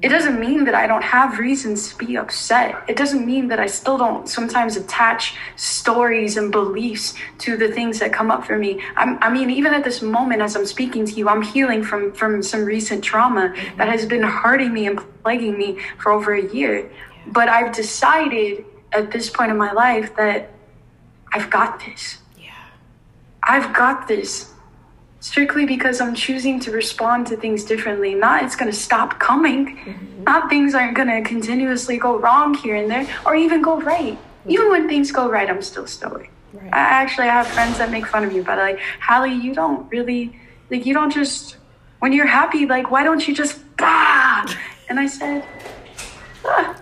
It 0.00 0.10
doesn't 0.10 0.38
mean 0.38 0.64
that 0.64 0.74
I 0.74 0.86
don't 0.86 1.02
have 1.02 1.40
reasons 1.40 1.88
to 1.88 1.96
be 1.96 2.16
upset. 2.16 2.84
It 2.88 2.96
doesn't 2.96 3.26
mean 3.26 3.48
that 3.48 3.58
I 3.58 3.66
still 3.66 3.98
don't 3.98 4.28
sometimes 4.28 4.76
attach 4.76 5.34
stories 5.56 6.36
and 6.36 6.52
beliefs 6.52 7.14
to 7.38 7.56
the 7.56 7.68
things 7.72 7.98
that 7.98 8.12
come 8.12 8.30
up 8.30 8.44
for 8.44 8.56
me. 8.56 8.80
I'm, 8.96 9.18
i 9.22 9.28
mean, 9.28 9.50
even 9.50 9.74
at 9.74 9.82
this 9.82 10.00
moment, 10.00 10.40
as 10.40 10.54
I'm 10.54 10.66
speaking 10.66 11.04
to 11.04 11.12
you, 11.14 11.28
I'm 11.28 11.42
healing 11.42 11.82
from, 11.82 12.12
from 12.12 12.44
some 12.44 12.64
recent 12.64 13.02
trauma 13.02 13.52
that 13.76 13.88
has 13.88 14.06
been 14.06 14.22
hurting 14.22 14.72
me 14.72 14.86
and 14.86 15.00
plaguing 15.24 15.58
me 15.58 15.80
for 15.98 16.12
over 16.12 16.32
a 16.34 16.46
year. 16.54 16.88
But 17.26 17.48
I've 17.48 17.74
decided 17.74 18.64
at 18.92 19.10
this 19.10 19.28
point 19.28 19.50
in 19.50 19.56
my 19.56 19.72
life 19.72 20.14
that 20.14 20.50
I've 21.32 21.50
got 21.50 21.80
this. 21.80 22.18
Yeah. 22.38 22.52
I've 23.42 23.74
got 23.74 24.06
this 24.06 24.52
strictly 25.20 25.66
because 25.66 26.00
I'm 26.00 26.14
choosing 26.14 26.60
to 26.60 26.70
respond 26.70 27.26
to 27.28 27.36
things 27.36 27.64
differently. 27.64 28.14
Not 28.14 28.44
it's 28.44 28.56
going 28.56 28.70
to 28.70 28.76
stop 28.76 29.18
coming. 29.18 29.76
Mm-hmm. 29.76 30.24
Not 30.24 30.48
things 30.48 30.74
aren't 30.74 30.96
going 30.96 31.08
to 31.08 31.28
continuously 31.28 31.98
go 31.98 32.18
wrong 32.18 32.54
here 32.54 32.76
and 32.76 32.90
there 32.90 33.06
or 33.26 33.34
even 33.34 33.62
go 33.62 33.80
right. 33.80 34.14
Mm-hmm. 34.14 34.50
Even 34.50 34.70
when 34.70 34.88
things 34.88 35.10
go 35.10 35.28
right, 35.28 35.48
I'm 35.48 35.62
still 35.62 35.86
stoic. 35.86 36.30
Right. 36.52 36.72
I 36.72 36.78
actually 36.78 37.26
have 37.26 37.46
friends 37.46 37.78
that 37.78 37.90
make 37.90 38.06
fun 38.06 38.24
of 38.24 38.32
you, 38.32 38.42
but 38.42 38.58
like, 38.58 38.78
Hallie, 39.00 39.34
you 39.34 39.54
don't 39.54 39.90
really, 39.90 40.38
like, 40.70 40.86
you 40.86 40.94
don't 40.94 41.12
just, 41.12 41.56
when 41.98 42.12
you're 42.12 42.26
happy, 42.26 42.64
like, 42.66 42.90
why 42.90 43.04
don't 43.04 43.26
you 43.26 43.34
just, 43.34 43.60
bah? 43.76 44.46
And 44.88 44.98
I 44.98 45.06
said, 45.06 45.44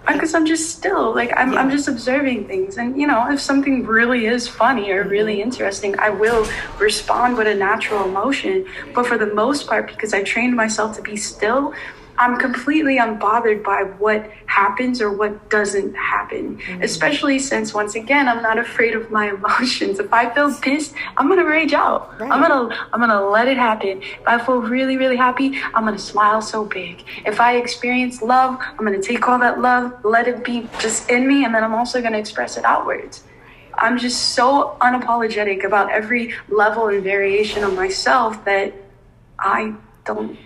because 0.06 0.34
I'm 0.34 0.46
just 0.46 0.76
still 0.76 1.14
like 1.14 1.32
I'm, 1.36 1.52
yeah. 1.52 1.60
I'm 1.60 1.70
just 1.70 1.88
observing 1.88 2.46
things 2.46 2.76
and 2.78 2.98
you 2.98 3.06
know 3.06 3.30
if 3.30 3.40
something 3.40 3.84
really 3.84 4.26
is 4.26 4.48
funny 4.48 4.90
or 4.90 5.04
really 5.04 5.36
mm-hmm. 5.36 5.50
interesting 5.50 5.98
I 5.98 6.10
will 6.10 6.46
respond 6.78 7.36
with 7.36 7.46
a 7.46 7.54
natural 7.54 8.04
emotion 8.04 8.66
but 8.94 9.06
for 9.06 9.18
the 9.18 9.32
most 9.34 9.66
part 9.66 9.88
because 9.88 10.14
I 10.14 10.22
trained 10.22 10.54
myself 10.54 10.96
to 10.96 11.02
be 11.02 11.16
still 11.16 11.74
I'm 12.18 12.36
completely 12.36 12.98
unbothered 12.98 13.62
by 13.62 13.82
what 13.82 14.30
happens 14.46 15.00
or 15.00 15.10
what 15.10 15.50
doesn't 15.50 15.94
happen. 15.94 16.58
Mm-hmm. 16.58 16.82
Especially 16.82 17.38
since 17.38 17.74
once 17.74 17.94
again 17.94 18.28
I'm 18.28 18.42
not 18.42 18.58
afraid 18.58 18.94
of 18.94 19.10
my 19.10 19.30
emotions. 19.34 19.98
If 19.98 20.12
I 20.12 20.32
feel 20.34 20.52
pissed, 20.54 20.94
I'm 21.16 21.28
gonna 21.28 21.44
rage 21.44 21.72
out. 21.72 22.18
Right. 22.20 22.30
I'm 22.30 22.40
gonna 22.40 22.88
I'm 22.92 23.00
gonna 23.00 23.28
let 23.28 23.48
it 23.48 23.56
happen. 23.56 24.02
If 24.02 24.26
I 24.26 24.44
feel 24.44 24.60
really, 24.60 24.96
really 24.96 25.16
happy, 25.16 25.60
I'm 25.74 25.84
gonna 25.84 25.98
smile 25.98 26.42
so 26.42 26.64
big. 26.64 27.04
If 27.24 27.40
I 27.40 27.56
experience 27.56 28.22
love, 28.22 28.58
I'm 28.60 28.84
gonna 28.84 29.02
take 29.02 29.28
all 29.28 29.38
that 29.38 29.60
love, 29.60 30.04
let 30.04 30.28
it 30.28 30.44
be 30.44 30.68
just 30.78 31.10
in 31.10 31.26
me, 31.26 31.44
and 31.44 31.54
then 31.54 31.62
I'm 31.64 31.74
also 31.74 32.00
gonna 32.02 32.18
express 32.18 32.56
it 32.56 32.64
outwards. 32.64 33.24
I'm 33.78 33.98
just 33.98 34.34
so 34.34 34.76
unapologetic 34.80 35.64
about 35.64 35.90
every 35.90 36.34
level 36.48 36.88
and 36.88 37.02
variation 37.02 37.62
of 37.62 37.74
myself 37.74 38.42
that 38.46 38.72
I 39.38 39.74
don't 40.04 40.38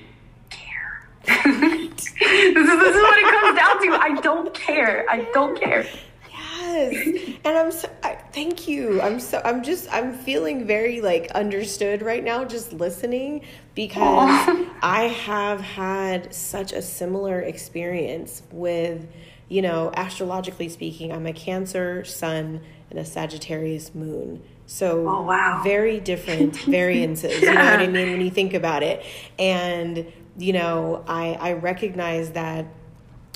this, 1.26 1.46
is, 1.46 2.14
this 2.54 2.96
is 2.96 3.02
what 3.02 3.18
it 3.18 3.40
comes 3.40 3.58
down 3.58 3.82
to. 3.82 4.02
I 4.02 4.20
don't 4.22 4.54
care. 4.54 5.06
I 5.08 5.26
don't 5.32 5.60
care. 5.60 5.86
Yes, 6.30 7.38
and 7.44 7.58
I'm 7.58 7.70
so. 7.72 7.88
I, 8.02 8.14
thank 8.32 8.68
you. 8.68 9.00
I'm 9.00 9.20
so. 9.20 9.40
I'm 9.44 9.62
just. 9.62 9.88
I'm 9.92 10.14
feeling 10.14 10.66
very 10.66 11.00
like 11.00 11.30
understood 11.32 12.02
right 12.02 12.22
now, 12.22 12.44
just 12.44 12.72
listening 12.72 13.42
because 13.74 14.46
Aww. 14.46 14.68
I 14.82 15.04
have 15.04 15.60
had 15.60 16.34
such 16.34 16.72
a 16.72 16.82
similar 16.82 17.40
experience 17.40 18.42
with, 18.50 19.06
you 19.48 19.62
know, 19.62 19.90
astrologically 19.94 20.68
speaking. 20.68 21.12
I'm 21.12 21.26
a 21.26 21.32
Cancer 21.32 22.04
Sun 22.04 22.60
and 22.90 22.98
a 22.98 23.04
Sagittarius 23.04 23.94
Moon. 23.94 24.42
So 24.66 25.08
oh, 25.08 25.22
wow. 25.22 25.62
very 25.64 25.98
different 25.98 26.56
variances. 26.66 27.42
yeah. 27.42 27.48
You 27.48 27.54
know 27.54 27.70
what 27.70 27.80
I 27.80 27.86
mean 27.88 28.12
when 28.12 28.20
you 28.20 28.30
think 28.30 28.54
about 28.54 28.84
it, 28.84 29.04
and 29.38 30.06
you 30.40 30.54
know, 30.54 31.04
I, 31.06 31.34
I 31.34 31.52
recognize 31.52 32.32
that 32.32 32.66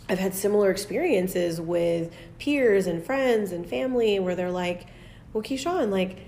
I've 0.08 0.18
had 0.18 0.34
similar 0.34 0.70
experiences 0.70 1.60
with 1.60 2.12
peers 2.38 2.86
and 2.86 3.04
friends 3.04 3.52
and 3.52 3.66
family 3.66 4.18
where 4.18 4.34
they're 4.34 4.50
like, 4.50 4.86
well, 5.32 5.42
Keyshawn, 5.42 5.90
like, 5.90 6.18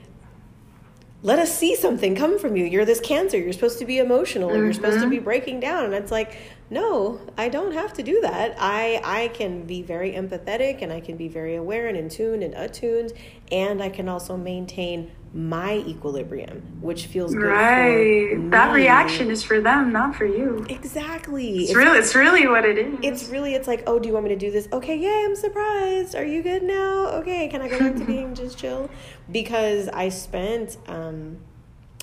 let 1.23 1.39
us 1.39 1.57
see 1.57 1.75
something 1.75 2.15
come 2.15 2.39
from 2.39 2.57
you. 2.57 2.65
You're 2.65 2.85
this 2.85 3.01
cancer. 3.01 3.39
You're 3.39 3.53
supposed 3.53 3.79
to 3.79 3.85
be 3.87 3.99
emotional. 3.99 4.51
Mm-hmm. 4.51 4.65
You're 4.65 4.73
supposed 4.75 5.01
to 5.01 5.09
be 5.09 5.17
mm-hmm. 5.17 5.25
breaking 5.25 5.61
down. 5.61 5.87
And 5.87 5.95
it's 5.95 6.13
like, 6.13 6.37
no, 6.69 7.21
I 7.39 7.49
don't 7.49 7.73
have 7.73 7.93
to 7.95 8.03
do 8.03 8.21
that. 8.21 8.57
I 8.59 9.01
I 9.03 9.29
can 9.29 9.67
be 9.67 9.83
very 9.83 10.13
empathetic 10.13 10.83
and 10.83 10.93
I 10.93 11.01
can 11.01 11.17
be 11.17 11.29
very 11.29 11.57
aware 11.57 11.89
and 11.89 11.97
in 11.97 12.09
tune 12.09 12.43
and 12.43 12.55
attuned 12.55 13.13
and 13.51 13.83
I 13.83 13.89
can 13.89 14.09
also 14.09 14.37
maintain 14.37 15.11
my 15.37 15.77
equilibrium, 15.87 16.63
which 16.81 17.07
feels 17.07 17.35
good. 17.35 17.45
Right. 17.45 18.51
That 18.51 18.73
reaction 18.73 19.31
is 19.31 19.43
for 19.43 19.61
them, 19.61 19.93
not 19.93 20.17
for 20.17 20.25
you. 20.25 20.65
Exactly. 20.71 21.59
It's, 21.59 21.71
it's 21.71 21.77
really 21.77 21.99
it's 21.99 22.15
really 22.15 22.47
what 22.49 22.65
it 22.65 22.79
is. 22.79 22.99
It's 23.03 23.29
really 23.29 23.55
it's 23.55 23.69
like, 23.69 23.85
oh, 23.87 23.99
do 23.99 24.09
you 24.09 24.15
want 24.15 24.25
me 24.25 24.31
to 24.31 24.37
do 24.37 24.51
this? 24.51 24.67
Okay, 24.73 24.97
yay, 24.97 25.25
I'm 25.27 25.37
surprised. 25.37 26.15
Are 26.15 26.25
you 26.25 26.43
good 26.43 26.63
now? 26.63 27.09
Okay, 27.19 27.49
can 27.49 27.61
I 27.61 27.69
go 27.69 27.79
back 27.79 27.97
to 27.97 28.05
being 28.07 28.35
just 28.35 28.57
chill? 28.57 28.89
Because 29.31 29.89
I 29.89 30.09
spent 30.09 30.79
um 30.87 31.37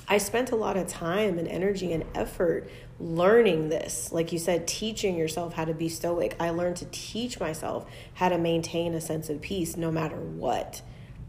I 0.06 0.18
spent 0.18 0.52
a 0.52 0.56
lot 0.56 0.76
of 0.76 0.86
time 0.86 1.38
and 1.38 1.48
energy 1.48 1.92
and 1.92 2.04
effort 2.14 2.70
learning 3.00 3.68
this. 3.68 4.12
Like 4.12 4.32
you 4.32 4.38
said, 4.38 4.68
teaching 4.68 5.16
yourself 5.16 5.54
how 5.54 5.64
to 5.64 5.74
be 5.74 5.88
stoic. 5.88 6.36
I 6.38 6.50
learned 6.50 6.76
to 6.76 6.86
teach 6.92 7.40
myself 7.40 7.86
how 8.14 8.28
to 8.28 8.38
maintain 8.38 8.94
a 8.94 9.00
sense 9.00 9.28
of 9.28 9.40
peace 9.40 9.76
no 9.76 9.90
matter 9.90 10.20
what 10.20 10.82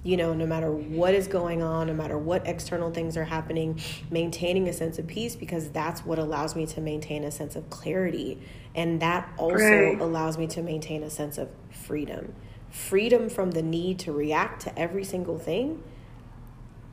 you 0.06 0.18
know, 0.18 0.36
no 0.36 0.46
matter 0.46 0.72
what 0.72 1.16
is 1.16 1.28
going 1.28 1.64
on, 1.64 1.88
no 1.88 1.94
matter 1.94 2.16
what 2.16 2.48
external 2.48 2.92
things 2.92 3.18
are 3.18 3.24
happening, 3.24 3.82
maintaining 4.12 4.70
a 4.70 4.74
sense 4.74 5.00
of 5.00 5.08
peace 5.08 5.36
because 5.36 5.70
that's 5.72 6.06
what 6.06 6.20
allows 6.20 6.56
me 6.56 6.68
to 6.68 6.80
maintain 6.80 7.24
a 7.24 7.32
sense 7.32 7.56
of 7.56 7.68
clarity. 7.72 8.40
And 8.76 9.02
that 9.02 9.28
also 9.36 9.66
right. 9.66 10.00
allows 10.00 10.38
me 10.38 10.46
to 10.48 10.62
maintain 10.62 11.02
a 11.02 11.10
sense 11.10 11.40
of 11.40 11.50
freedom. 11.72 12.36
Freedom 12.70 13.30
from 13.30 13.50
the 13.50 13.64
need 13.64 13.98
to 14.00 14.12
react 14.12 14.62
to 14.62 14.80
every 14.80 15.04
single 15.04 15.40
thing 15.40 15.82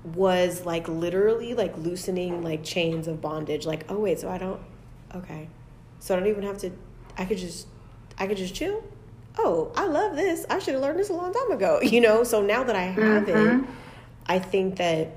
was 0.05 0.65
like 0.65 0.89
literally 0.89 1.53
like 1.53 1.77
loosening 1.77 2.43
like 2.43 2.65
chains 2.65 3.07
of 3.09 3.21
bondage. 3.21 3.67
Like, 3.67 3.85
oh, 3.91 3.99
wait, 3.99 4.21
so 4.21 4.31
I 4.31 4.39
don't, 4.39 4.61
okay. 5.15 5.51
So 6.01 6.17
I 6.17 6.19
don't 6.19 6.29
even 6.29 6.45
have 6.45 6.57
to, 6.59 6.71
I 7.19 7.27
could 7.27 7.37
just, 7.37 7.67
I 8.17 8.27
could 8.27 8.39
just 8.39 8.55
chill 8.55 8.83
oh, 9.39 9.73
I 9.75 9.87
love 9.87 10.17
this. 10.17 10.45
I 10.51 10.59
should 10.59 10.75
have 10.75 10.83
learned 10.83 10.99
this 10.99 11.11
a 11.11 11.15
long 11.15 11.33
time 11.33 11.53
ago, 11.53 11.81
you 11.83 12.01
know? 12.01 12.25
So 12.25 12.43
now 12.43 12.65
that 12.65 12.77
I 12.77 12.83
have 12.83 13.25
mm-hmm. 13.25 13.65
it, 13.65 13.71
I 14.27 14.39
think 14.39 14.77
that 14.77 15.13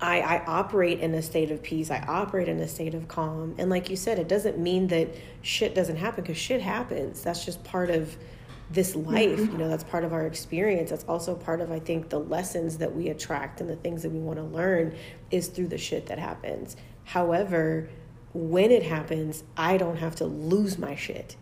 I, 0.00 0.20
I 0.20 0.44
operate 0.46 1.00
in 1.00 1.14
a 1.14 1.22
state 1.22 1.50
of 1.50 1.62
peace. 1.62 1.90
I 1.90 1.98
operate 2.00 2.48
in 2.48 2.58
a 2.60 2.68
state 2.68 2.94
of 2.94 3.08
calm. 3.08 3.54
And 3.58 3.68
like 3.70 3.90
you 3.90 3.96
said, 3.96 4.18
it 4.18 4.28
doesn't 4.28 4.58
mean 4.58 4.88
that 4.88 5.08
shit 5.42 5.74
doesn't 5.74 5.96
happen 5.96 6.22
because 6.22 6.38
shit 6.38 6.62
happens. 6.62 7.22
That's 7.22 7.44
just 7.44 7.62
part 7.64 7.90
of 7.90 8.16
this 8.70 8.94
life. 8.94 9.38
Mm-hmm. 9.38 9.52
You 9.52 9.58
know, 9.58 9.68
that's 9.68 9.84
part 9.84 10.04
of 10.04 10.12
our 10.12 10.26
experience. 10.26 10.90
That's 10.90 11.04
also 11.04 11.34
part 11.34 11.60
of, 11.60 11.70
I 11.70 11.80
think, 11.80 12.08
the 12.08 12.20
lessons 12.20 12.78
that 12.78 12.94
we 12.94 13.08
attract 13.08 13.60
and 13.60 13.68
the 13.68 13.76
things 13.76 14.02
that 14.02 14.10
we 14.10 14.20
want 14.20 14.38
to 14.38 14.44
learn 14.44 14.94
is 15.30 15.48
through 15.48 15.68
the 15.68 15.78
shit 15.78 16.06
that 16.06 16.18
happens. 16.18 16.76
However, 17.04 17.90
when 18.32 18.70
it 18.70 18.84
happens, 18.84 19.42
I 19.56 19.76
don't 19.76 19.96
have 19.96 20.14
to 20.16 20.24
lose 20.24 20.78
my 20.78 20.94
shit 20.94 21.36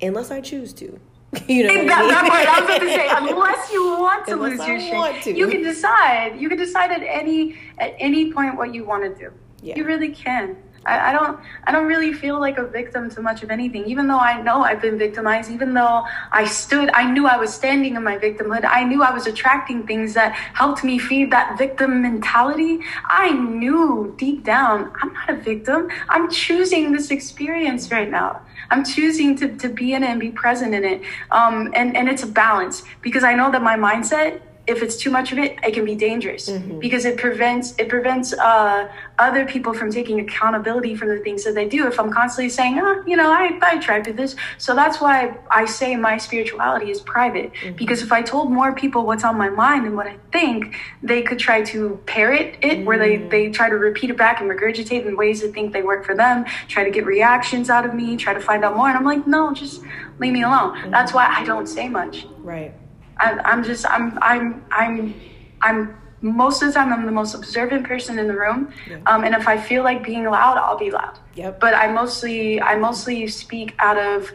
unless 0.00 0.30
I 0.30 0.40
choose 0.40 0.72
to. 0.74 0.98
You 1.48 1.64
know, 1.64 1.86
that, 1.86 2.02
I 2.02 2.08
that 2.08 2.28
part 2.28 2.48
I 2.48 2.60
was 2.60 2.68
about 2.68 2.80
to 2.80 2.88
say. 2.88 3.08
Unless 3.10 3.72
you 3.72 3.84
want 3.98 4.26
to 4.26 4.32
unless 4.32 4.52
lose 4.52 4.60
I 4.60 4.66
your 4.68 4.80
shit, 5.22 5.36
you 5.36 5.48
can 5.48 5.62
decide. 5.62 6.40
You 6.40 6.48
can 6.48 6.58
decide 6.58 6.90
at 6.90 7.02
any 7.02 7.56
at 7.78 7.94
any 7.98 8.32
point 8.32 8.56
what 8.56 8.74
you 8.74 8.84
want 8.84 9.02
to 9.04 9.14
do. 9.14 9.32
Yeah. 9.62 9.76
You 9.76 9.84
really 9.84 10.10
can. 10.10 10.56
I, 10.86 11.10
I, 11.10 11.12
don't 11.12 11.38
I 11.64 11.72
don't 11.72 11.86
really 11.86 12.12
feel 12.12 12.38
like 12.38 12.58
a 12.58 12.66
victim 12.66 13.10
to 13.10 13.20
much 13.20 13.42
of 13.42 13.50
anything, 13.50 13.84
even 13.86 14.06
though 14.06 14.18
I 14.18 14.40
know 14.40 14.62
I've 14.62 14.80
been 14.80 14.98
victimized, 14.98 15.50
even 15.50 15.74
though 15.74 16.04
I 16.32 16.46
stood, 16.46 16.90
I 16.94 17.10
knew 17.10 17.26
I 17.26 17.36
was 17.36 17.52
standing 17.52 17.96
in 17.96 18.04
my 18.04 18.16
victimhood. 18.16 18.64
I 18.64 18.84
knew 18.84 19.02
I 19.02 19.12
was 19.12 19.26
attracting 19.26 19.86
things 19.86 20.14
that 20.14 20.32
helped 20.32 20.84
me 20.84 20.98
feed 20.98 21.30
that 21.32 21.58
victim 21.58 22.02
mentality. 22.02 22.80
I 23.04 23.32
knew 23.32 24.14
deep 24.16 24.44
down, 24.44 24.92
I'm 25.02 25.12
not 25.12 25.30
a 25.30 25.36
victim. 25.36 25.88
I'm 26.08 26.30
choosing 26.30 26.92
this 26.92 27.10
experience 27.10 27.90
right 27.90 28.10
now. 28.10 28.40
I'm 28.70 28.84
choosing 28.84 29.36
to, 29.36 29.48
to 29.56 29.68
be 29.68 29.92
in 29.92 30.02
it 30.02 30.08
and 30.08 30.20
be 30.20 30.30
present 30.30 30.74
in 30.74 30.84
it. 30.84 31.02
Um, 31.30 31.72
and, 31.74 31.96
and 31.96 32.08
it's 32.08 32.22
a 32.22 32.26
balance 32.26 32.82
because 33.02 33.24
I 33.24 33.34
know 33.34 33.50
that 33.50 33.62
my 33.62 33.76
mindset 33.76 34.40
if 34.66 34.82
it's 34.82 34.96
too 34.96 35.10
much 35.10 35.32
of 35.32 35.38
it, 35.38 35.58
it 35.62 35.72
can 35.74 35.84
be 35.84 35.94
dangerous 35.94 36.48
mm-hmm. 36.48 36.78
because 36.78 37.04
it 37.04 37.16
prevents 37.16 37.74
it 37.78 37.88
prevents 37.88 38.32
uh, 38.32 38.88
other 39.18 39.46
people 39.46 39.72
from 39.72 39.90
taking 39.90 40.20
accountability 40.20 40.94
for 40.96 41.06
the 41.06 41.18
things 41.20 41.44
that 41.44 41.54
they 41.54 41.68
do. 41.68 41.86
If 41.86 42.00
I'm 42.00 42.12
constantly 42.12 42.48
saying, 42.48 42.78
oh, 42.80 43.02
you 43.06 43.16
know, 43.16 43.30
I 43.30 43.58
I 43.62 43.78
tried 43.78 44.04
to 44.04 44.12
this, 44.12 44.34
so 44.58 44.74
that's 44.74 45.00
why 45.00 45.36
I 45.50 45.66
say 45.66 45.94
my 45.96 46.18
spirituality 46.18 46.90
is 46.90 47.00
private 47.00 47.52
mm-hmm. 47.52 47.76
because 47.76 48.02
if 48.02 48.10
I 48.12 48.22
told 48.22 48.50
more 48.50 48.74
people 48.74 49.06
what's 49.06 49.24
on 49.24 49.38
my 49.38 49.50
mind 49.50 49.86
and 49.86 49.96
what 49.96 50.06
I 50.06 50.16
think, 50.32 50.74
they 51.02 51.22
could 51.22 51.38
try 51.38 51.62
to 51.62 52.00
parrot 52.06 52.56
it, 52.60 52.78
mm-hmm. 52.78 52.84
where 52.84 52.98
they 52.98 53.18
mm. 53.18 53.30
they 53.30 53.50
try 53.50 53.68
to 53.68 53.76
repeat 53.76 54.10
it 54.10 54.16
back 54.16 54.40
and 54.40 54.50
regurgitate 54.50 55.06
in 55.06 55.16
ways 55.16 55.42
that 55.42 55.54
think 55.54 55.72
they 55.72 55.82
work 55.82 56.04
for 56.04 56.14
them, 56.14 56.44
try 56.66 56.82
to 56.82 56.90
get 56.90 57.06
reactions 57.06 57.70
out 57.70 57.86
of 57.86 57.94
me, 57.94 58.16
try 58.16 58.34
to 58.34 58.40
find 58.40 58.64
out 58.64 58.76
more, 58.76 58.88
and 58.88 58.96
I'm 58.96 59.04
like, 59.04 59.26
no, 59.26 59.54
just 59.54 59.82
leave 60.18 60.32
me 60.32 60.42
alone. 60.42 60.76
Mm-hmm. 60.76 60.90
That's 60.90 61.12
why 61.14 61.26
I 61.28 61.44
don't 61.44 61.66
say 61.68 61.88
much. 61.88 62.26
Right. 62.38 62.74
I, 63.18 63.52
am 63.52 63.64
just 63.64 63.88
I'm 63.88 64.18
I'm 64.20 64.64
I'm 64.70 65.14
I'm 65.62 65.96
most 66.22 66.62
of 66.62 66.68
the 66.68 66.74
time 66.74 66.92
I'm 66.92 67.06
the 67.06 67.12
most 67.12 67.34
observant 67.34 67.86
person 67.86 68.18
in 68.18 68.26
the 68.26 68.36
room, 68.36 68.72
yeah. 68.88 68.98
um, 69.06 69.24
and 69.24 69.34
if 69.34 69.46
I 69.46 69.58
feel 69.58 69.82
like 69.82 70.02
being 70.02 70.24
loud, 70.24 70.56
I'll 70.56 70.78
be 70.78 70.90
loud. 70.90 71.18
Yep. 71.34 71.60
But 71.60 71.74
I 71.74 71.92
mostly 71.92 72.60
I 72.60 72.76
mostly 72.76 73.26
speak 73.28 73.74
out 73.78 73.98
of 73.98 74.32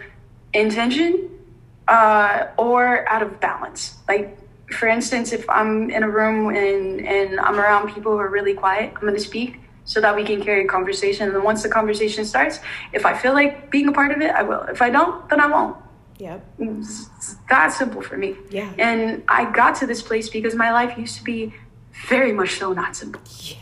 intention 0.53 1.29
uh, 1.87 2.47
or 2.57 3.07
out 3.09 3.21
of 3.21 3.39
balance. 3.39 3.97
Like 4.07 4.37
for 4.73 4.87
instance, 4.87 5.31
if 5.33 5.49
I'm 5.49 5.89
in 5.89 6.03
a 6.03 6.09
room 6.09 6.55
and 6.55 7.05
and 7.05 7.39
I'm 7.39 7.59
around 7.59 7.93
people 7.93 8.13
who 8.13 8.19
are 8.19 8.29
really 8.29 8.53
quiet, 8.53 8.93
I'm 8.95 9.01
going 9.01 9.15
to 9.15 9.19
speak 9.19 9.59
so 9.83 9.99
that 9.99 10.15
we 10.15 10.23
can 10.23 10.41
carry 10.41 10.63
a 10.63 10.67
conversation. 10.67 11.27
And 11.27 11.35
then 11.35 11.43
once 11.43 11.63
the 11.63 11.69
conversation 11.69 12.23
starts, 12.23 12.59
if 12.93 13.05
I 13.05 13.17
feel 13.17 13.33
like 13.33 13.71
being 13.71 13.87
a 13.87 13.91
part 13.91 14.11
of 14.11 14.21
it, 14.21 14.31
I 14.31 14.43
will. 14.43 14.61
If 14.63 14.81
I 14.81 14.89
don't, 14.89 15.27
then 15.29 15.39
I 15.41 15.47
won't. 15.47 15.75
Yeah. 16.21 16.39
It's 16.59 17.35
that 17.49 17.69
simple 17.69 18.03
for 18.03 18.15
me. 18.15 18.35
Yeah. 18.51 18.71
And 18.77 19.23
I 19.27 19.51
got 19.51 19.73
to 19.77 19.87
this 19.87 20.03
place 20.03 20.29
because 20.29 20.53
my 20.53 20.71
life 20.71 20.95
used 20.95 21.17
to 21.17 21.23
be 21.23 21.51
very 22.07 22.31
much 22.31 22.59
so 22.59 22.73
not 22.73 22.95
simple. 22.95 23.21
Yeah. 23.39 23.57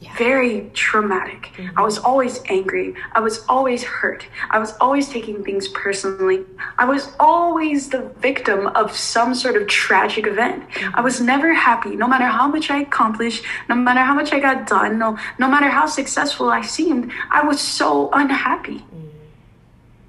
yeah. 0.00 0.16
Very 0.16 0.70
traumatic. 0.74 1.52
Mm-hmm. 1.54 1.78
I 1.78 1.82
was 1.82 1.98
always 1.98 2.40
angry. 2.48 2.96
I 3.12 3.20
was 3.20 3.44
always 3.48 3.84
hurt. 3.84 4.26
I 4.50 4.58
was 4.58 4.72
always 4.78 5.08
taking 5.08 5.44
things 5.44 5.68
personally. 5.68 6.42
I 6.78 6.84
was 6.84 7.12
always 7.20 7.90
the 7.90 8.02
victim 8.18 8.66
of 8.74 8.96
some 8.96 9.32
sort 9.32 9.54
of 9.54 9.68
tragic 9.68 10.26
event. 10.26 10.68
Mm-hmm. 10.70 10.96
I 10.96 11.00
was 11.00 11.20
never 11.20 11.54
happy, 11.54 11.94
no 11.94 12.08
matter 12.08 12.26
how 12.26 12.48
much 12.48 12.70
I 12.70 12.78
accomplished, 12.80 13.44
no 13.68 13.76
matter 13.76 14.00
how 14.00 14.14
much 14.14 14.32
I 14.32 14.40
got 14.40 14.66
done, 14.66 14.98
no, 14.98 15.16
no 15.38 15.48
matter 15.48 15.68
how 15.68 15.86
successful 15.86 16.50
I 16.50 16.62
seemed. 16.62 17.12
I 17.30 17.46
was 17.46 17.60
so 17.60 18.10
unhappy. 18.12 18.78
Mm-hmm. 18.78 19.03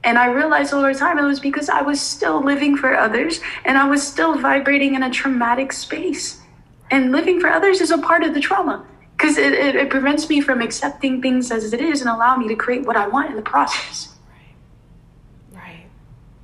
And 0.05 0.19
I 0.19 0.27
realized 0.27 0.71
over 0.71 0.93
time 0.93 1.17
it 1.17 1.23
was 1.23 1.39
because 1.39 1.67
I 1.67 1.81
was 1.81 1.99
still 1.99 2.41
living 2.41 2.77
for 2.77 2.95
others 2.95 3.41
and 3.65 3.77
I 3.77 3.89
was 3.89 4.05
still 4.05 4.37
vibrating 4.39 4.93
in 4.93 5.01
a 5.01 5.09
traumatic 5.09 5.73
space. 5.73 6.41
And 6.91 7.11
living 7.11 7.41
for 7.41 7.49
others 7.49 7.81
is 7.81 7.89
a 7.89 7.97
part 7.97 8.23
of 8.23 8.35
the 8.35 8.39
trauma 8.39 8.85
because 9.17 9.37
it, 9.37 9.53
it, 9.53 9.75
it, 9.75 9.89
prevents 9.89 10.29
me 10.29 10.41
from 10.41 10.61
accepting 10.61 11.21
things 11.21 11.49
as 11.51 11.73
it 11.73 11.81
is 11.81 12.01
and 12.01 12.09
allow 12.09 12.37
me 12.37 12.47
to 12.47 12.55
create 12.55 12.85
what 12.85 12.95
I 12.95 13.07
want 13.07 13.31
in 13.31 13.35
the 13.35 13.41
process. 13.41 14.15
Right. 15.51 15.59
Right. 15.59 15.85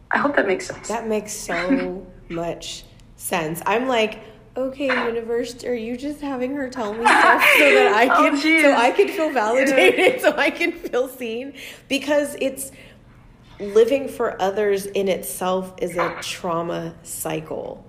I 0.10 0.18
hope 0.18 0.36
that 0.38 0.48
makes 0.48 0.66
sense. 0.66 0.88
That 0.88 1.08
makes 1.08 1.32
so 1.32 2.06
much 2.30 2.86
sense. 3.16 3.62
I'm 3.68 3.88
like, 3.88 4.20
okay, 4.58 4.88
universe, 4.88 5.64
are 5.64 5.76
you 5.76 5.96
just 5.96 6.22
having 6.22 6.56
her 6.56 6.70
tell 6.70 6.94
me 6.94 7.02
stuff 7.06 7.44
so 7.58 7.74
that 7.74 7.94
I 7.94 8.06
oh, 8.06 8.24
can 8.24 8.34
oh, 8.36 8.62
so 8.62 8.74
I 8.74 8.92
can 8.92 9.08
feel 9.08 9.32
validated, 9.32 10.22
so 10.22 10.36
I 10.36 10.50
can 10.50 10.72
feel 10.72 11.08
seen? 11.08 11.54
Because 11.88 12.36
it's 12.42 12.72
living 13.62 14.08
for 14.08 14.42
others 14.42 14.86
in 14.86 15.08
itself 15.08 15.74
is 15.82 15.96
a 15.98 16.18
trauma 16.22 16.96
cycle. 17.04 17.86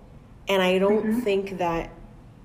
And 0.49 0.63
I 0.63 0.79
don't 0.79 1.05
mm-hmm. 1.05 1.21
think 1.21 1.59
that 1.59 1.91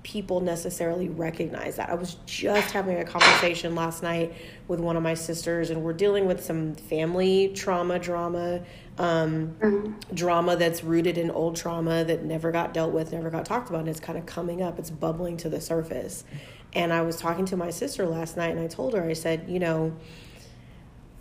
people 0.02 0.40
necessarily 0.40 1.08
recognize 1.08 1.76
that. 1.76 1.90
I 1.90 1.94
was 1.94 2.14
just 2.24 2.70
having 2.70 2.96
a 2.96 3.04
conversation 3.04 3.74
last 3.74 4.02
night 4.02 4.32
with 4.66 4.80
one 4.80 4.96
of 4.96 5.02
my 5.02 5.14
sisters, 5.14 5.68
and 5.68 5.82
we're 5.82 5.92
dealing 5.92 6.26
with 6.26 6.42
some 6.42 6.74
family 6.74 7.52
trauma, 7.54 7.98
drama, 7.98 8.62
um, 8.96 9.54
mm-hmm. 9.60 10.14
drama 10.14 10.56
that's 10.56 10.82
rooted 10.82 11.18
in 11.18 11.30
old 11.30 11.56
trauma 11.56 12.04
that 12.04 12.24
never 12.24 12.50
got 12.50 12.72
dealt 12.72 12.92
with, 12.92 13.12
never 13.12 13.28
got 13.28 13.44
talked 13.44 13.68
about, 13.68 13.80
and 13.80 13.88
it's 13.88 14.00
kind 14.00 14.18
of 14.18 14.24
coming 14.24 14.62
up, 14.62 14.78
it's 14.78 14.90
bubbling 14.90 15.36
to 15.38 15.50
the 15.50 15.60
surface. 15.60 16.24
And 16.72 16.92
I 16.92 17.02
was 17.02 17.16
talking 17.16 17.44
to 17.46 17.56
my 17.56 17.70
sister 17.70 18.06
last 18.06 18.36
night, 18.36 18.50
and 18.50 18.60
I 18.60 18.66
told 18.66 18.94
her, 18.94 19.02
I 19.02 19.12
said, 19.12 19.46
you 19.48 19.58
know, 19.58 19.94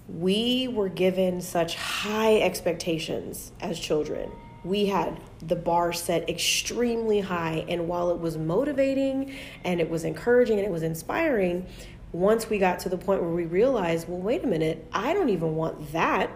we 0.08 0.68
were 0.68 0.90
given 0.90 1.42
such 1.42 1.76
high 1.76 2.38
expectations 2.38 3.52
as 3.60 3.80
children. 3.80 4.32
We 4.64 4.86
had 4.86 5.20
the 5.42 5.56
bar 5.56 5.94
set 5.94 6.30
extremely 6.30 7.20
high, 7.20 7.66
and 7.68 7.88
while 7.88 8.10
it 8.12 8.20
was 8.20 8.38
motivating 8.38 9.36
and 9.64 9.80
it 9.80 9.90
was 9.90 10.04
encouraging 10.04 10.58
and 10.58 10.66
it 10.66 10.72
was 10.72 10.84
inspiring, 10.84 11.68
once 12.12 12.50
we 12.50 12.58
got 12.58 12.80
to 12.80 12.90
the 12.90 12.98
point 12.98 13.22
where 13.22 13.32
we 13.32 13.46
realized, 13.46 14.08
well, 14.08 14.20
wait 14.20 14.44
a 14.44 14.48
minute, 14.48 14.88
I 14.94 15.14
don't 15.14 15.30
even 15.30 15.56
want 15.56 15.92
that. 15.92 16.32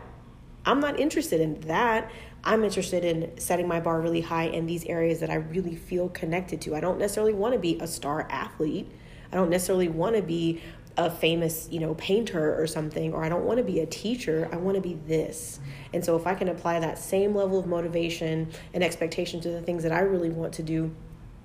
I'm 0.66 0.80
not 0.80 1.00
interested 1.00 1.42
in 1.42 1.62
that. 1.62 2.12
I'm 2.44 2.64
interested 2.64 3.06
in 3.06 3.40
setting 3.40 3.68
my 3.68 3.80
bar 3.80 4.02
really 4.02 4.22
high 4.22 4.46
in 4.46 4.66
these 4.66 4.86
areas 4.86 5.20
that 5.22 5.30
I 5.30 5.36
really 5.36 5.76
feel 5.76 6.10
connected 6.10 6.62
to. 6.62 6.76
I 6.76 6.82
don't 6.82 7.00
necessarily 7.00 7.34
want 7.34 7.54
to 7.54 7.60
be 7.60 7.80
a 7.80 7.88
star 7.88 8.28
athlete. 8.30 8.92
I 9.32 9.36
don't 9.36 9.50
necessarily 9.50 9.88
want 9.88 10.16
to 10.18 10.22
be 10.22 10.62
a 10.98 11.10
famous, 11.10 11.68
you 11.72 11.80
know, 11.80 11.94
painter 11.96 12.60
or 12.62 12.68
something, 12.68 13.14
or 13.14 13.24
I 13.24 13.30
don't 13.30 13.46
want 13.46 13.58
to 13.58 13.64
be 13.64 13.80
a 13.80 13.86
teacher. 13.86 14.50
I 14.52 14.58
want 14.58 14.76
to 14.76 14.82
be 14.82 14.96
this. 15.08 15.60
And 15.94 16.04
so 16.04 16.16
if 16.16 16.28
I 16.28 16.36
can 16.36 16.50
apply 16.50 16.80
that 16.80 16.98
same 16.98 17.34
level 17.36 17.60
of 17.60 17.66
motivation 17.66 18.50
and 18.74 18.84
expectation 18.84 19.42
to 19.42 19.50
the 19.50 19.62
things 19.62 19.84
that 19.84 19.92
I 19.92 20.02
really 20.02 20.30
want 20.30 20.54
to 20.54 20.64
do, 20.64 20.94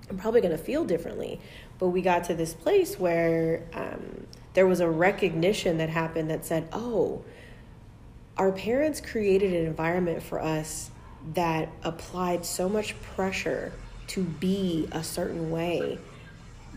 I'm 0.09 0.17
probably 0.17 0.41
going 0.41 0.55
to 0.55 0.63
feel 0.63 0.85
differently. 0.85 1.39
But 1.79 1.89
we 1.89 2.01
got 2.01 2.25
to 2.25 2.33
this 2.33 2.53
place 2.53 2.99
where 2.99 3.63
um, 3.73 4.27
there 4.53 4.67
was 4.67 4.79
a 4.79 4.89
recognition 4.89 5.77
that 5.77 5.89
happened 5.89 6.29
that 6.29 6.45
said, 6.45 6.67
oh, 6.71 7.23
our 8.37 8.51
parents 8.51 9.01
created 9.01 9.53
an 9.53 9.65
environment 9.65 10.21
for 10.23 10.41
us 10.41 10.91
that 11.33 11.69
applied 11.83 12.45
so 12.45 12.69
much 12.69 12.99
pressure 13.01 13.73
to 14.07 14.23
be 14.23 14.87
a 14.91 15.03
certain 15.03 15.51
way 15.51 15.99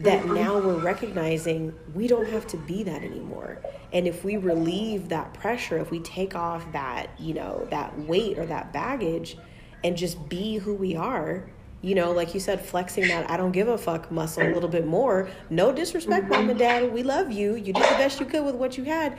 that 0.02 0.22
mm-hmm. 0.22 0.34
now 0.34 0.58
we're 0.58 0.78
recognizing 0.78 1.74
we 1.94 2.06
don't 2.06 2.28
have 2.28 2.46
to 2.48 2.56
be 2.56 2.82
that 2.84 3.02
anymore. 3.02 3.58
And 3.92 4.06
if 4.06 4.24
we 4.24 4.36
relieve 4.36 5.08
that 5.08 5.34
pressure, 5.34 5.78
if 5.78 5.90
we 5.90 6.00
take 6.00 6.34
off 6.34 6.70
that, 6.72 7.10
you 7.18 7.34
know, 7.34 7.66
that 7.70 7.98
weight 7.98 8.38
or 8.38 8.46
that 8.46 8.72
baggage 8.72 9.36
and 9.84 9.96
just 9.96 10.28
be 10.28 10.56
who 10.56 10.74
we 10.74 10.96
are, 10.96 11.50
you 11.82 11.94
know, 11.94 12.12
like 12.12 12.34
you 12.34 12.40
said, 12.40 12.64
flexing 12.64 13.08
that 13.08 13.30
I 13.30 13.36
don't 13.36 13.52
give 13.52 13.68
a 13.68 13.78
fuck 13.78 14.10
muscle 14.10 14.42
a 14.42 14.52
little 14.52 14.68
bit 14.68 14.86
more. 14.86 15.28
No 15.48 15.72
disrespect, 15.72 16.28
mom 16.28 16.50
and 16.50 16.58
dad. 16.58 16.92
We 16.92 17.02
love 17.02 17.32
you. 17.32 17.54
You 17.54 17.72
did 17.72 17.76
the 17.76 17.96
best 17.96 18.20
you 18.20 18.26
could 18.26 18.44
with 18.44 18.54
what 18.54 18.76
you 18.76 18.84
had, 18.84 19.18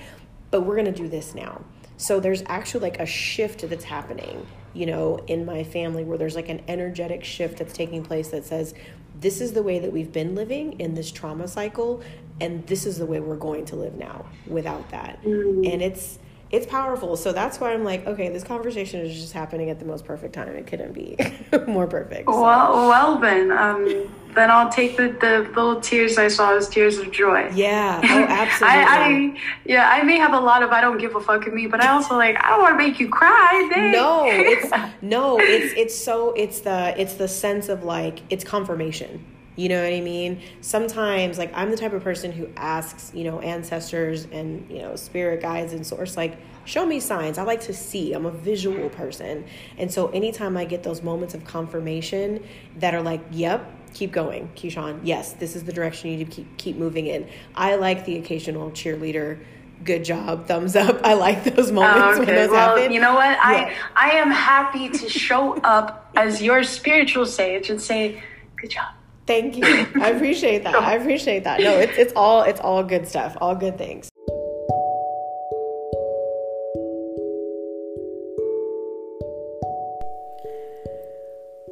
but 0.51 0.61
we're 0.61 0.75
going 0.75 0.85
to 0.85 0.91
do 0.91 1.07
this 1.07 1.33
now. 1.33 1.63
So 2.01 2.19
there's 2.19 2.41
actually 2.47 2.79
like 2.79 2.99
a 2.99 3.05
shift 3.05 3.69
that's 3.69 3.83
happening, 3.83 4.47
you 4.73 4.87
know, 4.87 5.19
in 5.27 5.45
my 5.45 5.63
family 5.63 6.03
where 6.03 6.17
there's 6.17 6.33
like 6.33 6.49
an 6.49 6.63
energetic 6.67 7.23
shift 7.23 7.59
that's 7.59 7.73
taking 7.73 8.01
place 8.01 8.29
that 8.29 8.43
says, 8.43 8.73
this 9.19 9.39
is 9.39 9.53
the 9.53 9.61
way 9.61 9.77
that 9.77 9.93
we've 9.93 10.11
been 10.11 10.33
living 10.33 10.79
in 10.79 10.95
this 10.95 11.11
trauma 11.11 11.47
cycle, 11.47 12.01
and 12.39 12.65
this 12.65 12.87
is 12.87 12.97
the 12.97 13.05
way 13.05 13.19
we're 13.19 13.35
going 13.35 13.65
to 13.65 13.75
live 13.75 13.93
now 13.99 14.25
without 14.47 14.89
that. 14.89 15.21
Mm. 15.21 15.71
And 15.71 15.83
it's, 15.83 16.17
it's 16.51 16.65
powerful. 16.65 17.15
So 17.15 17.31
that's 17.31 17.59
why 17.59 17.73
I'm 17.73 17.83
like, 17.83 18.05
okay, 18.05 18.27
this 18.29 18.43
conversation 18.43 18.99
is 19.05 19.19
just 19.19 19.31
happening 19.31 19.69
at 19.69 19.79
the 19.79 19.85
most 19.85 20.03
perfect 20.03 20.33
time. 20.33 20.49
It 20.49 20.67
couldn't 20.67 20.93
be 20.93 21.17
more 21.67 21.87
perfect. 21.87 22.29
So. 22.29 22.41
Well, 22.41 22.89
well 22.89 23.17
then, 23.19 23.51
um, 23.51 24.11
then 24.35 24.51
I'll 24.51 24.69
take 24.69 24.97
the, 24.97 25.15
the 25.21 25.49
little 25.55 25.79
tears 25.79 26.17
I 26.17 26.27
saw 26.27 26.55
as 26.55 26.67
tears 26.67 26.97
of 26.97 27.11
joy. 27.11 27.49
Yeah, 27.53 28.01
oh, 28.03 28.07
absolutely. 28.29 28.79
I, 28.79 28.85
I, 28.85 29.37
yeah, 29.65 29.89
I 29.89 30.03
may 30.03 30.17
have 30.17 30.33
a 30.33 30.39
lot 30.39 30.61
of 30.61 30.71
I 30.71 30.81
don't 30.81 30.97
give 30.97 31.15
a 31.15 31.21
fuck 31.21 31.47
in 31.47 31.55
me, 31.55 31.67
but 31.67 31.81
I 31.81 31.89
also 31.89 32.15
like 32.15 32.41
I 32.43 32.49
don't 32.49 32.61
want 32.61 32.73
to 32.73 32.77
make 32.77 32.99
you 32.99 33.09
cry. 33.09 33.69
Dang. 33.73 33.91
No, 33.93 34.25
it's 34.25 34.71
no, 35.01 35.39
it's 35.39 35.73
it's 35.77 35.95
so 35.97 36.33
it's 36.33 36.61
the 36.61 36.93
it's 36.99 37.13
the 37.13 37.27
sense 37.27 37.69
of 37.69 37.83
like 37.83 38.19
it's 38.29 38.43
confirmation 38.43 39.25
you 39.61 39.69
know 39.69 39.83
what 39.83 39.93
I 39.93 40.01
mean? 40.01 40.41
Sometimes, 40.61 41.37
like, 41.37 41.51
I'm 41.53 41.69
the 41.69 41.77
type 41.77 41.93
of 41.93 42.03
person 42.03 42.31
who 42.31 42.49
asks, 42.57 43.11
you 43.13 43.23
know, 43.23 43.39
ancestors 43.41 44.25
and, 44.31 44.67
you 44.71 44.79
know, 44.79 44.95
spirit 44.95 45.39
guides 45.39 45.73
and 45.73 45.85
source, 45.85 46.17
like, 46.17 46.39
show 46.65 46.83
me 46.83 46.99
signs. 46.99 47.37
I 47.37 47.43
like 47.43 47.61
to 47.61 47.73
see. 47.73 48.13
I'm 48.13 48.25
a 48.25 48.31
visual 48.31 48.89
person. 48.89 49.45
And 49.77 49.91
so 49.91 50.07
anytime 50.07 50.57
I 50.57 50.65
get 50.65 50.81
those 50.81 51.03
moments 51.03 51.35
of 51.35 51.45
confirmation 51.45 52.43
that 52.77 52.95
are 52.95 53.03
like, 53.03 53.21
yep, 53.29 53.71
keep 53.93 54.11
going, 54.11 54.49
Keyshawn. 54.55 55.01
Yes, 55.03 55.33
this 55.33 55.55
is 55.55 55.63
the 55.63 55.71
direction 55.71 56.09
you 56.09 56.17
need 56.17 56.31
to 56.31 56.35
keep, 56.37 56.57
keep 56.57 56.75
moving 56.77 57.05
in. 57.05 57.29
I 57.53 57.75
like 57.75 58.05
the 58.05 58.17
occasional 58.17 58.71
cheerleader 58.71 59.39
good 59.83 60.05
job 60.05 60.45
thumbs 60.45 60.75
up 60.75 60.99
i 61.03 61.15
like 61.15 61.43
those 61.55 61.71
oh, 61.71 61.73
moments 61.73 61.97
oh, 61.97 62.09
okay. 62.11 62.17
when 62.19 62.35
those 62.35 62.49
well, 62.51 62.77
happen 62.77 62.91
you 62.91 63.01
know 63.01 63.15
what 63.15 63.31
yeah. 63.31 63.73
i 63.95 64.09
i 64.09 64.11
am 64.11 64.29
happy 64.29 64.89
to 64.89 65.09
show 65.09 65.55
up 65.61 66.11
as 66.15 66.39
your 66.39 66.61
spiritual 66.63 67.25
sage 67.25 67.71
and 67.71 67.81
say 67.81 68.21
good 68.57 68.69
job 68.69 68.93
Thank 69.27 69.57
you. 69.57 69.65
I 69.65 70.09
appreciate 70.09 70.63
that. 70.63 70.75
I 70.75 70.95
appreciate 70.95 71.43
that. 71.43 71.59
No, 71.59 71.77
it's 71.77 71.97
it's 71.97 72.13
all 72.15 72.43
it's 72.43 72.59
all 72.59 72.83
good 72.83 73.07
stuff. 73.07 73.37
All 73.39 73.55
good 73.55 73.77
things. 73.77 74.09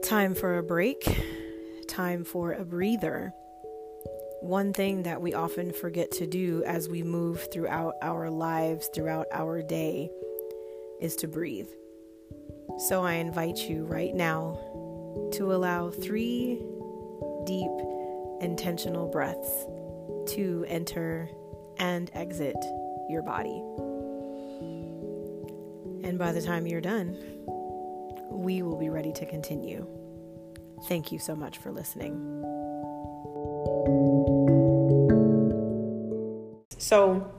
Time 0.04 0.34
for 0.34 0.58
a 0.58 0.64
break. 0.64 1.04
Time 1.88 2.24
for 2.24 2.54
a 2.54 2.66
breather. 2.66 3.34
One 4.42 4.74
thing 4.74 5.04
that 5.04 5.22
we 5.22 5.34
often 5.34 5.74
forget 5.74 6.12
to 6.14 6.26
do 6.26 6.64
as 6.66 6.88
we 6.88 7.04
move 7.04 7.48
throughout 7.52 7.96
our 8.02 8.30
lives, 8.30 8.90
throughout 8.96 9.28
our 9.34 9.62
day, 9.62 10.10
is 11.02 11.16
to 11.18 11.28
breathe. 11.28 11.68
So 12.88 13.04
I 13.04 13.16
invite 13.16 13.58
you 13.70 13.84
right 13.84 14.16
now 14.16 14.58
to 15.34 15.54
allow 15.54 15.90
three 15.90 16.62
deep, 17.46 17.72
intentional 18.42 19.08
breaths 19.08 19.66
to 20.34 20.66
enter 20.68 21.30
and 21.78 22.12
exit 22.14 22.58
your 23.10 23.22
body. 23.22 23.64
And 26.08 26.18
by 26.18 26.32
the 26.32 26.42
time 26.42 26.68
you're 26.68 26.82
done, 26.82 27.18
we 28.32 28.62
will 28.62 28.78
be 28.78 28.90
ready 28.90 29.12
to 29.14 29.26
continue. 29.26 29.86
Thank 30.88 31.12
you 31.12 31.20
so 31.20 31.36
much 31.36 31.58
for 31.58 31.72
listening. 31.72 32.16
So, 36.78 37.30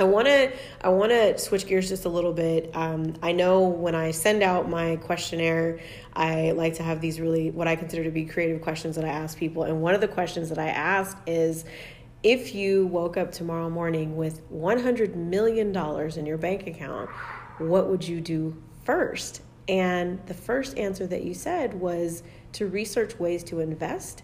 I 0.00 0.04
want 0.04 0.28
to 0.28 0.50
I 0.80 0.88
want 0.88 1.12
to 1.12 1.36
switch 1.36 1.66
gears 1.66 1.90
just 1.90 2.06
a 2.06 2.08
little 2.08 2.32
bit. 2.32 2.70
Um, 2.74 3.12
I 3.22 3.32
know 3.32 3.68
when 3.68 3.94
I 3.94 4.12
send 4.12 4.42
out 4.42 4.66
my 4.66 4.96
questionnaire, 4.96 5.78
I 6.14 6.52
like 6.52 6.76
to 6.76 6.82
have 6.82 7.02
these 7.02 7.20
really 7.20 7.50
what 7.50 7.68
I 7.68 7.76
consider 7.76 8.04
to 8.04 8.10
be 8.10 8.24
creative 8.24 8.62
questions 8.62 8.96
that 8.96 9.04
I 9.04 9.08
ask 9.08 9.36
people. 9.36 9.64
And 9.64 9.82
one 9.82 9.94
of 9.94 10.00
the 10.00 10.08
questions 10.08 10.48
that 10.48 10.58
I 10.58 10.68
ask 10.68 11.18
is 11.26 11.66
if 12.22 12.54
you 12.54 12.86
woke 12.86 13.18
up 13.18 13.30
tomorrow 13.30 13.68
morning 13.68 14.16
with 14.16 14.50
$100 14.50 15.16
million 15.16 15.76
in 15.76 16.26
your 16.26 16.38
bank 16.38 16.66
account, 16.66 17.10
what 17.58 17.88
would 17.88 18.06
you 18.06 18.22
do 18.22 18.56
first? 18.84 19.42
And 19.68 20.18
the 20.26 20.34
first 20.34 20.78
answer 20.78 21.06
that 21.08 21.24
you 21.24 21.34
said 21.34 21.74
was 21.74 22.22
to 22.52 22.66
research 22.66 23.18
ways 23.18 23.44
to 23.44 23.60
invest 23.60 24.22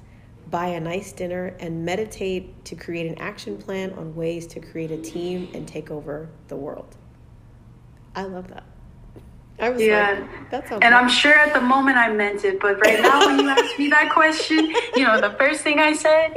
buy 0.50 0.68
a 0.68 0.80
nice 0.80 1.12
dinner, 1.12 1.56
and 1.58 1.84
meditate 1.84 2.64
to 2.66 2.76
create 2.76 3.06
an 3.06 3.18
action 3.18 3.58
plan 3.58 3.92
on 3.94 4.14
ways 4.14 4.46
to 4.48 4.60
create 4.60 4.90
a 4.90 4.98
team 4.98 5.48
and 5.54 5.66
take 5.66 5.90
over 5.90 6.28
the 6.48 6.56
world. 6.56 6.96
I 8.14 8.22
love 8.22 8.48
that. 8.48 8.64
I 9.58 9.70
was 9.70 9.82
yeah. 9.82 10.18
like, 10.20 10.50
that 10.50 10.68
sounds 10.68 10.82
And 10.82 10.94
I'm 10.94 11.08
sure 11.08 11.32
at 11.32 11.54
the 11.54 11.60
moment 11.60 11.96
I 11.96 12.12
meant 12.12 12.44
it, 12.44 12.60
but 12.60 12.78
right 12.80 13.00
now 13.00 13.26
when 13.26 13.38
you 13.40 13.48
asked 13.48 13.78
me 13.78 13.88
that 13.88 14.10
question, 14.12 14.74
you 14.94 15.04
know, 15.04 15.20
the 15.20 15.30
first 15.38 15.62
thing 15.62 15.78
I 15.78 15.94
said, 15.94 16.36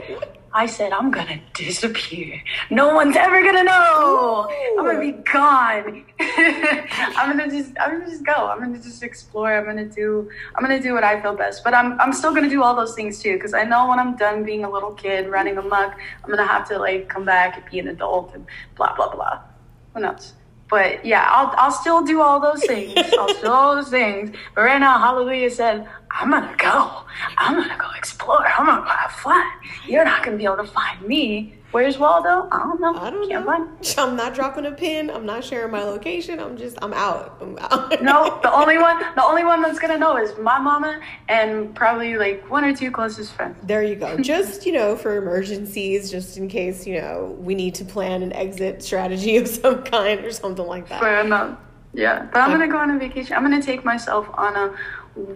I 0.54 0.66
said, 0.66 0.94
I'm 0.94 1.12
gonna 1.12 1.40
disappear. 1.54 2.42
No 2.70 2.96
one's 2.96 3.16
ever 3.16 3.44
gonna 3.44 3.64
know. 3.64 4.48
Ooh. 4.50 4.80
I'm 4.80 4.86
gonna 4.86 5.00
be 5.00 5.12
gone. 5.12 6.06
I'm 6.20 7.38
gonna 7.38 7.50
just 7.50 7.74
I'm 7.80 8.00
gonna 8.00 8.10
just 8.10 8.26
go. 8.26 8.48
I'm 8.48 8.60
gonna 8.60 8.82
just 8.82 9.04
explore. 9.04 9.54
I'm 9.54 9.66
gonna 9.66 9.86
do 9.86 10.30
I'm 10.56 10.64
gonna 10.64 10.82
do 10.82 10.94
what 10.94 11.04
I 11.04 11.22
feel 11.22 11.36
best. 11.36 11.64
But 11.64 11.74
I'm 11.74 12.00
I'm 12.00 12.14
still 12.14 12.34
gonna 12.34 12.50
do 12.50 12.64
all 12.64 12.76
those 12.76 12.96
things 12.96 13.22
too, 13.22 13.34
because 13.34 13.54
I 13.54 13.64
know 13.64 13.90
when 13.90 14.00
I'm 14.00 14.16
done 14.16 14.44
being 14.44 14.64
a 14.64 14.70
little 14.70 14.94
kid 14.94 15.28
running 15.28 15.58
amok, 15.58 15.96
I'm 16.24 16.30
gonna 16.30 16.48
have 16.48 16.68
to 16.70 16.80
like 16.80 17.10
come 17.10 17.26
back 17.26 17.58
and 17.58 17.70
be 17.70 17.80
an 17.80 17.88
adult 17.90 18.34
and 18.34 18.46
blah 18.76 18.96
blah 18.96 19.14
blah. 19.14 19.42
Who 19.94 20.02
knows? 20.02 20.34
But 20.70 21.04
yeah, 21.04 21.26
I'll 21.30 21.54
I'll 21.58 21.72
still 21.72 22.04
do 22.04 22.22
all 22.22 22.40
those 22.40 22.64
things. 22.64 22.94
I'll 23.18 23.34
still 23.34 23.52
all 23.52 23.76
those 23.76 23.90
things. 23.90 24.32
But 24.56 24.62
right 24.62 24.80
now, 24.80 25.00
Hallelujah 25.00 25.50
said, 25.50 25.88
I'm 26.12 26.32
gonna 26.32 26.56
go. 26.58 27.04
I'm 27.38 27.56
gonna 27.56 27.78
go 27.78 27.88
explore. 27.98 28.46
I'm 28.48 28.66
gonna 28.66 28.82
go 28.82 28.88
have 28.88 29.12
fun. 29.12 29.46
You're 29.88 30.06
not 30.06 30.24
gonna 30.24 30.38
be 30.38 30.46
able 30.46 30.58
to 30.58 30.64
find 30.66 31.02
me. 31.02 31.56
Where's 31.72 32.00
Waldo? 32.00 32.48
I 32.52 32.58
don't 32.64 32.82
know. 32.82 32.96
I 32.96 33.12
don't 33.12 33.30
Can't 33.30 33.46
know. 33.46 33.52
Find. 33.52 33.98
I'm 34.00 34.16
not 34.16 34.34
dropping 34.34 34.66
a 34.66 34.72
pin. 34.72 35.12
I'm 35.12 35.26
not 35.26 35.44
sharing 35.44 35.72
my 35.72 35.84
location. 35.84 36.40
I'm 36.40 36.58
just 36.58 36.80
I'm 36.82 36.94
out. 36.94 37.38
I'm 37.42 37.58
out. 37.60 38.02
no, 38.02 38.40
the 38.42 38.52
only 38.52 38.78
one 38.80 39.00
the 39.16 39.24
only 39.24 39.44
one 39.44 39.62
that's 39.62 39.78
gonna 39.78 39.98
know 39.98 40.18
is 40.18 40.36
my 40.40 40.58
mama 40.58 41.00
and 41.28 41.74
probably 41.76 42.18
like 42.18 42.50
one 42.50 42.66
or 42.66 42.76
two 42.76 42.90
closest 42.90 43.34
friends. 43.34 43.58
There 43.64 43.84
you 43.84 43.96
go. 43.96 44.18
just, 44.18 44.66
you 44.66 44.72
know, 44.72 44.96
for 44.96 45.18
emergencies, 45.18 46.10
just 46.10 46.38
in 46.38 46.48
case, 46.48 46.88
you 46.88 47.00
know, 47.00 47.36
we 47.40 47.54
need 47.54 47.76
to 47.76 47.86
plan 47.86 48.24
an 48.24 48.34
exit 48.34 48.82
strategy 48.82 49.38
of 49.38 49.48
some 49.48 49.84
kind 49.84 50.26
or 50.26 50.32
something 50.32 50.66
like 50.66 50.90
that. 50.90 51.00
Fair 51.00 51.22
enough. 51.22 51.58
Yeah. 51.94 52.28
But 52.32 52.42
I'm 52.42 52.52
gonna 52.52 52.68
go 52.68 52.78
on 52.78 52.92
a 52.92 53.00
vacation. 53.00 53.36
I'm 53.36 53.44
gonna 53.44 53.62
take 53.62 53.84
myself 53.84 54.28
on 54.34 54.56
a 54.56 54.76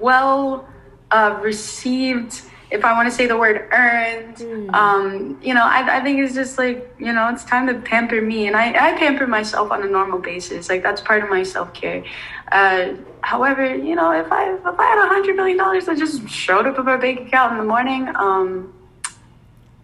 well 0.02 0.68
uh, 1.12 1.40
received 1.42 2.42
if 2.74 2.84
I 2.84 2.94
want 2.94 3.08
to 3.08 3.14
say 3.14 3.28
the 3.28 3.38
word 3.38 3.70
earned, 3.72 4.38
mm. 4.38 4.74
um, 4.74 5.40
you 5.44 5.54
know, 5.54 5.64
I, 5.64 5.98
I 5.98 6.02
think 6.02 6.20
it's 6.20 6.34
just 6.34 6.58
like, 6.58 6.92
you 6.98 7.14
know, 7.14 7.30
it's 7.30 7.46
time 7.46 7.68
to 7.68 7.76
pamper 7.76 8.20
me. 8.20 8.48
And 8.48 8.56
I, 8.56 8.70
I 8.70 8.98
pamper 8.98 9.28
myself 9.28 9.70
on 9.70 9.84
a 9.84 9.86
normal 9.86 10.18
basis. 10.18 10.70
Like, 10.70 10.82
that's 10.82 11.00
part 11.00 11.22
of 11.22 11.30
my 11.30 11.44
self 11.44 11.72
care. 11.76 12.04
Uh, 12.52 12.96
however, 13.22 13.76
you 13.76 13.94
know, 13.94 14.12
if 14.12 14.32
I, 14.32 14.56
if 14.56 14.66
I 14.66 14.86
had 14.86 14.98
a 14.98 15.32
$100 15.32 15.36
million 15.36 15.58
that 15.58 15.98
just 16.00 16.28
showed 16.28 16.66
up 16.66 16.80
in 16.80 16.86
my 16.86 16.98
bank 16.98 17.28
account 17.28 17.52
in 17.52 17.60
the 17.60 17.64
morning, 17.64 18.10
um, 18.16 18.74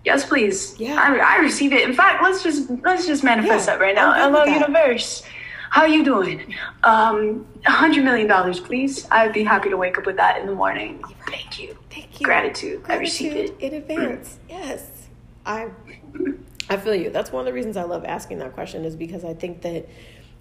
yes, 0.04 0.26
please. 0.28 0.76
Yeah. 0.80 0.96
I, 1.00 1.36
I 1.36 1.38
receive 1.42 1.74
it. 1.74 1.88
In 1.88 1.94
fact, 1.94 2.24
let's 2.24 2.42
just, 2.42 2.72
let's 2.84 3.06
just 3.06 3.24
manifest 3.24 3.68
yeah, 3.68 3.76
that 3.76 3.82
right 3.82 3.94
now. 3.94 4.14
Hello, 4.14 4.46
universe. 4.46 5.22
How 5.70 5.82
are 5.82 5.88
you 5.88 6.04
doing? 6.04 6.56
Um, 6.84 7.48
$100 7.66 8.04
million, 8.04 8.54
please. 8.64 9.08
I'd 9.12 9.34
be 9.34 9.44
happy 9.44 9.70
to 9.70 9.78
wake 9.78 9.98
up 9.98 10.06
with 10.06 10.18
that 10.18 10.40
in 10.40 10.48
the 10.48 10.56
morning. 10.56 11.04
Thank 11.28 11.60
you. 11.60 11.78
Thank 11.90 12.20
you. 12.20 12.26
Gratitude. 12.26 12.84
Gratitude 12.84 12.90
I 12.90 12.96
received 13.00 13.36
it. 13.36 13.60
In 13.60 13.74
advance. 13.76 14.40
Yes. 14.50 15.08
I 15.46 15.70
I 16.70 16.78
feel 16.78 16.94
you. 16.94 17.10
That's 17.10 17.32
one 17.32 17.42
of 17.42 17.46
the 17.46 17.54
reasons 17.54 17.78
I 17.78 17.84
love 17.84 18.04
asking 18.06 18.40
that 18.40 18.54
question 18.54 18.86
is 18.86 18.96
because 18.96 19.24
I 19.24 19.34
think 19.34 19.62
that 19.62 19.88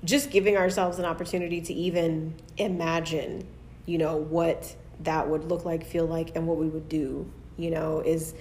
just 0.05 0.31
giving 0.31 0.57
ourselves 0.57 0.99
an 0.99 1.05
opportunity 1.05 1.61
to 1.63 1.73
even 1.73 2.35
imagine, 2.57 3.47
you 3.87 3.99
know, 3.99 4.17
what 4.17 4.75
that 5.01 5.29
would 5.29 5.45
look 5.45 5.65
like, 5.65 5.87
feel 5.87 6.07
like, 6.07 6.37
and 6.37 6.47
what 6.47 6.59
we 6.59 6.67
would 6.69 6.89
do, 6.89 7.31
you 7.57 7.71
know, 7.71 8.01
is 8.01 8.35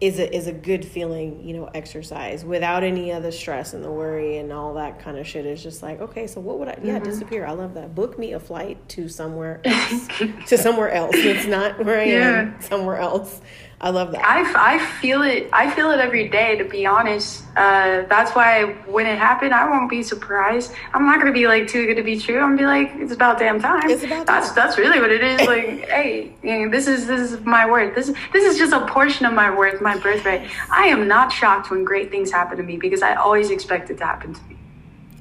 is 0.00 0.20
a 0.20 0.34
is 0.34 0.46
a 0.46 0.52
good 0.52 0.84
feeling, 0.84 1.44
you 1.44 1.56
know, 1.56 1.68
exercise 1.74 2.44
without 2.44 2.84
any 2.84 3.10
of 3.10 3.24
the 3.24 3.32
stress 3.32 3.74
and 3.74 3.82
the 3.82 3.90
worry 3.90 4.38
and 4.38 4.52
all 4.52 4.74
that 4.74 5.00
kind 5.00 5.18
of 5.18 5.26
shit. 5.26 5.44
It's 5.44 5.62
just 5.62 5.82
like, 5.82 6.00
okay, 6.00 6.28
so 6.28 6.40
what 6.40 6.58
would 6.60 6.68
I 6.68 6.78
yeah, 6.82 6.94
mm-hmm. 6.94 7.04
disappear. 7.04 7.44
I 7.44 7.52
love 7.52 7.74
that. 7.74 7.94
Book 7.96 8.16
me 8.18 8.32
a 8.32 8.40
flight 8.40 8.88
to 8.90 9.08
somewhere 9.08 9.60
else. 9.64 10.08
to 10.46 10.56
somewhere 10.56 10.92
else. 10.92 11.16
It's 11.16 11.46
not 11.46 11.84
where 11.84 12.00
I 12.00 12.04
yeah. 12.04 12.40
am, 12.40 12.60
somewhere 12.60 12.98
else. 12.98 13.40
I 13.80 13.90
love 13.90 14.10
that. 14.10 14.24
I, 14.24 14.74
I 14.74 14.78
feel 15.00 15.22
it. 15.22 15.48
I 15.52 15.70
feel 15.70 15.92
it 15.92 16.00
every 16.00 16.28
day. 16.28 16.56
To 16.56 16.64
be 16.64 16.84
honest, 16.84 17.44
uh, 17.56 18.02
that's 18.08 18.32
why 18.32 18.72
when 18.86 19.06
it 19.06 19.18
happened, 19.18 19.54
I 19.54 19.70
won't 19.70 19.88
be 19.88 20.02
surprised. 20.02 20.72
I'm 20.92 21.06
not 21.06 21.20
gonna 21.20 21.32
be 21.32 21.46
like 21.46 21.68
too 21.68 21.86
good 21.86 21.94
to 21.94 22.02
be 22.02 22.18
true. 22.18 22.40
I'm 22.40 22.56
gonna 22.56 22.58
be 22.58 22.66
like, 22.66 22.90
it's 22.96 23.12
about 23.12 23.38
damn 23.38 23.60
time. 23.60 23.88
It's 23.88 24.02
about 24.02 24.26
that's 24.26 24.48
time. 24.48 24.56
that's 24.56 24.78
really 24.78 25.00
what 25.00 25.12
it 25.12 25.22
is. 25.22 25.46
Like, 25.46 25.88
hey, 25.88 26.34
you 26.42 26.58
know, 26.58 26.70
this 26.70 26.88
is 26.88 27.06
this 27.06 27.30
is 27.30 27.40
my 27.44 27.70
worth. 27.70 27.94
This 27.94 28.12
this 28.32 28.44
is 28.44 28.58
just 28.58 28.72
a 28.72 28.84
portion 28.86 29.26
of 29.26 29.32
my 29.32 29.56
worth, 29.56 29.80
my 29.80 29.96
birthright. 29.96 30.50
I 30.72 30.86
am 30.86 31.06
not 31.06 31.30
shocked 31.30 31.70
when 31.70 31.84
great 31.84 32.10
things 32.10 32.32
happen 32.32 32.56
to 32.56 32.64
me 32.64 32.78
because 32.78 33.02
I 33.02 33.14
always 33.14 33.50
expect 33.50 33.90
it 33.90 33.98
to 33.98 34.04
happen 34.04 34.34
to 34.34 34.42
me. 34.48 34.56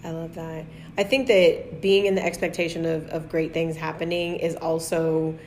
I 0.04 0.10
love 0.10 0.34
that. 0.34 0.66
I 0.98 1.04
think 1.04 1.28
that 1.28 1.80
being 1.80 2.08
in 2.08 2.16
the 2.16 2.26
expectation 2.26 2.86
of 2.86 3.08
of 3.10 3.30
great 3.30 3.54
things 3.54 3.76
happening 3.76 4.38
is 4.38 4.56
also 4.56 5.38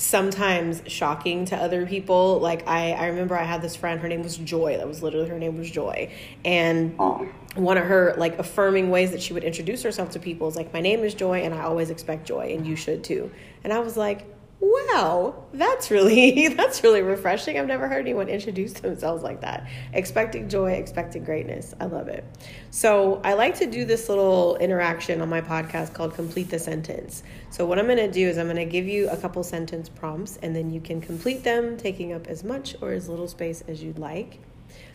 sometimes 0.00 0.82
shocking 0.86 1.44
to 1.44 1.56
other 1.56 1.86
people. 1.86 2.38
Like 2.40 2.66
I, 2.66 2.92
I 2.92 3.06
remember 3.08 3.36
I 3.36 3.44
had 3.44 3.60
this 3.60 3.76
friend, 3.76 4.00
her 4.00 4.08
name 4.08 4.22
was 4.22 4.36
Joy. 4.38 4.78
That 4.78 4.88
was 4.88 5.02
literally 5.02 5.28
her 5.28 5.38
name 5.38 5.58
was 5.58 5.70
Joy. 5.70 6.10
And 6.44 6.96
Aww. 6.98 7.30
one 7.54 7.76
of 7.76 7.84
her 7.84 8.14
like 8.16 8.38
affirming 8.38 8.90
ways 8.90 9.10
that 9.10 9.20
she 9.20 9.34
would 9.34 9.44
introduce 9.44 9.82
herself 9.82 10.10
to 10.12 10.18
people 10.18 10.48
is 10.48 10.56
like, 10.56 10.72
My 10.72 10.80
name 10.80 11.00
is 11.00 11.14
Joy 11.14 11.42
and 11.42 11.54
I 11.54 11.62
always 11.62 11.90
expect 11.90 12.26
joy 12.26 12.54
and 12.54 12.66
you 12.66 12.76
should 12.76 13.04
too. 13.04 13.30
And 13.62 13.72
I 13.72 13.80
was 13.80 13.96
like, 13.96 14.26
wow 14.60 15.40
that's 15.52 15.90
really 15.90 16.48
that's 16.54 16.82
really 16.82 17.02
refreshing. 17.02 17.58
I've 17.58 17.66
never 17.66 17.88
heard 17.88 18.00
anyone 18.00 18.28
introduce 18.28 18.74
themselves 18.74 19.22
like 19.22 19.40
that. 19.40 19.68
Expecting 19.92 20.48
joy 20.48 20.72
expecting 20.72 21.24
greatness. 21.24 21.74
I 21.80 21.86
love 21.86 22.08
it. 22.08 22.24
So 22.70 23.20
i 23.24 23.34
like 23.34 23.56
to 23.58 23.66
do 23.66 23.84
this 23.84 24.08
little 24.08 24.56
interaction 24.56 25.20
on 25.20 25.28
my 25.28 25.40
podcast 25.40 25.92
called 25.92 26.14
complete 26.14 26.50
the 26.50 26.58
sentence. 26.58 27.22
So 27.50 27.66
what 27.66 27.78
i'm 27.78 27.86
going 27.86 27.98
to 27.98 28.10
do 28.10 28.28
is 28.28 28.38
i'm 28.38 28.46
going 28.46 28.56
to 28.56 28.64
give 28.64 28.86
you 28.86 29.08
a 29.10 29.16
couple 29.16 29.42
sentence 29.42 29.88
prompts 29.88 30.38
and 30.42 30.54
then 30.54 30.70
you 30.70 30.80
can 30.80 31.00
complete 31.00 31.42
them 31.42 31.76
taking 31.76 32.12
up 32.12 32.26
as 32.26 32.44
much 32.44 32.76
or 32.80 32.92
as 32.92 33.08
little 33.08 33.28
space 33.28 33.62
as 33.66 33.82
you'd 33.82 33.98
like. 33.98 34.40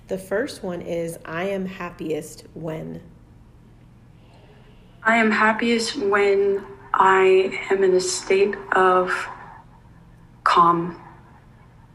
The 0.07 0.17
first 0.17 0.63
one 0.63 0.81
is 0.81 1.17
i 1.25 1.45
am 1.45 1.65
happiest 1.65 2.45
when. 2.53 3.01
I 5.03 5.17
am 5.17 5.31
happiest 5.31 5.97
when 5.97 6.65
i 6.93 7.59
am 7.69 7.83
in 7.83 7.93
a 7.93 7.99
state 7.99 8.55
of 8.71 9.11
calm. 10.55 10.95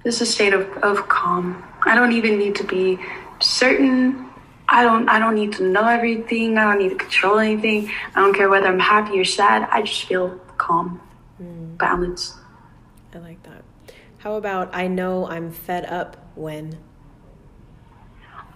This 0.05 0.17
is 0.17 0.29
a 0.29 0.33
state 0.33 0.53
of, 0.53 0.69
of 0.83 1.09
calm. 1.09 1.65
I 1.83 1.95
don't 1.95 2.13
even 2.13 2.39
need 2.39 2.55
to 2.57 2.65
be 2.65 2.99
certain. 3.41 4.29
I 4.69 4.85
don't 4.85 5.09
I 5.09 5.19
don't 5.19 5.35
need 5.35 5.53
to 5.55 5.65
know 5.65 5.87
everything. 5.89 6.59
I 6.59 6.65
don't 6.65 6.83
need 6.83 6.91
to 6.91 7.01
control 7.07 7.39
anything. 7.39 7.91
I 8.15 8.21
don't 8.21 8.35
care 8.35 8.51
whether 8.51 8.67
I'm 8.67 8.79
happy 8.79 9.19
or 9.19 9.25
sad. 9.25 9.67
I 9.73 9.83
just 9.83 10.05
feel 10.05 10.39
calm, 10.59 11.01
mm. 11.43 11.79
balanced. 11.79 12.37
I 13.15 13.19
like 13.19 13.43
that. 13.45 13.65
How 14.19 14.35
about 14.35 14.75
I 14.75 14.87
know 14.89 15.27
I'm 15.27 15.51
fed 15.51 15.87
up 15.87 16.19
when? 16.35 16.77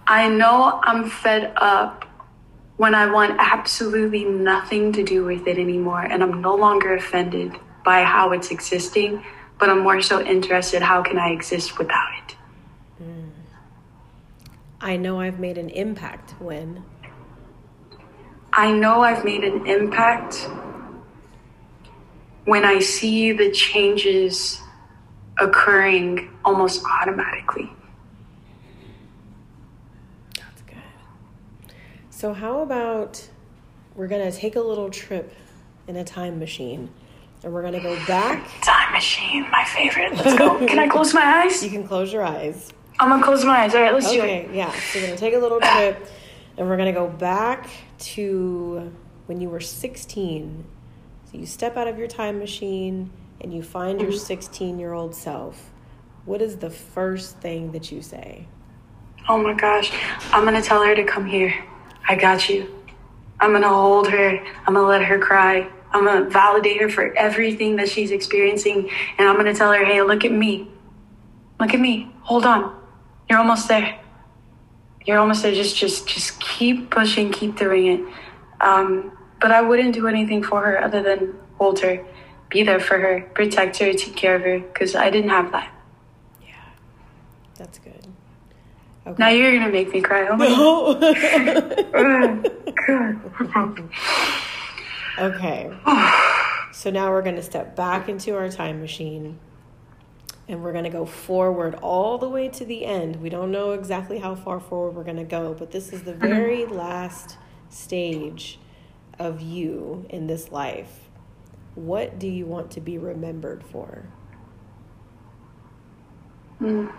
I 0.05 0.29
know 0.29 0.79
I'm 0.83 1.09
fed 1.09 1.51
up 1.57 2.05
when 2.77 2.93
I 2.93 3.11
want 3.11 3.37
absolutely 3.39 4.23
nothing 4.23 4.93
to 4.93 5.03
do 5.03 5.25
with 5.25 5.47
it 5.47 5.57
anymore 5.57 6.01
and 6.01 6.21
I'm 6.21 6.41
no 6.41 6.53
longer 6.53 6.93
offended 6.93 7.53
by 7.83 8.03
how 8.03 8.31
it's 8.33 8.51
existing 8.51 9.23
but 9.59 9.69
I'm 9.69 9.79
more 9.79 10.01
so 10.01 10.21
interested 10.21 10.81
how 10.81 11.01
can 11.01 11.17
I 11.17 11.29
exist 11.29 11.77
without 11.77 12.09
it? 12.17 12.35
Mm. 13.01 13.29
I 14.81 14.97
know 14.97 15.19
I've 15.19 15.39
made 15.39 15.57
an 15.57 15.69
impact 15.69 16.31
when. 16.39 16.83
I 18.53 18.71
know 18.71 19.01
I've 19.01 19.25
made 19.25 19.43
an 19.43 19.65
impact 19.65 20.47
when 22.45 22.63
I 22.63 22.79
see 22.79 23.31
the 23.31 23.51
changes 23.51 24.61
occurring 25.39 26.29
almost 26.45 26.83
automatically. 26.85 27.69
That's 30.37 30.61
good. 30.61 31.73
So, 32.09 32.33
how 32.33 32.61
about 32.61 33.27
we're 33.95 34.07
going 34.07 34.31
to 34.31 34.37
take 34.37 34.55
a 34.55 34.61
little 34.61 34.89
trip 34.89 35.33
in 35.87 35.95
a 35.95 36.03
time 36.03 36.39
machine? 36.39 36.89
And 37.45 37.53
we're 37.53 37.61
gonna 37.61 37.79
go 37.79 37.95
back. 38.07 38.49
Time 38.61 38.91
machine, 38.91 39.47
my 39.51 39.63
favorite. 39.65 40.15
Let's 40.15 40.35
go. 40.35 40.57
Can 40.65 40.79
I 40.79 40.87
close 40.87 41.13
my 41.13 41.21
eyes? 41.21 41.63
You 41.63 41.69
can 41.69 41.87
close 41.87 42.11
your 42.11 42.23
eyes. 42.23 42.73
I'm 42.99 43.07
gonna 43.09 43.23
close 43.23 43.45
my 43.45 43.59
eyes. 43.59 43.75
All 43.75 43.81
right, 43.83 43.93
let's 43.93 44.07
okay, 44.07 44.15
do 44.15 44.23
it. 44.23 44.45
Okay, 44.47 44.57
yeah. 44.57 44.71
So 44.71 44.99
we're 44.99 45.05
gonna 45.05 45.17
take 45.17 45.35
a 45.35 45.37
little 45.37 45.59
trip, 45.59 46.07
and 46.57 46.67
we're 46.67 46.75
gonna 46.75 46.91
go 46.91 47.07
back 47.07 47.69
to 47.99 48.91
when 49.27 49.39
you 49.39 49.49
were 49.49 49.59
16. 49.59 50.65
So 51.31 51.37
you 51.37 51.45
step 51.45 51.77
out 51.77 51.87
of 51.87 51.99
your 51.99 52.07
time 52.07 52.39
machine 52.39 53.11
and 53.41 53.53
you 53.53 53.61
find 53.61 54.01
your 54.01 54.09
mm-hmm. 54.09 54.19
16 54.19 54.79
year 54.79 54.93
old 54.93 55.13
self. 55.13 55.71
What 56.25 56.41
is 56.41 56.57
the 56.57 56.71
first 56.71 57.37
thing 57.37 57.73
that 57.73 57.91
you 57.91 58.01
say? 58.01 58.47
Oh 59.29 59.37
my 59.37 59.53
gosh, 59.53 59.91
I'm 60.31 60.45
gonna 60.45 60.63
tell 60.63 60.83
her 60.83 60.95
to 60.95 61.03
come 61.03 61.27
here. 61.27 61.63
I 62.09 62.15
got 62.15 62.49
you. 62.49 62.73
I'm 63.39 63.51
gonna 63.51 63.69
hold 63.69 64.07
her. 64.09 64.43
I'm 64.65 64.73
gonna 64.73 64.87
let 64.87 65.03
her 65.03 65.19
cry. 65.19 65.69
I'm 65.91 66.05
going 66.05 66.23
to 66.23 66.29
validate 66.29 66.81
her 66.81 66.89
for 66.89 67.15
everything 67.15 67.75
that 67.77 67.89
she's 67.89 68.11
experiencing. 68.11 68.89
And 69.17 69.27
I'm 69.27 69.35
going 69.35 69.45
to 69.45 69.53
tell 69.53 69.71
her, 69.71 69.85
hey, 69.85 70.01
look 70.01 70.25
at 70.25 70.31
me. 70.31 70.67
Look 71.59 71.73
at 71.73 71.79
me. 71.79 72.11
Hold 72.21 72.45
on. 72.45 72.75
You're 73.29 73.39
almost 73.39 73.67
there. 73.67 73.99
You're 75.05 75.19
almost 75.19 75.43
there. 75.43 75.53
Just, 75.53 75.77
just, 75.77 76.07
just 76.07 76.39
keep 76.41 76.89
pushing, 76.89 77.31
keep 77.31 77.55
doing 77.55 77.87
it. 77.87 78.01
Um, 78.61 79.17
but 79.39 79.51
I 79.51 79.61
wouldn't 79.61 79.93
do 79.93 80.07
anything 80.07 80.43
for 80.43 80.61
her 80.61 80.83
other 80.83 81.03
than 81.03 81.35
hold 81.57 81.79
her, 81.81 82.03
be 82.49 82.63
there 82.63 82.79
for 82.79 82.99
her, 82.99 83.21
protect 83.33 83.77
her, 83.77 83.93
take 83.93 84.15
care 84.15 84.35
of 84.35 84.41
her, 84.41 84.59
because 84.59 84.95
I 84.95 85.09
didn't 85.09 85.29
have 85.29 85.51
that. 85.51 85.71
Yeah, 86.41 86.53
that's 87.55 87.79
good. 87.79 88.07
Okay. 89.07 89.15
Now 89.19 89.29
you're 89.29 89.53
gonna 89.53 89.71
make 89.71 89.91
me 89.91 90.01
cry. 90.01 90.27
Oh 90.27 90.35
my 90.35 90.47
God. 93.53 93.89
Okay. 95.17 95.71
so 96.71 96.89
now 96.89 97.11
we're 97.11 97.21
going 97.21 97.35
to 97.35 97.43
step 97.43 97.75
back 97.75 98.09
into 98.09 98.35
our 98.35 98.49
time 98.49 98.81
machine 98.81 99.39
and 100.47 100.63
we're 100.63 100.71
going 100.71 100.83
to 100.83 100.89
go 100.89 101.05
forward 101.05 101.75
all 101.75 102.17
the 102.17 102.29
way 102.29 102.49
to 102.49 102.65
the 102.65 102.85
end. 102.85 103.15
We 103.17 103.29
don't 103.29 103.51
know 103.51 103.71
exactly 103.71 104.19
how 104.19 104.35
far 104.35 104.59
forward 104.59 104.95
we're 104.95 105.03
going 105.03 105.17
to 105.17 105.23
go, 105.23 105.53
but 105.53 105.71
this 105.71 105.91
is 105.91 106.03
the 106.03 106.11
mm-hmm. 106.11 106.27
very 106.27 106.65
last 106.65 107.37
stage 107.69 108.59
of 109.17 109.41
you 109.41 110.05
in 110.09 110.27
this 110.27 110.51
life. 110.51 111.09
What 111.73 112.19
do 112.19 112.27
you 112.27 112.45
want 112.45 112.71
to 112.71 112.81
be 112.81 112.97
remembered 112.97 113.63
for? 113.63 114.05
Mm. 116.61 116.93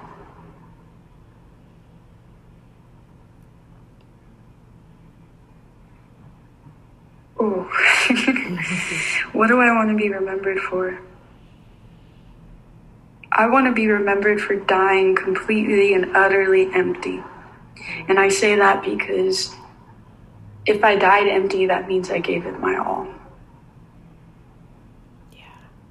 Oh, 7.38 7.62
what 9.32 9.48
do 9.48 9.60
I 9.60 9.74
want 9.74 9.90
to 9.90 9.96
be 9.96 10.08
remembered 10.08 10.58
for? 10.60 10.98
I 13.30 13.46
want 13.46 13.66
to 13.66 13.72
be 13.72 13.88
remembered 13.88 14.40
for 14.40 14.56
dying 14.56 15.14
completely 15.14 15.92
and 15.92 16.16
utterly 16.16 16.72
empty. 16.72 17.22
And 18.08 18.18
I 18.18 18.30
say 18.30 18.56
that 18.56 18.82
because 18.82 19.54
if 20.64 20.82
I 20.82 20.96
died 20.96 21.28
empty, 21.28 21.66
that 21.66 21.86
means 21.86 22.10
I 22.10 22.18
gave 22.18 22.46
it 22.46 22.58
my 22.58 22.76
all. 22.76 23.06
Yeah. 25.32 25.44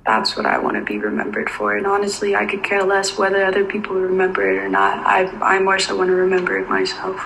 That's 0.06 0.36
what 0.36 0.48
I 0.48 0.58
want 0.58 0.78
to 0.78 0.84
be 0.84 0.98
remembered 0.98 1.50
for. 1.50 1.78
And 1.78 1.86
honestly, 1.86 2.36
I 2.36 2.48
could 2.48 2.64
care 2.64 2.84
less 2.84 3.16
whether 3.16 3.46
other 3.46 3.64
people 3.64 3.96
remember 3.96 4.50
it 4.50 4.58
or 4.58 4.68
not. 4.68 5.06
I, 5.06 5.26
I 5.42 5.60
more 5.60 5.78
so 5.78 5.96
want 5.96 6.10
to 6.10 6.16
remember 6.16 6.58
it 6.58 6.68
myself. 6.68 7.18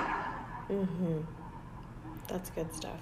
Mm-hmm. 0.70 1.22
That's 2.28 2.50
good 2.50 2.76
stuff. 2.76 3.00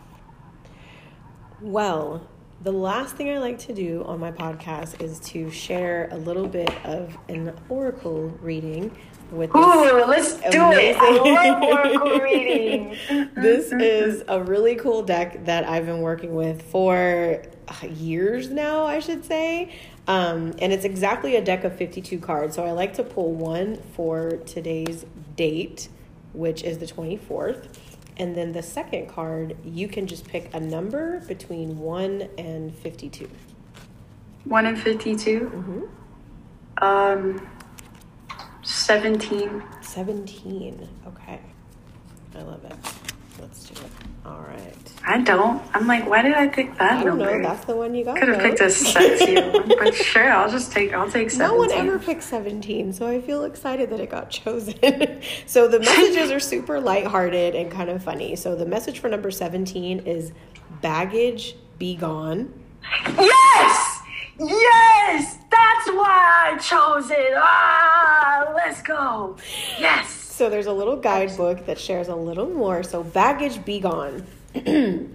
Well, 1.61 2.27
The 2.63 2.71
last 2.71 3.15
thing 3.15 3.29
I 3.29 3.37
like 3.37 3.59
to 3.59 3.73
do 3.73 4.03
on 4.05 4.19
my 4.19 4.31
podcast 4.31 4.99
is 4.99 5.19
to 5.31 5.51
share 5.51 6.09
a 6.11 6.17
little 6.17 6.47
bit 6.47 6.73
of 6.83 7.15
an 7.29 7.55
oracle 7.69 8.29
reading 8.41 8.97
with 9.31 9.55
Ooh, 9.55 10.05
let's 10.05 10.37
do 10.49 10.63
amazing... 10.63 10.95
it. 10.95 10.97
I 10.97 11.49
love 11.49 11.63
oracle 11.63 12.19
reading. 12.19 12.97
this 13.35 13.71
is 13.71 14.23
a 14.27 14.41
really 14.41 14.75
cool 14.75 15.03
deck 15.03 15.45
that 15.45 15.69
I've 15.69 15.85
been 15.85 16.01
working 16.01 16.33
with 16.33 16.63
for 16.63 17.43
uh, 17.67 17.87
years 17.87 18.49
now, 18.49 18.85
I 18.85 18.99
should 18.99 19.23
say. 19.23 19.71
Um, 20.07 20.55
and 20.59 20.73
it's 20.73 20.85
exactly 20.85 21.35
a 21.35 21.43
deck 21.43 21.63
of 21.63 21.75
52 21.75 22.17
cards. 22.19 22.55
So 22.55 22.65
I 22.65 22.71
like 22.71 22.93
to 22.95 23.03
pull 23.03 23.33
one 23.33 23.77
for 23.93 24.37
today's 24.45 25.05
date, 25.35 25.89
which 26.33 26.63
is 26.63 26.79
the 26.79 26.87
24th. 26.87 27.67
And 28.17 28.35
then 28.35 28.51
the 28.51 28.63
second 28.63 29.07
card, 29.07 29.55
you 29.63 29.87
can 29.87 30.07
just 30.07 30.27
pick 30.27 30.53
a 30.53 30.59
number 30.59 31.19
between 31.21 31.77
1 31.77 32.29
and 32.37 32.75
52. 32.75 33.29
1 34.43 34.65
and 34.65 34.79
52? 34.79 35.39
Mm-hmm. 35.39 36.83
Um, 36.83 37.47
17. 38.63 39.63
17. 39.81 40.89
Okay. 41.07 41.39
I 42.35 42.41
love 42.41 42.63
it. 42.65 42.75
Let's 43.39 43.69
do 43.69 43.81
it. 43.81 43.96
All 44.27 44.41
right. 44.41 44.73
I 45.05 45.21
don't. 45.21 45.63
I'm 45.73 45.87
like, 45.87 46.07
why 46.09 46.21
did 46.21 46.33
I 46.33 46.47
pick 46.49 46.77
that 46.79 46.99
I 46.99 47.03
don't 47.03 47.17
number? 47.17 47.39
know. 47.41 47.47
That's 47.47 47.65
the 47.65 47.75
one 47.77 47.95
you 47.95 48.03
got. 48.03 48.17
Could 48.17 48.27
have 48.27 48.39
picked 48.41 48.59
a 48.59 48.69
sexy 48.93 49.35
one, 49.35 49.69
but 49.79 49.95
sure, 49.95 50.29
I'll 50.29 50.51
just 50.51 50.71
take. 50.73 50.93
I'll 50.93 51.09
take. 51.09 51.31
17. 51.31 51.39
No 51.39 51.55
one 51.55 51.71
ever 51.71 51.97
picked 51.97 52.23
17, 52.23 52.91
so 52.91 53.07
I 53.07 53.21
feel 53.21 53.45
excited 53.45 53.89
that 53.91 54.01
it 54.01 54.09
got 54.09 54.29
chosen. 54.29 54.75
so 55.45 55.67
the 55.69 55.79
messages 55.79 56.29
are 56.29 56.41
super 56.41 56.79
lighthearted 56.81 57.55
and 57.55 57.71
kind 57.71 57.89
of 57.89 58.03
funny. 58.03 58.35
So 58.35 58.55
the 58.55 58.65
message 58.65 58.99
for 58.99 59.07
number 59.07 59.31
17 59.31 59.99
is 59.99 60.33
baggage 60.81 61.55
be 61.79 61.95
gone. 61.95 62.53
Yes, 63.17 63.99
yes, 64.39 65.37
that's 65.49 65.87
why 65.89 66.53
I 66.53 66.57
chose 66.57 67.09
it. 67.11 67.33
Ah, 67.35 68.51
let's 68.55 68.81
go. 68.81 69.37
Yes. 69.79 70.16
So 70.37 70.51
there's 70.51 70.67
a 70.67 70.71
little 70.71 70.97
guidebook 70.97 71.65
that 71.65 71.79
shares 71.79 72.09
a 72.09 72.15
little 72.15 72.47
more. 72.47 72.83
So 72.83 73.01
baggage 73.01 73.65
be 73.65 73.79
gone. 73.79 74.23
the 74.53 75.09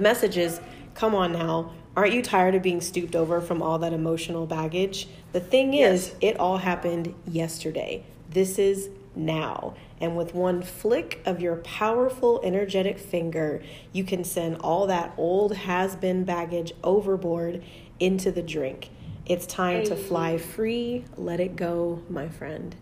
message 0.00 0.36
is 0.36 0.60
come 0.96 1.14
on 1.14 1.34
now. 1.34 1.70
Aren't 1.94 2.12
you 2.12 2.20
tired 2.20 2.56
of 2.56 2.62
being 2.62 2.80
stooped 2.80 3.14
over 3.14 3.40
from 3.40 3.62
all 3.62 3.78
that 3.78 3.92
emotional 3.92 4.44
baggage? 4.44 5.06
The 5.30 5.38
thing 5.38 5.72
yes. 5.72 6.08
is, 6.08 6.14
it 6.20 6.40
all 6.40 6.58
happened 6.58 7.14
yesterday. 7.28 8.02
This 8.28 8.58
is 8.58 8.90
now. 9.14 9.74
And 10.00 10.16
with 10.16 10.34
one 10.34 10.62
flick 10.62 11.22
of 11.24 11.40
your 11.40 11.58
powerful, 11.58 12.40
energetic 12.42 12.98
finger, 12.98 13.62
you 13.92 14.02
can 14.02 14.24
send 14.24 14.56
all 14.56 14.88
that 14.88 15.14
old 15.16 15.54
has 15.54 15.94
been 15.94 16.24
baggage 16.24 16.72
overboard 16.82 17.62
into 18.00 18.32
the 18.32 18.42
drink. 18.42 18.90
It's 19.26 19.46
time 19.46 19.82
hey. 19.82 19.84
to 19.84 19.94
fly 19.94 20.38
free. 20.38 21.04
Let 21.16 21.38
it 21.38 21.54
go, 21.54 22.02
my 22.10 22.28
friend. 22.28 22.74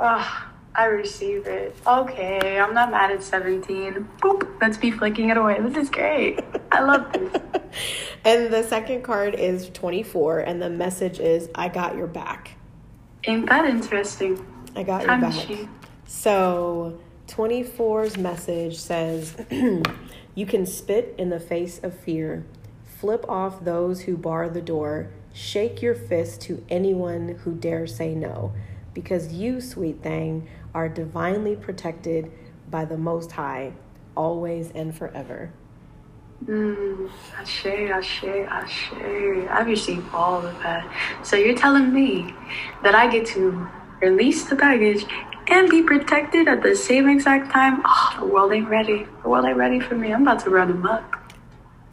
Ah. 0.00 0.51
I 0.74 0.86
receive 0.86 1.46
it. 1.46 1.76
Okay, 1.86 2.58
I'm 2.58 2.72
not 2.72 2.90
mad 2.90 3.10
at 3.10 3.22
17. 3.22 4.08
Boop, 4.20 4.48
let's 4.60 4.78
be 4.78 4.90
flicking 4.90 5.28
it 5.28 5.36
away. 5.36 5.60
This 5.60 5.76
is 5.76 5.90
great. 5.90 6.40
I 6.70 6.82
love 6.82 7.12
this. 7.12 7.42
and 8.24 8.52
the 8.52 8.62
second 8.62 9.02
card 9.02 9.34
is 9.34 9.68
24, 9.70 10.40
and 10.40 10.62
the 10.62 10.70
message 10.70 11.20
is 11.20 11.50
I 11.54 11.68
got 11.68 11.96
your 11.96 12.06
back. 12.06 12.56
Ain't 13.24 13.48
that 13.50 13.66
interesting? 13.66 14.44
I 14.74 14.82
got 14.82 15.04
your 15.04 15.18
back. 15.18 15.68
So 16.06 16.98
24's 17.28 18.16
message 18.16 18.78
says 18.78 19.36
You 20.34 20.46
can 20.46 20.64
spit 20.64 21.14
in 21.18 21.28
the 21.28 21.40
face 21.40 21.80
of 21.82 21.94
fear, 21.94 22.46
flip 22.98 23.26
off 23.28 23.62
those 23.62 24.02
who 24.02 24.16
bar 24.16 24.48
the 24.48 24.62
door, 24.62 25.10
shake 25.34 25.82
your 25.82 25.94
fist 25.94 26.40
to 26.42 26.64
anyone 26.70 27.40
who 27.44 27.52
dare 27.54 27.86
say 27.86 28.14
no 28.14 28.52
because 28.94 29.32
you, 29.32 29.60
sweet 29.60 30.02
thing, 30.02 30.48
are 30.74 30.88
divinely 30.88 31.56
protected 31.56 32.30
by 32.70 32.84
the 32.84 32.96
Most 32.96 33.32
High, 33.32 33.72
always 34.16 34.70
and 34.70 34.94
forever. 34.96 35.52
Mm, 36.44 37.10
ashe, 37.38 37.66
ashe, 37.66 38.24
ashe. 38.24 38.92
I 38.92 39.62
received 39.64 40.12
all 40.12 40.44
of 40.44 40.58
that. 40.62 40.90
So 41.22 41.36
you're 41.36 41.56
telling 41.56 41.92
me 41.92 42.34
that 42.82 42.94
I 42.94 43.08
get 43.08 43.26
to 43.28 43.68
release 44.00 44.44
the 44.44 44.56
baggage 44.56 45.06
and 45.48 45.68
be 45.68 45.82
protected 45.82 46.48
at 46.48 46.62
the 46.62 46.74
same 46.74 47.08
exact 47.08 47.52
time? 47.52 47.82
Oh, 47.84 48.16
the 48.20 48.26
world 48.26 48.52
ain't 48.52 48.68
ready. 48.68 49.06
The 49.22 49.28
world 49.28 49.44
ain't 49.46 49.56
ready 49.56 49.80
for 49.80 49.94
me. 49.94 50.12
I'm 50.12 50.22
about 50.22 50.40
to 50.44 50.50
run 50.50 50.70
amok. 50.70 51.34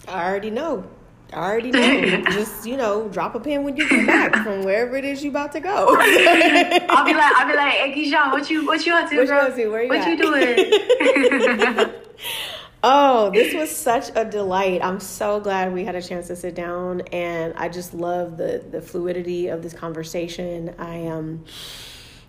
I 0.07 0.27
already 0.27 0.49
know. 0.49 0.85
I 1.33 1.37
already 1.37 1.71
know. 1.71 2.21
Just 2.31 2.65
you 2.65 2.77
know, 2.77 3.07
drop 3.09 3.35
a 3.35 3.39
pin 3.39 3.63
when 3.63 3.77
you 3.77 3.87
get 3.87 4.07
back 4.07 4.33
from 4.43 4.63
wherever 4.63 4.95
it 4.95 5.05
is 5.05 5.23
you 5.23 5.29
about 5.29 5.51
to 5.53 5.59
go. 5.59 5.95
I'll 5.99 7.05
be 7.05 7.13
like, 7.13 7.33
I'll 7.35 7.47
be 7.47 7.55
like, 7.55 7.73
hey 7.73 7.93
Keyshawn, 7.95 8.31
what 8.31 8.49
you 8.49 8.65
what 8.65 8.85
you 8.85 8.93
up 8.93 9.09
to, 9.09 9.17
what 9.17 9.27
bro? 9.27 9.47
You 9.47 9.55
to? 9.55 9.67
Where 9.69 9.83
you 9.83 9.89
what 9.89 9.99
at? 9.99 10.07
you 10.07 10.17
doing? 10.17 11.93
oh, 12.83 13.31
this 13.31 13.53
was 13.53 13.75
such 13.75 14.09
a 14.15 14.25
delight. 14.25 14.83
I'm 14.83 14.99
so 14.99 15.39
glad 15.39 15.73
we 15.73 15.85
had 15.85 15.95
a 15.95 16.01
chance 16.01 16.27
to 16.27 16.35
sit 16.35 16.55
down, 16.55 17.01
and 17.11 17.53
I 17.55 17.69
just 17.69 17.93
love 17.93 18.37
the 18.37 18.63
the 18.69 18.81
fluidity 18.81 19.47
of 19.47 19.61
this 19.61 19.73
conversation. 19.73 20.75
I 20.77 21.07
um. 21.07 21.45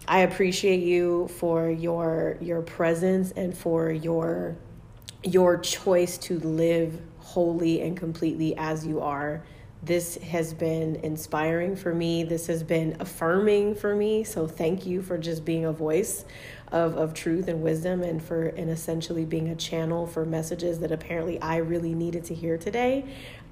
I 0.08 0.20
appreciate 0.20 0.80
you 0.80 1.28
for 1.28 1.70
your 1.70 2.36
your 2.40 2.62
presence 2.62 3.30
and 3.32 3.56
for 3.56 3.92
your 3.92 4.56
your 5.22 5.58
choice 5.58 6.18
to 6.18 6.40
live 6.40 7.00
wholly 7.30 7.80
and 7.80 7.96
completely 7.96 8.56
as 8.56 8.84
you 8.84 9.00
are. 9.00 9.42
This 9.82 10.16
has 10.16 10.52
been 10.52 10.96
inspiring 10.96 11.76
for 11.76 11.94
me. 11.94 12.24
This 12.24 12.48
has 12.48 12.62
been 12.62 12.96
affirming 12.98 13.76
for 13.76 13.94
me. 13.94 14.24
So 14.24 14.46
thank 14.46 14.84
you 14.84 15.00
for 15.00 15.16
just 15.16 15.44
being 15.44 15.64
a 15.64 15.72
voice 15.72 16.24
of, 16.72 16.96
of 16.96 17.14
truth 17.14 17.46
and 17.48 17.62
wisdom 17.62 18.02
and 18.02 18.22
for 18.22 18.46
and 18.48 18.68
essentially 18.68 19.24
being 19.24 19.48
a 19.48 19.54
channel 19.54 20.06
for 20.06 20.26
messages 20.26 20.80
that 20.80 20.90
apparently 20.90 21.40
I 21.40 21.58
really 21.58 21.94
needed 21.94 22.24
to 22.24 22.34
hear 22.34 22.58
today. 22.58 23.04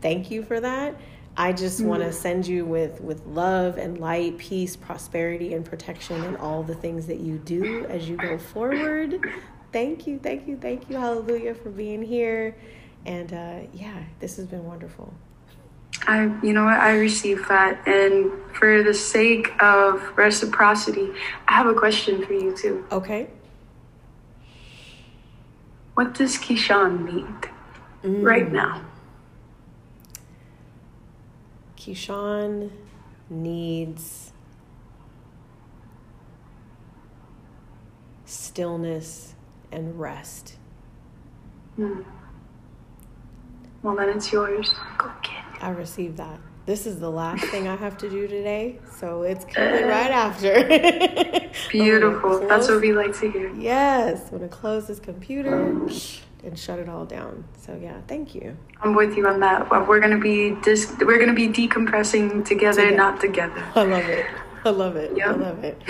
Thank 0.03 0.31
you 0.31 0.43
for 0.43 0.61
that. 0.61 1.01
I 1.37 1.53
just 1.53 1.81
want 1.81 2.03
to 2.03 2.09
mm. 2.09 2.15
send 2.15 2.49
you 2.49 2.65
with 2.65 3.01
with 3.01 3.25
love 3.27 3.79
and 3.79 3.99
light, 3.99 4.39
peace, 4.39 4.75
prosperity 4.75 5.55
and 5.55 5.65
protection 5.65 6.25
and 6.25 6.37
all 6.37 6.65
the 6.65 6.75
things 6.75 7.07
that 7.07 7.21
you 7.21 7.39
do 7.39 7.87
as 7.87 8.09
you 8.09 8.17
go 8.17 8.39
forward. 8.39 9.25
Thank 9.73 10.07
you, 10.07 10.19
thank 10.19 10.49
you, 10.49 10.57
thank 10.57 10.91
you. 10.91 10.97
Hallelujah 10.97 11.55
for 11.55 11.71
being 11.71 12.03
here. 12.03 12.57
And 13.07 13.33
uh, 13.33 13.61
yeah, 13.73 14.03
this 14.21 14.37
has 14.37 14.47
been 14.47 14.65
wonderful. 14.65 15.13
I, 16.07 16.25
you 16.43 16.53
know 16.53 16.65
what, 16.65 16.79
I 16.79 16.93
received 16.97 17.49
that. 17.49 17.87
And 17.87 18.31
for 18.55 18.83
the 18.83 18.95
sake 18.95 19.51
of 19.61 20.17
reciprocity, 20.17 21.11
I 21.47 21.55
have 21.55 21.67
a 21.67 21.75
question 21.75 22.25
for 22.25 22.33
you 22.33 22.57
too. 22.57 22.85
Okay. 22.93 23.29
What 25.95 26.15
does 26.15 26.37
Keyshawn 26.37 27.05
need 27.13 27.51
mm. 28.05 28.23
right 28.23 28.51
now? 28.51 28.85
Keyshawn 31.77 32.71
needs 33.29 34.33
stillness 38.25 39.35
and 39.73 39.99
rest. 39.99 40.57
Mm. 41.79 42.05
Well, 43.83 43.97
then 43.97 44.09
it's 44.11 44.33
yours. 44.33 44.71
Go 44.99 45.11
get 45.23 45.45
it. 45.55 45.63
I 45.65 45.71
received 45.71 46.17
that. 46.17 46.39
This 46.67 46.87
is 46.87 47.01
the 47.01 47.11
last 47.11 47.45
thing 47.47 47.67
I 47.67 47.77
have 47.77 47.97
to 47.99 48.11
do 48.11 48.29
today, 48.29 48.79
so 48.99 49.23
it's 49.23 49.45
coming 49.47 49.85
right 49.87 50.11
after. 50.11 50.53
Beautiful. 51.71 52.21
Close, 52.39 52.49
That's 52.49 52.69
what 52.69 52.83
we 52.83 52.93
like 52.93 53.19
to 53.21 53.31
hear. 53.31 53.55
Yes. 53.55 54.25
I'm 54.25 54.39
going 54.39 54.43
to 54.43 54.49
close 54.49 54.87
this 54.87 55.01
computer 55.01 55.69
and 56.45 56.59
shut 56.59 56.79
it 56.79 56.89
all 56.89 57.05
down. 57.07 57.45
So 57.59 57.79
yeah, 57.81 58.01
thank 58.07 58.35
you. 58.35 58.57
I'm 58.83 58.95
with 58.95 59.17
you 59.17 59.27
on 59.27 59.41
that. 59.41 59.71
We're 59.89 60.01
gonna 60.01 60.19
be 60.19 60.55
dis- 60.63 60.95
we're 61.01 61.19
gonna 61.19 61.35
be 61.35 61.49
decompressing 61.49 62.45
together, 62.45 62.83
together. 62.83 62.97
not 62.97 63.21
together. 63.21 63.65
I 63.75 63.83
love 63.85 64.09
it. 64.09 64.27
I 64.65 64.71
love 64.71 64.97
it. 64.97 65.17
Yep. 65.17 65.27
I 65.27 65.33
love 65.33 65.65
it. 65.65 65.83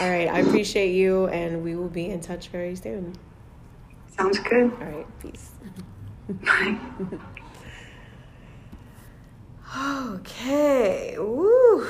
All 0.00 0.10
right. 0.10 0.28
I 0.28 0.40
appreciate 0.40 0.92
you, 0.92 1.26
and 1.28 1.62
we 1.62 1.76
will 1.76 1.88
be 1.88 2.06
in 2.10 2.20
touch 2.20 2.48
very 2.48 2.76
soon. 2.76 3.14
Sounds 4.16 4.38
good. 4.38 4.72
All 4.72 4.86
right. 4.86 5.06
Peace. 5.20 5.50
Okay. 9.78 11.16
Woo. 11.18 11.86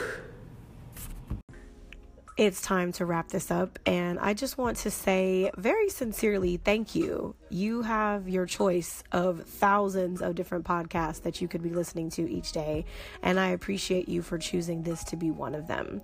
It's 2.36 2.60
time 2.60 2.92
to 2.92 3.06
wrap 3.06 3.28
this 3.28 3.50
up, 3.50 3.78
and 3.86 4.18
I 4.18 4.34
just 4.34 4.58
want 4.58 4.76
to 4.78 4.90
say 4.90 5.50
very 5.56 5.88
sincerely 5.88 6.58
thank 6.58 6.94
you. 6.94 7.34
You 7.48 7.80
have 7.80 8.28
your 8.28 8.44
choice 8.44 9.02
of 9.10 9.44
thousands 9.44 10.20
of 10.20 10.34
different 10.34 10.66
podcasts 10.66 11.22
that 11.22 11.40
you 11.40 11.48
could 11.48 11.62
be 11.62 11.70
listening 11.70 12.10
to 12.10 12.30
each 12.30 12.52
day, 12.52 12.84
and 13.22 13.40
I 13.40 13.48
appreciate 13.48 14.06
you 14.06 14.20
for 14.20 14.36
choosing 14.36 14.82
this 14.82 15.02
to 15.04 15.16
be 15.16 15.30
one 15.30 15.54
of 15.54 15.66
them. 15.66 16.02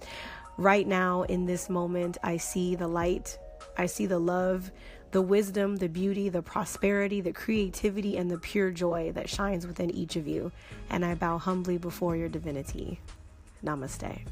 Right 0.57 0.87
now, 0.87 1.25
in 1.25 1.45
this 1.45 1.69
moment, 1.69 2.17
I 2.23 2.39
see 2.39 2.77
the 2.77 2.89
light, 2.89 3.37
I 3.77 3.85
see 3.85 4.07
the 4.07 4.19
love, 4.19 4.71
the 5.13 5.23
wisdom, 5.23 5.77
the 5.77 5.89
beauty, 5.89 6.29
the 6.29 6.43
prosperity, 6.43 7.21
the 7.21 7.33
creativity, 7.33 8.17
and 8.17 8.31
the 8.31 8.39
pure 8.39 8.71
joy 8.71 9.13
that 9.13 9.29
shines 9.29 9.67
within 9.67 9.91
each 9.91 10.17
of 10.17 10.27
you. 10.27 10.51
And 10.91 11.05
I 11.05 11.15
bow 11.15 11.39
humbly 11.39 11.79
before 11.79 12.17
your 12.17 12.29
divinity. 12.29 12.99
Namaste. 13.65 14.23